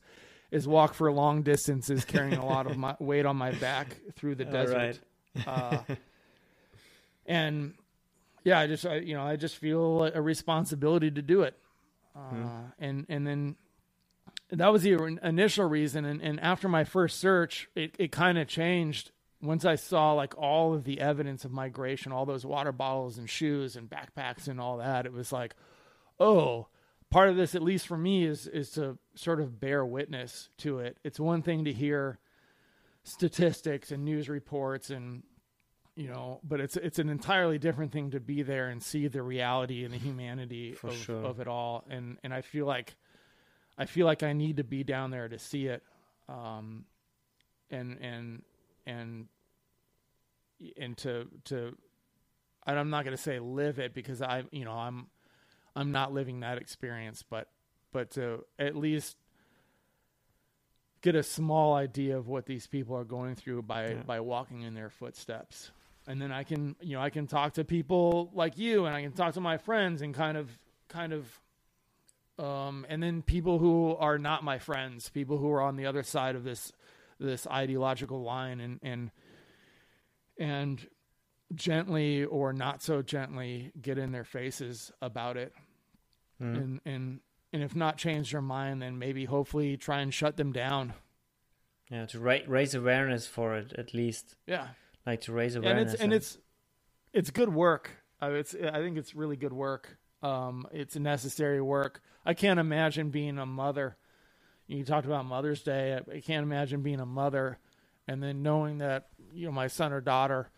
is 0.51 0.67
walk 0.67 0.93
for 0.93 1.11
long 1.11 1.41
distances 1.43 2.05
carrying 2.05 2.37
a 2.37 2.45
lot 2.45 2.69
of 2.69 2.77
my 2.77 2.95
weight 2.99 3.25
on 3.25 3.37
my 3.37 3.51
back 3.53 3.95
through 4.15 4.35
the 4.35 4.45
desert. 4.45 4.99
Uh, 5.47 5.79
and 7.25 7.73
yeah, 8.43 8.59
I 8.59 8.67
just 8.67 8.85
I, 8.85 8.97
you 8.97 9.15
know, 9.15 9.23
I 9.23 9.37
just 9.37 9.57
feel 9.57 10.03
a 10.13 10.21
responsibility 10.21 11.09
to 11.09 11.21
do 11.21 11.43
it. 11.43 11.57
Hmm. 12.15 12.45
Uh, 12.45 12.47
and 12.79 13.05
and 13.07 13.25
then 13.25 13.55
that 14.49 14.71
was 14.71 14.83
the 14.83 14.93
initial 15.23 15.65
reason. 15.65 16.05
And, 16.05 16.21
and 16.21 16.39
after 16.39 16.67
my 16.67 16.83
first 16.83 17.19
search, 17.19 17.69
it, 17.75 17.95
it 17.97 18.11
kind 18.11 18.37
of 18.37 18.47
changed 18.47 19.11
once 19.41 19.65
I 19.65 19.75
saw 19.75 20.13
like 20.13 20.37
all 20.37 20.73
of 20.73 20.83
the 20.83 20.99
evidence 20.99 21.45
of 21.45 21.51
migration, 21.51 22.11
all 22.11 22.25
those 22.25 22.45
water 22.45 22.71
bottles 22.71 23.17
and 23.17 23.29
shoes 23.29 23.75
and 23.75 23.89
backpacks 23.89 24.47
and 24.47 24.59
all 24.59 24.77
that. 24.77 25.05
It 25.05 25.13
was 25.13 25.31
like, 25.31 25.55
oh, 26.19 26.67
part 27.12 27.30
of 27.30 27.36
this, 27.36 27.53
at 27.53 27.62
least 27.62 27.88
for 27.88 27.97
me, 27.97 28.26
is 28.26 28.47
is 28.47 28.72
to 28.72 28.97
sort 29.16 29.39
of 29.39 29.59
bear 29.59 29.86
witness 29.86 30.49
to 30.59 30.80
it. 30.80 30.97
It's 31.03 31.20
one 31.20 31.43
thing 31.43 31.66
to 31.66 31.74
hear 31.74 32.20
statistics 33.03 33.91
and 33.91 34.05
news 34.05 34.30
reports 34.30 34.91
and 34.91 35.24
you 35.95 36.07
know 36.07 36.39
but 36.43 36.59
it's 36.62 36.78
it's 36.78 36.99
an 36.99 37.09
entirely 37.09 37.57
different 37.57 37.91
thing 37.91 38.12
to 38.12 38.20
be 38.20 38.43
there 38.43 38.70
and 38.70 38.84
see 38.84 39.07
the 39.07 39.24
reality 39.24 39.84
and 39.84 39.91
the 39.91 39.97
humanity 39.97 40.78
of, 40.84 40.95
sure. 40.95 41.26
of 41.26 41.39
it 41.39 41.47
all 41.47 41.84
and 41.89 42.20
and 42.24 42.32
i 42.32 42.41
feel 42.41 42.68
like 42.68 42.95
I 43.82 43.86
feel 43.86 44.05
like 44.05 44.22
I 44.22 44.34
need 44.34 44.57
to 44.57 44.64
be 44.64 44.84
down 44.84 45.09
there 45.09 45.28
to 45.28 45.39
see 45.39 45.66
it, 45.66 45.82
um, 46.30 46.86
and 47.70 47.97
and 47.99 48.43
and 48.86 49.28
and 50.78 50.97
to 50.97 51.28
to. 51.45 51.76
And 52.68 52.78
I'm 52.78 52.91
not 52.91 53.05
going 53.05 53.18
to 53.18 53.22
say 53.22 53.39
live 53.39 53.80
it 53.80 53.95
because 53.95 54.22
I, 54.22 54.43
you 54.51 54.66
know, 54.66 54.74
I'm 54.74 55.07
I'm 55.76 55.91
not 55.91 56.13
living 56.13 56.41
that 56.41 56.57
experience, 56.57 57.24
but 57.28 57.47
but 57.91 58.11
to 58.11 58.45
at 58.57 58.76
least 58.76 59.17
get 61.01 61.15
a 61.15 61.24
small 61.24 61.74
idea 61.74 62.17
of 62.17 62.28
what 62.28 62.45
these 62.45 62.67
people 62.67 62.95
are 62.95 63.03
going 63.03 63.36
through 63.36 63.63
by 63.63 63.89
yeah. 63.89 64.03
by 64.05 64.19
walking 64.19 64.61
in 64.61 64.76
their 64.76 64.89
footsteps 64.89 65.72
and 66.07 66.22
then 66.22 66.32
i 66.32 66.43
can 66.43 66.76
you 66.80 66.95
know 66.95 67.01
i 67.01 67.09
can 67.09 67.26
talk 67.26 67.53
to 67.53 67.63
people 67.63 68.30
like 68.34 68.57
you 68.57 68.86
and 68.86 68.95
i 68.95 69.01
can 69.01 69.11
talk 69.11 69.34
to 69.34 69.41
my 69.41 69.57
friends 69.57 70.03
and 70.03 70.13
kind 70.13 70.38
of 70.38 70.47
kind 70.89 71.11
of 71.11 71.41
um, 72.41 72.86
and 72.89 73.03
then 73.03 73.22
people 73.22 73.59
who 73.59 73.95
are 73.97 74.17
not 74.17 74.43
my 74.43 74.57
friends, 74.57 75.09
people 75.09 75.38
who 75.38 75.51
are 75.51 75.61
on 75.61 75.76
the 75.76 75.86
other 75.86 76.03
side 76.03 76.36
of 76.36 76.43
this 76.43 76.72
this 77.19 77.45
ideological 77.45 78.24
line, 78.24 78.59
and 78.59 78.80
and 78.82 79.11
and 80.39 80.88
gently 81.55 82.23
or 82.23 82.53
not 82.53 82.81
so 82.81 83.01
gently 83.01 83.71
get 83.81 83.97
in 83.97 84.11
their 84.11 84.23
faces 84.23 84.91
about 85.01 85.37
it, 85.37 85.53
mm. 86.41 86.55
and 86.55 86.81
and 86.85 87.19
and 87.53 87.63
if 87.63 87.75
not 87.75 87.97
change 87.97 88.31
their 88.31 88.41
mind, 88.41 88.81
then 88.81 88.97
maybe 88.97 89.25
hopefully 89.25 89.77
try 89.77 90.01
and 90.01 90.13
shut 90.13 90.37
them 90.37 90.51
down. 90.51 90.93
Yeah, 91.89 92.05
to 92.07 92.19
ra- 92.19 92.37
raise 92.47 92.73
awareness 92.73 93.27
for 93.27 93.55
it 93.55 93.73
at 93.77 93.93
least. 93.93 94.35
Yeah, 94.47 94.67
like 95.05 95.21
to 95.21 95.33
raise 95.33 95.55
awareness, 95.55 95.93
and 95.93 95.93
it's 95.93 96.01
and, 96.01 96.13
and 96.13 96.13
it's 96.13 96.37
it's 97.13 97.31
good 97.31 97.53
work. 97.53 97.91
Uh, 98.21 98.31
it's 98.31 98.55
I 98.55 98.79
think 98.79 98.97
it's 98.97 99.15
really 99.15 99.35
good 99.35 99.53
work. 99.53 99.97
Um, 100.23 100.67
it's 100.71 100.95
a 100.95 100.99
necessary 100.99 101.61
work. 101.61 102.01
I 102.25 102.33
can't 102.33 102.59
imagine 102.59 103.09
being 103.09 103.37
a 103.37 103.45
mother. 103.45 103.97
You 104.67 104.85
talked 104.85 105.05
about 105.05 105.25
Mother's 105.25 105.63
Day. 105.63 105.95
I 105.95 106.19
can't 106.21 106.43
imagine 106.43 106.81
being 106.81 107.01
a 107.01 107.05
mother 107.05 107.57
and 108.07 108.21
then 108.21 108.43
knowing 108.43 108.79
that 108.79 109.07
you 109.33 109.45
know 109.45 109.51
my 109.51 109.67
son 109.67 109.93
or 109.93 110.01
daughter 110.01 110.49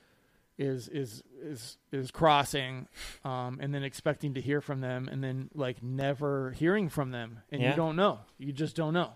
is 0.58 0.88
is 0.88 1.24
is 1.42 1.78
is 1.92 2.12
crossing 2.12 2.88
um, 3.26 3.58
and 3.62 3.74
then 3.74 3.84
expecting 3.84 4.36
to 4.36 4.42
hear 4.42 4.62
from 4.62 4.82
them 4.82 5.10
and 5.12 5.24
then 5.24 5.50
like 5.54 5.82
never 5.82 6.52
hearing 6.52 6.90
from 6.90 7.12
them. 7.12 7.40
And 7.52 7.62
yeah. 7.62 7.72
you 7.72 7.76
don't 7.76 7.96
know. 7.96 8.20
You 8.38 8.52
just 8.52 8.76
don't 8.76 8.94
know. 8.94 9.12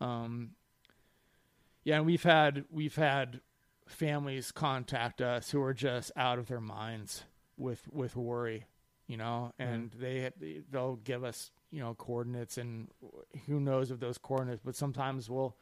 Um, 0.00 0.50
yeah 1.84 1.96
and 1.96 2.06
we've 2.06 2.22
had 2.22 2.64
we've 2.70 2.96
had 2.96 3.40
families 3.86 4.52
contact 4.52 5.20
us 5.20 5.50
who 5.50 5.62
are 5.62 5.74
just 5.74 6.10
out 6.16 6.38
of 6.38 6.48
their 6.48 6.60
minds 6.60 7.24
with 7.56 7.82
with 7.92 8.16
worry 8.16 8.66
you 9.06 9.16
know, 9.16 9.52
and 9.58 9.90
they 9.98 10.30
they'll 10.70 10.96
give 10.96 11.24
us 11.24 11.50
you 11.70 11.80
know 11.80 11.94
coordinates 11.94 12.56
and 12.58 12.88
who 13.46 13.60
knows 13.60 13.90
of 13.90 14.00
those 14.00 14.18
coordinates, 14.18 14.62
but 14.64 14.74
sometimes 14.74 15.28
we'll 15.28 15.56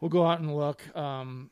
we'll 0.00 0.08
go 0.08 0.26
out 0.26 0.38
and 0.38 0.54
look. 0.54 0.96
Um, 0.96 1.50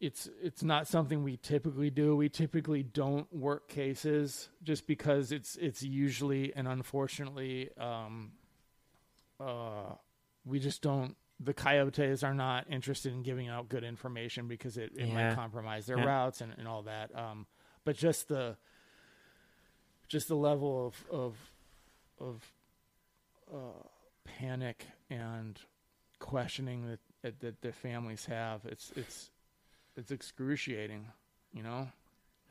it's 0.00 0.28
it's 0.42 0.62
not 0.62 0.86
something 0.88 1.22
we 1.22 1.36
typically 1.36 1.90
do. 1.90 2.16
We 2.16 2.28
typically 2.30 2.82
don't 2.82 3.30
work 3.32 3.68
cases 3.68 4.48
just 4.62 4.86
because 4.86 5.30
it's 5.30 5.56
it's 5.56 5.82
usually 5.82 6.52
and 6.56 6.66
unfortunately 6.66 7.68
um, 7.78 8.32
uh, 9.38 9.94
we 10.44 10.58
just 10.58 10.82
don't 10.82 11.16
the 11.38 11.54
coyotes 11.54 12.22
are 12.22 12.34
not 12.34 12.66
interested 12.70 13.12
in 13.12 13.22
giving 13.22 13.48
out 13.48 13.68
good 13.68 13.84
information 13.84 14.46
because 14.48 14.76
it, 14.76 14.92
it 14.96 15.06
Yeah. 15.08 15.14
might 15.14 15.34
compromise 15.34 15.86
their 15.86 15.96
Yeah. 15.98 16.04
routes 16.04 16.40
and, 16.42 16.54
and 16.58 16.66
all 16.68 16.82
that. 16.82 17.14
Um, 17.16 17.46
but 17.84 17.96
just 17.96 18.28
the 18.28 18.56
just 20.08 20.28
the 20.28 20.34
level 20.34 20.86
of 20.86 21.04
of 21.10 21.36
of 22.18 22.52
uh, 23.52 23.86
panic 24.24 24.86
and 25.08 25.58
questioning 26.18 26.86
that, 26.88 27.00
that 27.22 27.40
that 27.40 27.60
the 27.62 27.72
families 27.72 28.26
have 28.26 28.64
it's 28.66 28.92
it's 28.96 29.30
it's 30.00 30.10
excruciating, 30.10 31.06
you 31.52 31.62
know. 31.62 31.88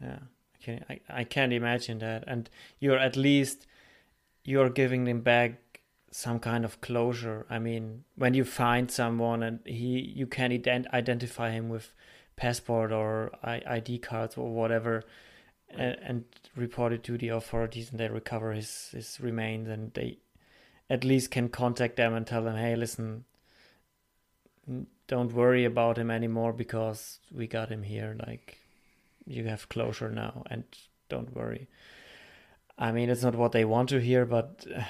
Yeah, 0.02 0.20
I 0.54 0.64
can 0.64 0.86
I, 0.90 1.00
I 1.10 1.24
can't 1.24 1.52
imagine 1.52 2.00
that. 2.00 2.24
And 2.28 2.50
you're 2.80 3.00
at 3.00 3.16
least 3.18 3.66
you're 4.46 4.70
giving 4.70 5.06
them 5.06 5.22
back 5.22 5.82
some 6.12 6.40
kind 6.40 6.64
of 6.64 6.80
closure. 6.82 7.46
I 7.50 7.60
mean, 7.60 8.04
when 8.16 8.34
you 8.36 8.46
find 8.46 8.90
someone 8.92 9.44
and 9.44 9.60
he 9.66 10.00
you 10.16 10.28
can 10.28 10.52
ident- 10.52 10.92
identify 10.94 11.52
him 11.52 11.70
with 11.70 11.94
passport 12.36 12.92
or 12.92 13.32
I- 13.44 13.64
ID 13.66 13.98
cards 14.00 14.38
or 14.38 14.54
whatever, 14.54 15.04
and, 15.70 15.98
and 16.02 16.26
report 16.56 16.94
it 16.94 17.04
to 17.06 17.18
the 17.18 17.30
authorities, 17.30 17.90
and 17.90 18.00
they 18.00 18.10
recover 18.10 18.54
his 18.54 18.90
his 18.94 19.20
remains, 19.20 19.68
and 19.68 19.94
they 19.96 20.20
at 20.90 21.04
least 21.04 21.32
can 21.32 21.50
contact 21.50 21.96
them 21.96 22.14
and 22.14 22.26
tell 22.28 22.44
them, 22.44 22.56
hey, 22.56 22.76
listen. 22.76 23.26
Don't 25.08 25.34
worry 25.34 25.66
about 25.66 25.98
him 25.98 26.12
anymore 26.12 26.54
because 26.54 27.20
we 27.32 27.48
got 27.48 27.70
him 27.70 27.84
here. 27.84 28.16
Like, 28.28 28.60
you 29.26 29.46
have 29.46 29.70
closure 29.70 30.12
now 30.12 30.44
and 30.50 30.64
don't 31.10 31.36
worry. 31.36 31.68
I 32.78 32.92
mean, 32.92 33.10
it's 33.10 33.24
not 33.24 33.36
what 33.36 33.52
they 33.52 33.66
want 33.66 33.90
to 33.90 34.00
hear, 34.00 34.26
but 34.26 34.66
uh, 34.76 34.84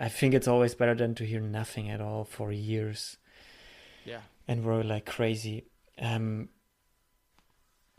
I 0.00 0.08
think 0.08 0.34
it's 0.34 0.48
always 0.48 0.74
better 0.74 0.94
than 0.94 1.14
to 1.16 1.24
hear 1.24 1.40
nothing 1.40 1.88
at 1.90 2.00
all 2.00 2.24
for 2.24 2.50
years 2.50 3.18
Yeah. 4.04 4.20
and 4.48 4.64
worry 4.64 4.82
like 4.82 5.06
crazy. 5.06 5.64
Um, 5.98 6.48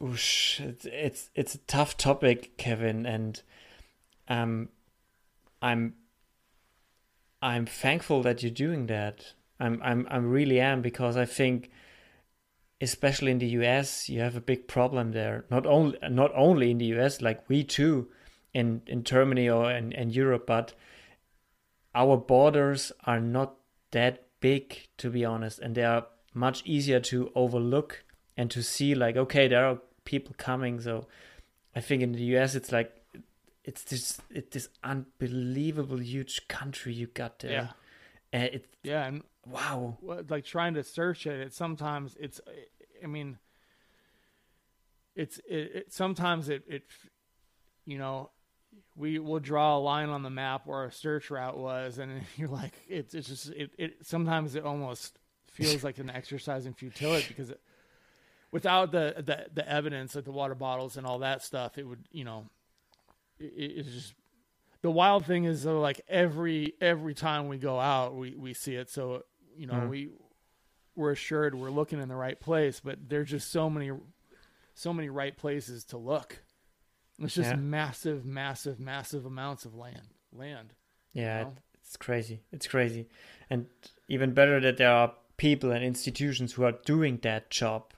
oosh, 0.01 0.59
it's, 0.59 0.85
it's 0.85 1.29
it's 1.35 1.55
a 1.55 1.59
tough 1.59 1.95
topic, 1.97 2.57
Kevin, 2.57 3.05
and 3.05 3.41
um, 4.27 4.69
I'm 5.61 5.93
I'm 7.41 7.65
thankful 7.65 8.21
that 8.23 8.41
you're 8.43 8.51
doing 8.51 8.87
that. 8.87 9.33
I'm 9.59 9.81
I'm 9.83 10.07
I'm 10.09 10.29
really 10.29 10.59
am 10.59 10.81
because 10.81 11.17
I 11.17 11.25
think 11.25 11.69
especially 12.81 13.31
in 13.31 13.39
the 13.39 13.47
US 13.61 14.09
you 14.09 14.19
have 14.19 14.35
a 14.35 14.41
big 14.41 14.67
problem 14.67 15.11
there. 15.11 15.45
Not 15.49 15.65
only 15.65 15.97
not 16.09 16.31
only 16.35 16.71
in 16.71 16.77
the 16.77 16.93
US 16.97 17.21
like 17.21 17.47
we 17.49 17.63
too 17.63 18.09
in 18.53 18.81
in 18.87 19.03
Germany 19.03 19.49
or 19.49 19.71
in, 19.71 19.91
in 19.91 20.09
Europe, 20.09 20.45
but 20.47 20.73
our 21.93 22.17
borders 22.17 22.91
are 23.05 23.19
not 23.19 23.55
that 23.91 24.23
big 24.41 24.87
to 24.97 25.09
be 25.09 25.23
honest 25.23 25.59
and 25.59 25.75
they 25.75 25.83
are 25.83 26.05
much 26.33 26.61
easier 26.65 26.99
to 26.99 27.31
overlook 27.33 28.03
and 28.35 28.51
to 28.51 28.61
see 28.61 28.93
like 28.93 29.15
okay 29.15 29.47
there 29.47 29.65
are 29.65 29.79
people 30.03 30.35
coming 30.37 30.81
so 30.81 31.07
I 31.73 31.79
think 31.79 32.03
in 32.03 32.11
the 32.11 32.23
US 32.35 32.55
it's 32.55 32.71
like 32.71 33.01
it's 33.65 33.83
this 33.83 34.19
it's 34.29 34.53
this 34.53 34.69
unbelievable 34.83 35.97
huge 35.97 36.47
country 36.47 36.93
you 36.93 37.07
got 37.07 37.39
there. 37.39 37.51
Yeah. 37.51 37.67
And 38.31 38.43
it 38.43 38.65
Yeah, 38.83 39.05
and 39.05 39.23
wow. 39.45 39.97
like 40.01 40.45
trying 40.45 40.73
to 40.75 40.83
search 40.83 41.27
it, 41.27 41.39
it 41.39 41.53
sometimes 41.53 42.15
it's 42.19 42.41
I 43.03 43.07
mean 43.07 43.37
it's 45.15 45.37
it, 45.49 45.71
it 45.75 45.93
sometimes 45.93 46.49
it 46.49 46.63
it 46.67 46.83
you 47.85 47.97
know 47.97 48.31
we 48.95 49.19
will 49.19 49.39
draw 49.39 49.77
a 49.77 49.79
line 49.79 50.09
on 50.09 50.23
the 50.23 50.29
map 50.29 50.65
where 50.65 50.79
our 50.79 50.91
search 50.91 51.29
route 51.29 51.57
was 51.57 51.97
and 51.97 52.21
you're 52.37 52.49
like 52.49 52.73
it's 52.87 53.13
it's 53.13 53.27
just 53.27 53.49
it, 53.51 53.71
it 53.77 53.97
sometimes 54.03 54.55
it 54.55 54.63
almost 54.65 55.17
feels 55.51 55.83
like 55.83 55.97
an 55.99 56.09
exercise 56.09 56.65
in 56.65 56.73
futility 56.73 57.25
because 57.29 57.49
it, 57.49 57.61
without 58.51 58.91
the, 58.91 59.13
the 59.17 59.45
the 59.53 59.69
evidence 59.69 60.15
like 60.15 60.25
the 60.25 60.31
water 60.31 60.55
bottles 60.55 60.97
and 60.97 61.07
all 61.07 61.19
that 61.19 61.41
stuff 61.41 61.77
it 61.77 61.87
would 61.87 62.03
you 62.11 62.23
know 62.23 62.45
it, 63.39 63.53
it's 63.55 63.89
just 63.89 64.13
the 64.81 64.91
wild 64.91 65.25
thing 65.25 65.45
is 65.45 65.63
though 65.63 65.79
like 65.79 66.01
every 66.07 66.73
every 66.81 67.13
time 67.13 67.47
we 67.47 67.57
go 67.57 67.79
out 67.79 68.15
we 68.15 68.35
we 68.35 68.53
see 68.53 68.75
it 68.75 68.89
so 68.89 69.23
you 69.57 69.67
know 69.67 69.73
Mhm. 69.73 69.89
we 69.89 70.09
we're 70.95 71.11
assured 71.11 71.55
we're 71.55 71.69
looking 71.71 71.99
in 72.01 72.07
the 72.09 72.15
right 72.15 72.39
place 72.39 72.79
but 72.79 73.09
there's 73.09 73.29
just 73.29 73.51
so 73.51 73.69
many 73.69 73.91
so 74.73 74.93
many 74.93 75.09
right 75.09 75.35
places 75.37 75.83
to 75.85 75.97
look 75.97 76.43
it's 77.19 77.33
just 77.35 77.51
Yeah. 77.51 77.55
massive 77.57 78.25
massive 78.25 78.79
massive 78.79 79.25
amounts 79.25 79.65
of 79.65 79.73
land 79.75 80.09
land 80.31 80.73
Yeah, 81.13 81.43
know? 81.43 81.55
it's 81.81 81.95
crazy. 81.97 82.41
It's 82.51 82.67
crazy. 82.67 83.07
And 83.49 83.67
even 84.09 84.33
better 84.33 84.59
that 84.59 84.77
there 84.77 84.91
are 84.91 85.13
people 85.37 85.71
and 85.71 85.83
institutions 85.83 86.53
who 86.53 86.63
are 86.65 86.73
doing 86.85 87.19
that 87.23 87.49
job 87.49 87.93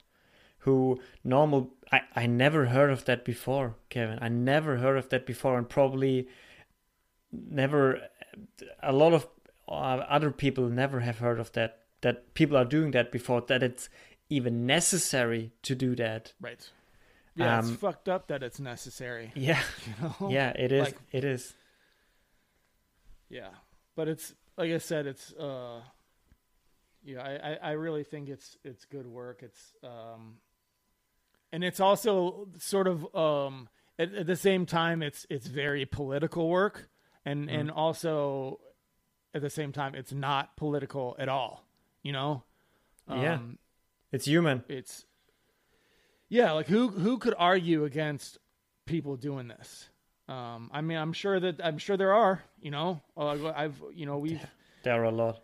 who 0.58 1.00
normal 1.24 1.74
I, 1.90 2.02
I 2.14 2.26
never 2.26 2.66
heard 2.66 2.90
of 2.90 3.06
that 3.06 3.24
before, 3.24 3.74
Kevin. 3.88 4.18
I 4.20 4.28
never 4.28 4.76
heard 4.76 4.96
of 4.98 5.08
that 5.08 5.24
before 5.26 5.56
and 5.58 5.68
probably 5.68 6.28
never 7.32 8.00
a 8.82 8.92
lot 8.92 9.12
of 9.14 9.26
uh, 9.68 10.06
other 10.08 10.30
people 10.30 10.68
never 10.68 11.00
have 11.00 11.18
heard 11.18 11.38
of 11.40 11.52
that 11.52 11.82
that 12.00 12.32
people 12.34 12.56
are 12.56 12.64
doing 12.64 12.92
that 12.92 13.10
before 13.12 13.40
that 13.48 13.62
it's 13.62 13.88
even 14.30 14.66
necessary 14.66 15.52
to 15.62 15.74
do 15.74 15.94
that. 15.96 16.32
right 16.40 16.70
yeah 17.34 17.58
Um, 17.58 17.70
it's 17.72 17.80
fucked 17.80 18.08
up 18.08 18.28
that 18.28 18.42
it's 18.42 18.60
necessary 18.60 19.32
Yeah. 19.36 19.62
you 19.86 19.92
know 20.02 20.30
Yeah, 20.30 20.50
it 20.50 20.72
is. 20.72 20.84
Like- 20.86 20.98
it 21.12 21.24
is. 21.24 21.54
Yeah, 23.30 23.50
but 23.94 24.08
it's 24.08 24.34
like 24.56 24.70
I 24.72 24.78
said, 24.78 25.06
it's 25.06 25.32
uh, 25.34 25.80
yeah, 27.04 27.22
I, 27.22 27.68
I, 27.68 27.70
really 27.72 28.04
think 28.04 28.28
it's 28.28 28.56
it's 28.64 28.84
good 28.86 29.06
work. 29.06 29.42
It's 29.42 29.74
um, 29.84 30.38
and 31.52 31.62
it's 31.62 31.78
also 31.78 32.48
sort 32.58 32.86
of 32.88 33.14
um, 33.14 33.68
at, 33.98 34.14
at 34.14 34.26
the 34.26 34.36
same 34.36 34.66
time, 34.66 35.02
it's 35.02 35.26
it's 35.30 35.46
very 35.46 35.84
political 35.86 36.48
work, 36.48 36.88
and 37.24 37.50
and 37.50 37.70
also 37.70 38.60
at 39.34 39.42
the 39.42 39.50
same 39.50 39.72
time, 39.72 39.94
it's 39.94 40.12
not 40.12 40.56
political 40.56 41.16
at 41.18 41.28
all. 41.28 41.64
You 42.02 42.12
know, 42.12 42.44
Yeah. 43.08 43.34
Um, 43.34 43.58
It's 44.12 44.24
human. 44.26 44.64
it's 44.68 45.04
yeah 46.30 46.52
like 46.52 46.66
who 46.66 46.88
who 46.88 47.18
could 47.18 47.34
argue 47.38 47.84
against 47.84 48.38
people 48.84 49.16
doing 49.16 49.48
this 49.48 49.88
um 50.28 50.68
i 50.72 50.80
mean 50.82 50.98
i'm 50.98 51.12
sure 51.14 51.40
that 51.40 51.58
i'm 51.64 51.78
sure 51.78 51.96
there 51.96 52.12
are 52.12 52.42
you 52.60 52.70
know 52.70 53.00
i've 53.16 53.80
you 53.94 54.04
know 54.06 54.18
we've 54.18 54.46
There 54.82 54.94
are 55.00 55.04
a 55.04 55.10
lot. 55.10 55.40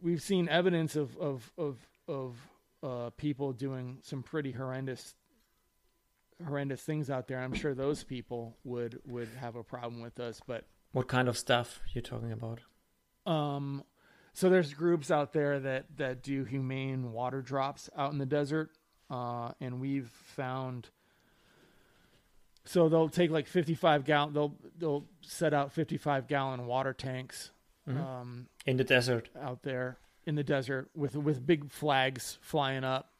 we've 0.00 0.22
seen 0.22 0.48
evidence 0.48 0.96
of 0.96 1.16
of 1.18 1.52
of 1.58 1.76
of 2.08 2.36
uh 2.82 3.10
people 3.16 3.52
doing 3.52 3.98
some 4.02 4.22
pretty 4.22 4.52
horrendous 4.52 5.14
horrendous 6.46 6.82
things 6.82 7.10
out 7.10 7.28
there 7.28 7.40
i'm 7.40 7.52
sure 7.54 7.74
those 7.74 8.04
people 8.04 8.56
would 8.64 9.00
would 9.06 9.28
have 9.40 9.54
a 9.56 9.62
problem 9.62 10.00
with 10.02 10.18
us 10.18 10.40
but 10.46 10.64
What 10.92 11.08
kind 11.08 11.28
of 11.28 11.36
stuff 11.36 11.80
you're 11.92 12.02
talking 12.02 12.32
about? 12.32 12.60
Um, 13.26 13.84
so 14.32 14.48
there's 14.50 14.74
groups 14.74 15.10
out 15.10 15.32
there 15.32 15.60
that 15.60 15.84
that 15.96 16.22
do 16.22 16.44
humane 16.44 17.12
water 17.12 17.40
drops 17.42 17.88
out 17.96 18.12
in 18.12 18.18
the 18.18 18.26
desert, 18.26 18.70
uh, 19.10 19.52
and 19.60 19.80
we've 19.80 20.08
found. 20.08 20.90
So 22.64 22.88
they'll 22.88 23.08
take 23.10 23.30
like 23.30 23.46
55 23.46 24.04
gallon. 24.04 24.32
They'll 24.32 24.54
they'll 24.78 25.04
set 25.20 25.52
out 25.54 25.72
55 25.72 26.26
gallon 26.26 26.66
water 26.66 26.92
tanks 26.92 27.50
Mhm. 27.86 27.96
um, 28.00 28.48
In 28.64 28.78
the 28.78 28.84
desert. 28.84 29.28
out 29.38 29.62
there 29.62 29.98
in 30.24 30.34
the 30.36 30.44
desert 30.44 30.88
with 30.94 31.14
with 31.16 31.46
big 31.46 31.70
flags 31.70 32.38
flying 32.40 32.82
up, 32.84 33.12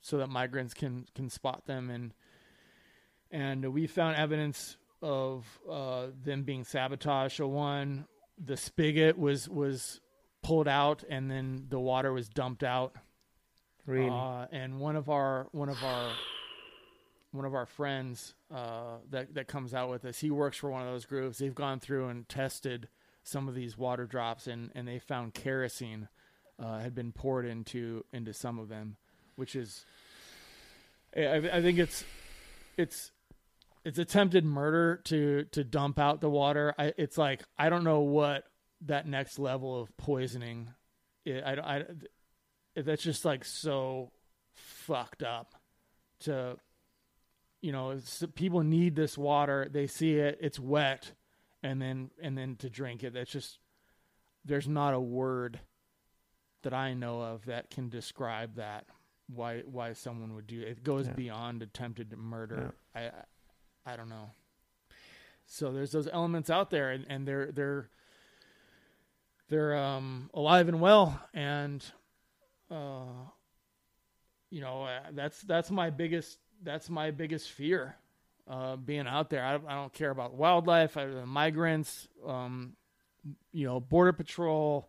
so 0.00 0.16
that 0.18 0.28
migrants 0.28 0.72
can 0.74 1.06
can 1.14 1.28
spot 1.28 1.66
them 1.66 1.90
and 1.90 2.14
and 3.30 3.72
we 3.72 3.86
found 3.86 4.16
evidence 4.16 4.76
of 5.02 5.46
uh, 5.70 6.08
them 6.24 6.42
being 6.42 6.64
sabotaged. 6.64 7.36
So 7.36 7.46
one, 7.48 8.06
the 8.42 8.56
spigot 8.56 9.18
was 9.18 9.48
was 9.48 10.00
pulled 10.42 10.68
out 10.68 11.04
and 11.08 11.30
then 11.30 11.66
the 11.68 11.78
water 11.78 12.12
was 12.12 12.28
dumped 12.28 12.62
out. 12.64 12.94
Really? 13.86 14.08
Uh, 14.10 14.46
and 14.50 14.80
one 14.80 14.96
of 14.96 15.08
our 15.08 15.48
one 15.52 15.68
of 15.68 15.82
our 15.82 16.12
one 17.32 17.44
of 17.44 17.54
our 17.54 17.66
friends 17.66 18.34
uh, 18.52 18.96
that 19.10 19.34
that 19.34 19.48
comes 19.48 19.74
out 19.74 19.90
with 19.90 20.04
us, 20.04 20.18
he 20.18 20.30
works 20.30 20.56
for 20.56 20.70
one 20.70 20.82
of 20.82 20.88
those 20.88 21.04
groups. 21.04 21.38
They've 21.38 21.54
gone 21.54 21.80
through 21.80 22.08
and 22.08 22.28
tested 22.28 22.88
some 23.22 23.48
of 23.48 23.54
these 23.54 23.76
water 23.76 24.06
drops, 24.06 24.46
and 24.46 24.70
and 24.74 24.88
they 24.88 24.98
found 24.98 25.34
kerosene 25.34 26.08
uh, 26.58 26.78
had 26.78 26.94
been 26.94 27.12
poured 27.12 27.46
into 27.46 28.04
into 28.12 28.32
some 28.32 28.58
of 28.58 28.68
them, 28.68 28.96
which 29.36 29.54
is 29.54 29.84
I, 31.16 31.36
I 31.52 31.62
think 31.62 31.78
it's 31.78 32.04
it's 32.76 33.10
it's 33.84 33.98
attempted 33.98 34.44
murder 34.44 35.00
to 35.04 35.44
to 35.52 35.64
dump 35.64 35.98
out 35.98 36.20
the 36.20 36.30
water. 36.30 36.74
I, 36.78 36.92
it's 36.96 37.16
like 37.16 37.42
I 37.58 37.68
don't 37.70 37.84
know 37.84 38.00
what 38.00 38.44
that 38.82 39.06
next 39.06 39.38
level 39.38 39.80
of 39.80 39.96
poisoning. 39.96 40.70
It, 41.24 41.42
I, 41.44 41.52
I 41.52 41.84
that's 42.76 43.02
just 43.02 43.24
like 43.24 43.44
so 43.44 44.10
fucked 44.54 45.22
up. 45.22 45.54
To 46.20 46.56
you 47.62 47.72
know, 47.72 47.98
people 48.34 48.62
need 48.62 48.96
this 48.96 49.16
water. 49.16 49.68
They 49.70 49.86
see 49.86 50.14
it. 50.14 50.38
It's 50.40 50.58
wet, 50.58 51.12
and 51.62 51.80
then 51.80 52.10
and 52.22 52.36
then 52.36 52.56
to 52.56 52.68
drink 52.68 53.02
it. 53.02 53.14
That's 53.14 53.30
just 53.30 53.58
there's 54.44 54.68
not 54.68 54.94
a 54.94 55.00
word 55.00 55.60
that 56.62 56.74
I 56.74 56.92
know 56.92 57.22
of 57.22 57.46
that 57.46 57.70
can 57.70 57.88
describe 57.88 58.56
that. 58.56 58.86
Why 59.28 59.60
why 59.60 59.94
someone 59.94 60.34
would 60.34 60.46
do 60.46 60.60
it? 60.60 60.68
It 60.68 60.84
goes 60.84 61.06
yeah. 61.06 61.14
beyond 61.14 61.62
attempted 61.62 62.14
murder. 62.16 62.74
Yeah. 62.94 63.00
I 63.00 63.06
I 63.06 63.24
don't 63.96 64.08
know. 64.08 64.30
So 65.46 65.72
there's 65.72 65.90
those 65.90 66.08
elements 66.12 66.48
out 66.48 66.70
there, 66.70 66.90
and, 66.90 67.04
and 67.08 67.26
they're 67.26 67.50
they're 67.50 67.88
they're 69.48 69.76
um, 69.76 70.30
alive 70.32 70.68
and 70.68 70.80
well, 70.80 71.20
and 71.34 71.84
uh, 72.70 73.26
you 74.50 74.60
know 74.60 74.84
uh, 74.84 75.00
that's 75.12 75.40
that's 75.42 75.70
my 75.70 75.90
biggest 75.90 76.38
that's 76.62 76.88
my 76.88 77.10
biggest 77.10 77.50
fear. 77.50 77.96
Uh, 78.48 78.76
being 78.76 79.06
out 79.06 79.30
there, 79.30 79.44
I, 79.44 79.54
I 79.54 79.74
don't 79.74 79.92
care 79.92 80.10
about 80.10 80.34
wildlife, 80.34 80.96
I, 80.96 81.06
migrants, 81.24 82.08
um, 82.26 82.74
you 83.52 83.64
know, 83.64 83.78
border 83.78 84.12
patrol, 84.12 84.88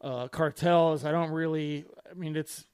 uh, 0.00 0.28
cartels. 0.28 1.04
I 1.04 1.12
don't 1.12 1.30
really. 1.30 1.84
I 2.10 2.14
mean, 2.14 2.36
it's 2.36 2.64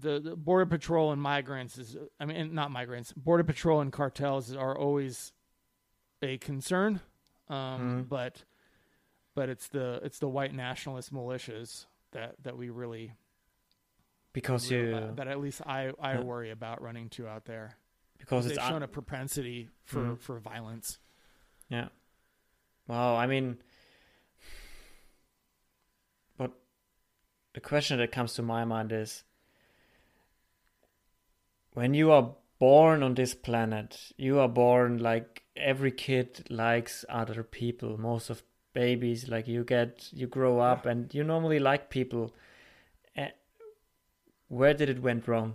the, 0.00 0.20
the, 0.20 0.36
border 0.36 0.66
patrol 0.66 1.12
and 1.12 1.20
migrants 1.20 1.78
is 1.78 1.96
I 2.20 2.24
mean 2.24 2.54
not 2.54 2.70
migrants 2.70 3.12
border 3.12 3.44
patrol 3.44 3.80
and 3.80 3.92
cartels 3.92 4.54
are 4.54 4.76
always 4.76 5.32
a 6.22 6.38
concern 6.38 7.00
um, 7.48 7.56
mm. 8.04 8.08
but 8.08 8.44
but 9.34 9.48
it's 9.48 9.68
the 9.68 10.00
it's 10.02 10.18
the 10.18 10.28
white 10.28 10.54
nationalist 10.54 11.12
militias 11.12 11.86
that 12.12 12.34
that 12.42 12.56
we 12.56 12.70
really 12.70 13.12
because 14.32 14.70
you 14.70 14.94
uh, 14.94 15.14
that 15.14 15.28
at 15.28 15.40
least 15.40 15.62
I 15.66 15.92
I 16.00 16.14
yeah. 16.14 16.20
worry 16.20 16.50
about 16.50 16.82
running 16.82 17.08
to 17.10 17.26
out 17.26 17.44
there 17.44 17.76
because 18.18 18.46
they've 18.46 18.56
shown 18.56 18.76
un- 18.76 18.82
a 18.82 18.88
propensity 18.88 19.68
for 19.84 20.00
mm. 20.00 20.20
for 20.20 20.38
violence 20.38 20.98
yeah 21.68 21.88
well 22.86 23.16
I 23.16 23.26
mean 23.26 23.58
but 26.36 26.52
the 27.54 27.60
question 27.60 27.98
that 27.98 28.12
comes 28.12 28.34
to 28.34 28.42
my 28.42 28.64
mind 28.64 28.92
is 28.92 29.24
when 31.78 31.94
you 31.94 32.10
are 32.10 32.34
born 32.58 33.04
on 33.04 33.14
this 33.14 33.34
planet, 33.34 34.10
you 34.16 34.40
are 34.40 34.48
born 34.48 34.98
like 34.98 35.44
every 35.56 35.92
kid 35.92 36.44
likes 36.50 37.04
other 37.08 37.44
people. 37.44 37.96
Most 37.96 38.30
of 38.30 38.42
babies, 38.74 39.28
like 39.28 39.46
you 39.46 39.62
get, 39.62 40.08
you 40.12 40.26
grow 40.26 40.58
up 40.58 40.86
and 40.86 41.14
you 41.14 41.22
normally 41.22 41.60
like 41.60 41.88
people. 41.88 42.34
Where 44.48 44.74
did 44.74 44.90
it 44.90 45.02
went 45.02 45.28
wrong? 45.28 45.54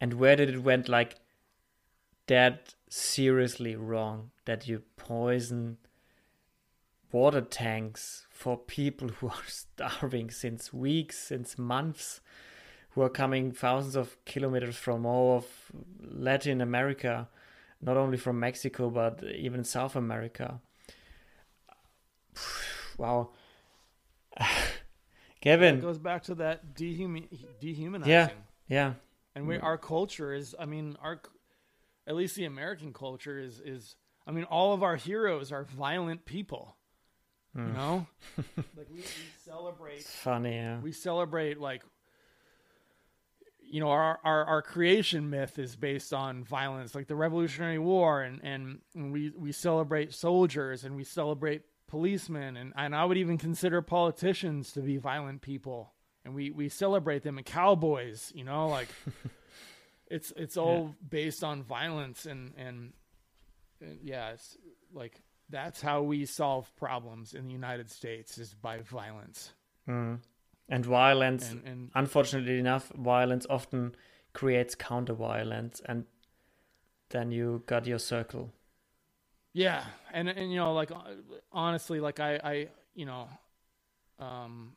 And 0.00 0.14
where 0.14 0.36
did 0.36 0.48
it 0.48 0.62
went 0.62 0.88
like 0.88 1.16
that 2.28 2.76
seriously 2.88 3.74
wrong? 3.74 4.30
That 4.44 4.68
you 4.68 4.82
poison 4.94 5.78
water 7.10 7.40
tanks 7.40 8.26
for 8.30 8.56
people 8.56 9.08
who 9.08 9.30
are 9.30 9.44
starving 9.48 10.30
since 10.30 10.72
weeks, 10.72 11.18
since 11.18 11.58
months 11.58 12.20
who 12.96 13.02
are 13.02 13.10
coming 13.10 13.52
thousands 13.52 13.94
of 13.94 14.16
kilometers 14.24 14.74
from 14.74 15.04
all 15.04 15.36
of 15.36 15.44
Latin 16.00 16.62
America, 16.62 17.28
not 17.82 17.98
only 17.98 18.16
from 18.16 18.40
Mexico 18.40 18.88
but 18.88 19.22
even 19.22 19.62
South 19.62 19.94
America. 19.94 20.60
Wow. 22.98 23.28
Kevin. 25.42 25.76
It 25.76 25.82
goes 25.82 25.98
back 25.98 26.22
to 26.24 26.34
that 26.36 26.74
dehumi- 26.74 27.28
dehumanizing. 27.60 28.10
Yeah. 28.10 28.30
Yeah. 28.68 28.92
And 29.34 29.46
we, 29.46 29.58
our 29.58 29.76
culture 29.76 30.32
is, 30.32 30.54
I 30.58 30.64
mean, 30.64 30.96
our, 31.02 31.20
at 32.06 32.16
least 32.16 32.36
the 32.36 32.46
American 32.46 32.94
culture 32.94 33.38
is, 33.38 33.60
is, 33.60 33.96
I 34.26 34.30
mean, 34.30 34.44
all 34.44 34.72
of 34.72 34.82
our 34.82 34.96
heroes 34.96 35.52
are 35.52 35.64
violent 35.64 36.24
people. 36.24 36.74
Mm. 37.54 37.60
You 37.60 37.66
hmm. 37.66 37.76
know, 37.76 38.06
like 38.78 38.88
we, 38.90 39.00
we 39.00 39.04
celebrate. 39.44 39.96
It's 39.96 40.08
funny, 40.10 40.54
yeah. 40.54 40.80
We 40.80 40.92
celebrate 40.92 41.60
like 41.60 41.82
you 43.68 43.80
know 43.80 43.88
our, 43.88 44.18
our 44.24 44.44
our 44.44 44.62
creation 44.62 45.30
myth 45.30 45.58
is 45.58 45.76
based 45.76 46.12
on 46.12 46.44
violence 46.44 46.94
like 46.94 47.06
the 47.06 47.16
revolutionary 47.16 47.78
war 47.78 48.22
and 48.22 48.40
and, 48.42 48.78
and 48.94 49.12
we 49.12 49.32
we 49.36 49.52
celebrate 49.52 50.14
soldiers 50.14 50.84
and 50.84 50.96
we 50.96 51.04
celebrate 51.04 51.62
policemen 51.88 52.56
and 52.56 52.72
and 52.76 52.94
I 52.94 53.04
would 53.04 53.16
even 53.16 53.38
consider 53.38 53.82
politicians 53.82 54.72
to 54.72 54.80
be 54.80 54.96
violent 54.96 55.42
people 55.42 55.92
and 56.24 56.34
we 56.34 56.50
we 56.50 56.68
celebrate 56.68 57.22
them 57.22 57.38
and 57.38 57.46
cowboys 57.46 58.32
you 58.34 58.44
know 58.44 58.68
like 58.68 58.88
it's 60.08 60.32
it's 60.36 60.56
all 60.56 60.86
yeah. 60.86 61.08
based 61.08 61.44
on 61.44 61.62
violence 61.62 62.26
and, 62.26 62.52
and 62.56 62.92
and 63.80 63.98
yeah 64.02 64.30
it's 64.30 64.56
like 64.92 65.22
that's 65.48 65.80
how 65.80 66.02
we 66.02 66.24
solve 66.26 66.74
problems 66.76 67.34
in 67.34 67.46
the 67.46 67.52
United 67.52 67.90
States 67.90 68.38
is 68.38 68.54
by 68.54 68.80
violence. 68.80 69.52
Mm. 69.88 70.18
And 70.68 70.84
violence, 70.84 71.50
and, 71.50 71.64
and, 71.64 71.90
unfortunately 71.94 72.58
enough, 72.58 72.88
violence 72.96 73.46
often 73.48 73.94
creates 74.32 74.74
counter 74.74 75.14
violence, 75.14 75.80
and 75.86 76.04
then 77.10 77.30
you 77.30 77.62
got 77.66 77.86
your 77.86 78.00
circle. 78.00 78.52
Yeah, 79.52 79.84
and 80.12 80.28
and 80.28 80.50
you 80.50 80.58
know, 80.58 80.74
like 80.74 80.90
honestly, 81.52 82.00
like 82.00 82.20
I, 82.20 82.40
I, 82.42 82.68
you 82.94 83.06
know, 83.06 83.28
um, 84.18 84.72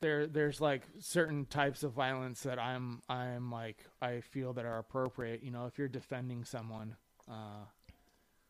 there 0.00 0.26
there's 0.26 0.60
like 0.60 0.82
certain 0.98 1.44
types 1.44 1.82
of 1.82 1.92
violence 1.92 2.40
that 2.42 2.58
I'm 2.58 3.02
I'm 3.08 3.50
like 3.50 3.84
I 4.00 4.20
feel 4.20 4.52
that 4.54 4.64
are 4.64 4.78
appropriate. 4.78 5.42
You 5.42 5.50
know, 5.50 5.66
if 5.66 5.78
you're 5.78 5.88
defending 5.88 6.44
someone, 6.44 6.96
uh, 7.30 7.64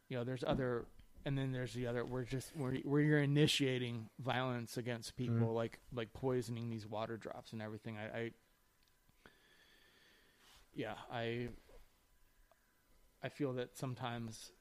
you 0.09 0.17
know, 0.17 0.25
there's 0.25 0.45
other 0.47 0.87
and 1.25 1.37
then 1.37 1.53
there's 1.53 1.73
the 1.75 1.87
other 1.87 2.05
we're 2.05 2.25
just 2.25 2.57
where 2.57 2.75
where 2.85 3.01
you're 3.01 3.23
initiating 3.23 4.09
violence 4.21 4.77
against 4.77 5.16
people 5.16 5.49
mm 5.49 5.55
like 5.55 5.79
like 5.93 6.12
poisoning 6.12 6.71
these 6.71 6.87
water 6.87 7.16
drops 7.16 7.53
and 7.53 7.61
everything. 7.61 7.97
I, 7.99 8.18
I 8.18 8.31
yeah 10.75 10.95
i 11.12 11.49
i 13.23 13.29
feel 13.29 13.53
that 13.55 13.77
sometimes 13.77 14.53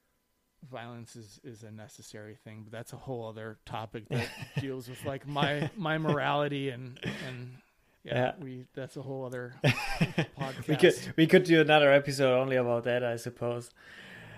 violence 0.70 1.16
is 1.16 1.40
is 1.44 1.64
a 1.64 1.72
necessary 1.72 2.36
thing 2.44 2.62
but 2.64 2.72
that's 2.72 2.92
a 2.92 2.98
whole 2.98 3.28
other 3.28 3.60
topic 3.66 4.10
that 4.10 4.28
deals 4.60 4.90
with 4.90 5.06
like 5.06 5.28
my 5.28 5.70
my 5.78 5.98
morality 5.98 6.70
and 6.70 7.00
and 7.28 7.56
yeah, 8.04 8.14
yeah, 8.16 8.32
we 8.44 8.66
that's 8.74 8.98
a 8.98 9.02
whole 9.02 9.26
other 9.26 9.54
podcast 9.64 10.68
we 10.68 10.76
could 10.76 11.14
we 11.18 11.28
could 11.28 11.44
do 11.44 11.62
another 11.62 11.92
episode 11.92 12.36
only 12.40 12.56
about 12.56 12.86
that 12.86 13.04
i 13.04 13.16
suppose. 13.16 13.70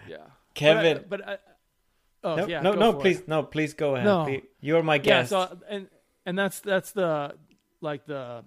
Yeah. 0.08 0.18
Kevin. 0.54 1.06
But, 1.08 1.22
I, 1.22 1.24
but 1.24 1.30
I, 1.30 1.51
Oh 2.24 2.36
no, 2.36 2.48
yeah, 2.48 2.62
no, 2.62 2.74
no, 2.74 2.94
please, 2.94 3.20
it. 3.20 3.28
no, 3.28 3.44
please 3.44 3.74
go 3.74 3.96
ahead. 3.96 4.06
No. 4.06 4.26
Please. 4.26 4.44
You're 4.60 4.84
my 4.84 4.98
guest. 4.98 5.32
Yeah, 5.32 5.48
so 5.48 5.58
and 5.68 5.88
and 6.26 6.38
that's 6.38 6.60
that's 6.60 6.92
the 6.92 7.36
like 7.82 8.06
the 8.06 8.44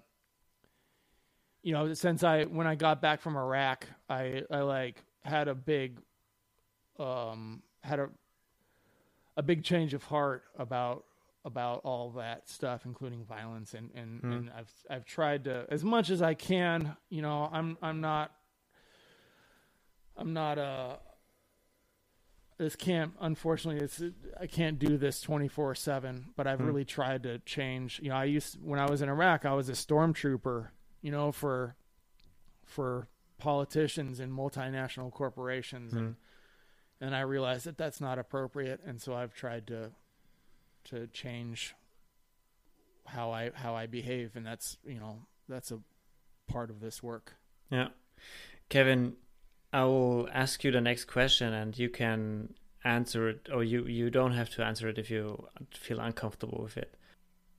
you 1.61 1.73
know 1.73 1.93
since 1.93 2.23
I 2.23 2.43
when 2.45 2.67
I 2.67 2.75
got 2.75 3.01
back 3.01 3.21
from 3.21 3.35
Iraq, 3.35 3.85
I 4.09 4.43
I 4.49 4.59
like 4.61 5.03
had 5.23 5.47
a 5.47 5.55
big 5.55 5.99
um 6.99 7.63
had 7.83 7.99
a 7.99 8.09
a 9.37 9.43
big 9.43 9.63
change 9.63 9.93
of 9.93 10.03
heart 10.03 10.43
about 10.57 11.03
about 11.43 11.81
all 11.83 12.11
that 12.11 12.49
stuff, 12.49 12.85
including 12.85 13.23
violence, 13.25 13.73
and 13.73 13.91
and, 13.93 14.21
hmm. 14.21 14.31
and 14.31 14.51
I've 14.57 14.71
I've 14.89 15.05
tried 15.05 15.43
to 15.45 15.65
as 15.69 15.83
much 15.83 16.09
as 16.09 16.21
I 16.21 16.33
can. 16.33 16.95
You 17.09 17.21
know, 17.21 17.49
I'm 17.51 17.77
I'm 17.81 18.01
not 18.01 18.31
I'm 20.17 20.33
not 20.33 20.57
a 20.57 20.97
this 22.57 22.75
can't 22.75 23.11
unfortunately 23.19 23.83
it's 23.83 24.01
i 24.39 24.47
can't 24.47 24.79
do 24.79 24.97
this 24.97 25.21
24 25.21 25.75
7 25.75 26.27
but 26.35 26.47
i've 26.47 26.59
mm. 26.59 26.67
really 26.67 26.85
tried 26.85 27.23
to 27.23 27.39
change 27.39 27.99
you 28.01 28.09
know 28.09 28.15
i 28.15 28.23
used 28.23 28.57
when 28.61 28.79
i 28.79 28.89
was 28.89 29.01
in 29.01 29.09
iraq 29.09 29.45
i 29.45 29.53
was 29.53 29.69
a 29.69 29.73
stormtrooper 29.73 30.69
you 31.01 31.11
know 31.11 31.31
for 31.31 31.75
for 32.63 33.07
politicians 33.37 34.19
and 34.19 34.31
multinational 34.31 35.11
corporations 35.11 35.93
mm. 35.93 35.97
and 35.97 36.07
hmm. 36.07 37.05
and 37.05 37.15
i 37.15 37.19
realized 37.19 37.65
that 37.65 37.77
that's 37.77 37.99
not 37.99 38.17
appropriate 38.17 38.79
and 38.85 39.01
so 39.01 39.13
i've 39.13 39.33
tried 39.33 39.67
to 39.67 39.91
to 40.85 41.07
change 41.07 41.75
how 43.05 43.31
i 43.31 43.51
how 43.53 43.75
i 43.75 43.85
behave 43.85 44.35
and 44.35 44.45
that's 44.45 44.77
you 44.85 44.99
know 44.99 45.19
that's 45.49 45.71
a 45.71 45.79
part 46.47 46.69
of 46.69 46.79
this 46.79 47.03
work 47.03 47.33
yeah 47.69 47.89
kevin 48.69 49.15
I 49.75 49.83
will 49.83 50.29
ask 50.31 50.63
you 50.63 50.71
the 50.71 50.79
next 50.79 51.05
question, 51.05 51.53
and 51.53 51.77
you 51.77 51.89
can 51.89 52.53
answer 52.85 53.27
it, 53.27 53.49
or 53.53 53.61
you 53.61 53.85
you 53.85 54.09
don't 54.09 54.31
have 54.31 54.49
to 54.51 54.63
answer 54.63 54.87
it 54.87 54.97
if 54.97 55.11
you 55.11 55.49
feel 55.71 55.99
uncomfortable 55.99 56.61
with 56.63 56.77
it. 56.77 56.95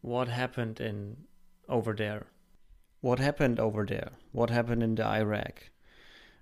What 0.01 0.29
happened 0.29 0.81
in 0.81 0.99
over 1.69 1.93
there? 1.93 2.23
What 3.03 3.19
happened 3.19 3.61
over 3.61 3.85
there? 3.85 4.12
What 4.33 4.51
happened 4.51 4.83
in 4.83 4.95
the 4.95 5.07
Iraq? 5.07 5.71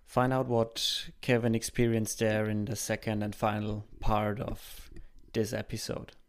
find 0.06 0.32
out 0.32 0.46
what 0.46 1.08
Kevin 1.20 1.54
experienced 1.54 2.18
there 2.18 2.48
in 2.48 2.66
the 2.66 2.76
second 2.76 3.22
and 3.22 3.34
final 3.34 3.84
part 4.00 4.40
of 4.40 4.90
this 5.32 5.52
episode. 5.52 6.12